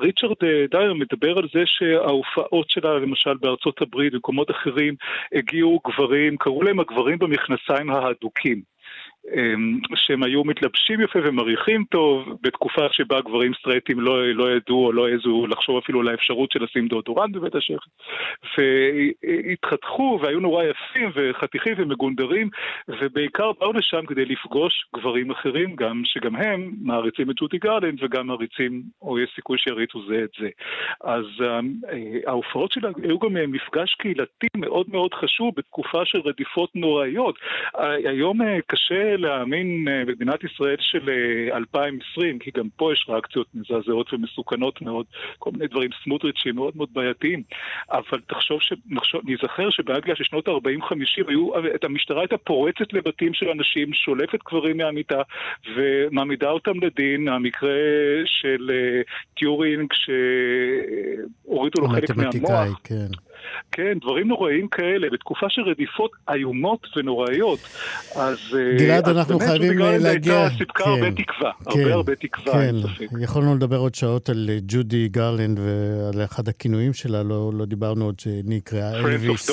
ריצ'רד 0.00 0.36
דייר 0.70 0.94
מדבר 0.94 1.38
על 1.38 1.48
זה 1.54 1.62
שההופעות 1.66 2.70
שלה, 2.70 2.94
למשל 2.98 3.34
בארצות 3.34 3.82
הברית 3.82 4.12
ובמקומות 4.12 4.50
אחרים, 4.50 4.94
הגיעו 5.32 5.80
גברים, 5.86 6.36
קראו 6.36 6.62
להם 6.62 6.80
הגברים 6.80 7.18
במכנסיים 7.18 7.90
ההדוקים. 8.22 8.69
אמ, 9.36 9.78
שהם 9.94 10.22
היו 10.22 10.44
מתלבשים 10.44 11.00
יפה 11.00 11.18
ומריחים 11.24 11.84
טוב 11.90 12.38
בתקופה 12.42 12.86
שבה 12.92 13.20
גברים 13.20 13.52
סטרייטים 13.54 14.00
לא, 14.00 14.32
לא 14.32 14.52
ידעו 14.52 14.86
או 14.86 14.92
לא 14.92 15.08
העזו 15.08 15.46
לחשוב 15.46 15.76
אפילו 15.76 16.00
על 16.00 16.08
האפשרות 16.08 16.52
של 16.52 16.64
לשים 16.64 16.88
דאודורנט 16.88 17.36
בבית 17.36 17.54
השייח 17.54 17.86
והתחתכו 18.58 20.18
והיו 20.22 20.40
נורא 20.40 20.64
יפים 20.64 21.10
וחתיכים 21.14 21.74
ומגונדרים 21.76 22.48
ובעיקר 22.88 23.52
באו 23.60 23.72
לשם 23.72 24.06
כדי 24.06 24.24
לפגוש 24.24 24.86
גברים 24.96 25.30
אחרים 25.30 25.76
גם 25.76 26.02
שגם 26.04 26.36
הם 26.36 26.70
מעריצים 26.82 27.30
את 27.30 27.36
ג'ודי 27.36 27.58
גרלנד 27.58 28.02
וגם 28.02 28.26
מעריצים 28.26 28.82
או 29.02 29.18
יש 29.18 29.30
סיכוי 29.34 29.58
שיריצו 29.58 30.02
זה 30.08 30.24
את 30.24 30.30
זה. 30.40 30.48
אז 31.04 31.24
אמ, 31.40 31.72
ההופעות 32.26 32.72
שלה 32.72 32.88
היו 33.02 33.18
גם 33.18 33.34
מפגש 33.48 33.94
קהילתי 33.94 34.46
מאוד 34.56 34.86
מאוד 34.88 35.14
חשוב 35.14 35.52
בתקופה 35.56 36.04
של 36.04 36.18
רדיפות 36.24 36.70
נוראיות. 36.74 37.38
היום 38.04 38.42
אה, 38.42 38.58
קשה 38.66 39.16
להאמין 39.20 39.88
אה, 39.88 40.04
במדינת 40.06 40.44
ישראל 40.44 40.76
של 40.80 41.10
2020, 41.54 42.34
אה, 42.34 42.40
כי 42.40 42.50
גם 42.54 42.68
פה 42.76 42.92
יש 42.92 43.06
ריאקציות 43.08 43.46
מזעזעות 43.54 44.12
ומסוכנות 44.12 44.82
מאוד, 44.82 45.06
כל 45.38 45.50
מיני 45.50 45.66
דברים 45.66 45.90
סמוטריצ'ים 46.04 46.54
מאוד 46.54 46.76
מאוד 46.76 46.88
בעייתיים, 46.92 47.42
אבל 47.90 48.20
תחשוב, 48.26 48.58
נזכר 49.24 49.70
שבאנגליה 49.70 50.16
של 50.16 50.24
שנות 50.24 50.48
ה-40-50 50.48 51.28
היו, 51.28 51.48
את 51.74 51.84
המשטרה 51.84 52.20
הייתה 52.20 52.38
פורצת 52.38 52.92
לבתים 52.92 53.34
של 53.34 53.48
אנשים, 53.48 53.92
שולפת 53.92 54.42
קברים 54.42 54.76
מהמיטה 54.76 55.22
ומעמידה 55.76 56.50
אותם 56.50 56.80
לדין, 56.82 57.28
המקרה 57.28 57.70
של 58.26 58.70
אה, 58.70 59.00
טיורינג 59.36 59.92
שהורידו 59.92 61.80
לו 61.80 61.88
חלק 61.88 62.10
מהמוח. 62.10 62.80
כן. 62.84 63.29
כן, 63.72 63.98
דברים 64.00 64.28
נוראיים 64.28 64.68
כאלה, 64.68 65.06
בתקופה 65.12 65.46
של 65.48 65.62
רדיפות 65.62 66.10
איומות 66.30 66.86
ונוראיות. 66.96 67.58
אז... 68.16 68.38
אה, 68.58 68.78
גלעד, 68.78 69.08
אז 69.08 69.16
אנחנו 69.16 69.38
חייבים 69.38 69.82
אה, 69.82 69.98
להגיע... 69.98 70.40
הייתה 70.40 70.56
סיפקה 70.58 70.84
כן, 70.84 70.90
הרבה 70.90 71.10
תקווה, 71.10 71.52
כן, 71.64 71.80
הרבה 71.80 71.94
הרבה 71.94 72.16
תקווה, 72.16 72.52
כן. 72.52 72.74
יכולנו 73.20 73.54
לדבר 73.54 73.76
עוד 73.76 73.94
שעות 73.94 74.28
על 74.28 74.50
אה, 74.52 74.58
ג'ודי 74.68 75.08
גרלנד 75.08 75.58
ועל 75.58 76.24
אחד 76.24 76.48
הכינויים 76.48 76.92
שלה, 76.92 77.22
לא, 77.22 77.50
לא 77.54 77.64
דיברנו 77.64 78.04
עוד 78.04 78.20
שנקראה 78.20 78.98
אלוויס. 78.98 79.50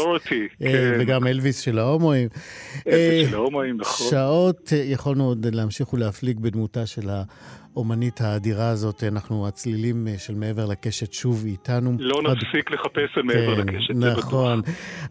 כן. 0.59 0.97
וגם 0.99 1.27
אלוויס 1.27 1.59
של 1.59 1.79
ההומואים. 1.79 2.29
אלוויס 2.87 3.29
של 3.29 3.35
ההומואים, 3.35 3.77
נכון. 3.77 4.07
שעות 4.09 4.71
יכולנו 4.85 5.23
עוד 5.23 5.45
להמשיך 5.55 5.93
ולהפליג 5.93 6.39
בדמותה 6.39 6.85
של 6.85 7.09
ה... 7.09 7.23
האומנית 7.78 8.21
האדירה 8.21 8.69
הזאת, 8.69 9.03
אנחנו 9.03 9.47
הצלילים 9.47 10.07
של 10.17 10.36
מעבר 10.36 10.65
לקשת 10.65 11.13
שוב 11.13 11.45
איתנו. 11.45 11.95
לא 11.99 12.21
נפסיק 12.21 12.67
הד... 12.67 12.73
לחפש 12.73 13.17
על 13.17 13.23
מעבר 13.23 13.55
כן, 13.55 13.61
לקשת, 13.61 13.95
נכון. 13.95 14.19
נכון. 14.19 14.61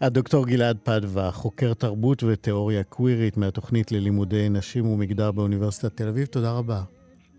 הדוקטור 0.01 0.45
גלעד 0.47 0.77
פדווה, 0.83 1.31
חוקר 1.31 1.73
תרבות 1.73 2.23
ותיאוריה 2.23 2.83
קווירית 2.83 3.37
מהתוכנית 3.37 3.91
ללימודי 3.91 4.49
נשים 4.49 4.85
ומגדר 4.85 5.31
באוניברסיטת 5.31 5.97
תל 5.97 6.07
אביב, 6.07 6.25
תודה 6.25 6.51
רבה. 6.51 6.81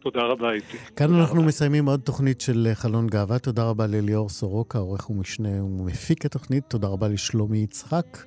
תודה 0.01 0.21
רבה, 0.21 0.53
איתי. 0.53 0.77
כאן 0.97 1.15
אנחנו 1.15 1.37
רבה. 1.37 1.47
מסיימים 1.47 1.87
עוד 1.87 2.01
תוכנית 2.01 2.41
של 2.41 2.69
חלון 2.75 3.07
גאווה. 3.07 3.39
תודה 3.39 3.65
רבה 3.65 3.87
לליאור 3.87 4.29
סורוקה, 4.29 4.79
עורך 4.79 5.11
ומשנה 5.11 5.65
ומפיק 5.65 6.25
התוכנית. 6.25 6.65
תודה 6.69 6.89
רבה 6.89 7.09
לשלומי 7.09 7.59
יצחק. 7.59 8.19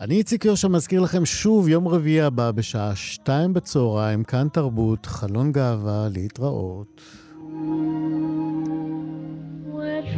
אני 0.00 0.14
איציק 0.14 0.44
יושע 0.44 0.68
מזכיר 0.68 1.00
לכם 1.00 1.24
שוב, 1.24 1.68
יום 1.68 1.88
רביעי 1.88 2.22
הבא 2.22 2.50
בשעה 2.50 2.96
שתיים 2.96 3.54
בצהריים, 3.54 4.24
כאן 4.24 4.48
תרבות, 4.52 5.06
חלון 5.06 5.52
גאווה, 5.52 6.08
להתראות. 6.10 7.00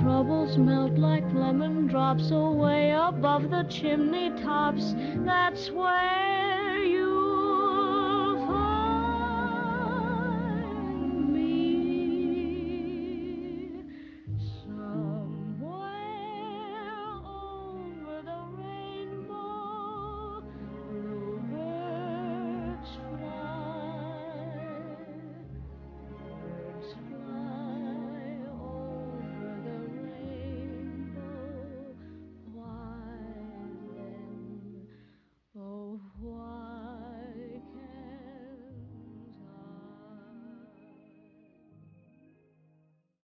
troubles 0.03 0.55
melt 0.59 0.97
like 1.09 1.27
lemon 1.43 1.77
drops 1.93 2.31
away 2.31 2.85
above 3.11 3.45
the 3.55 3.65
chimney 3.77 4.29
tops. 4.45 4.87
That's 5.29 5.65
where 5.71 6.85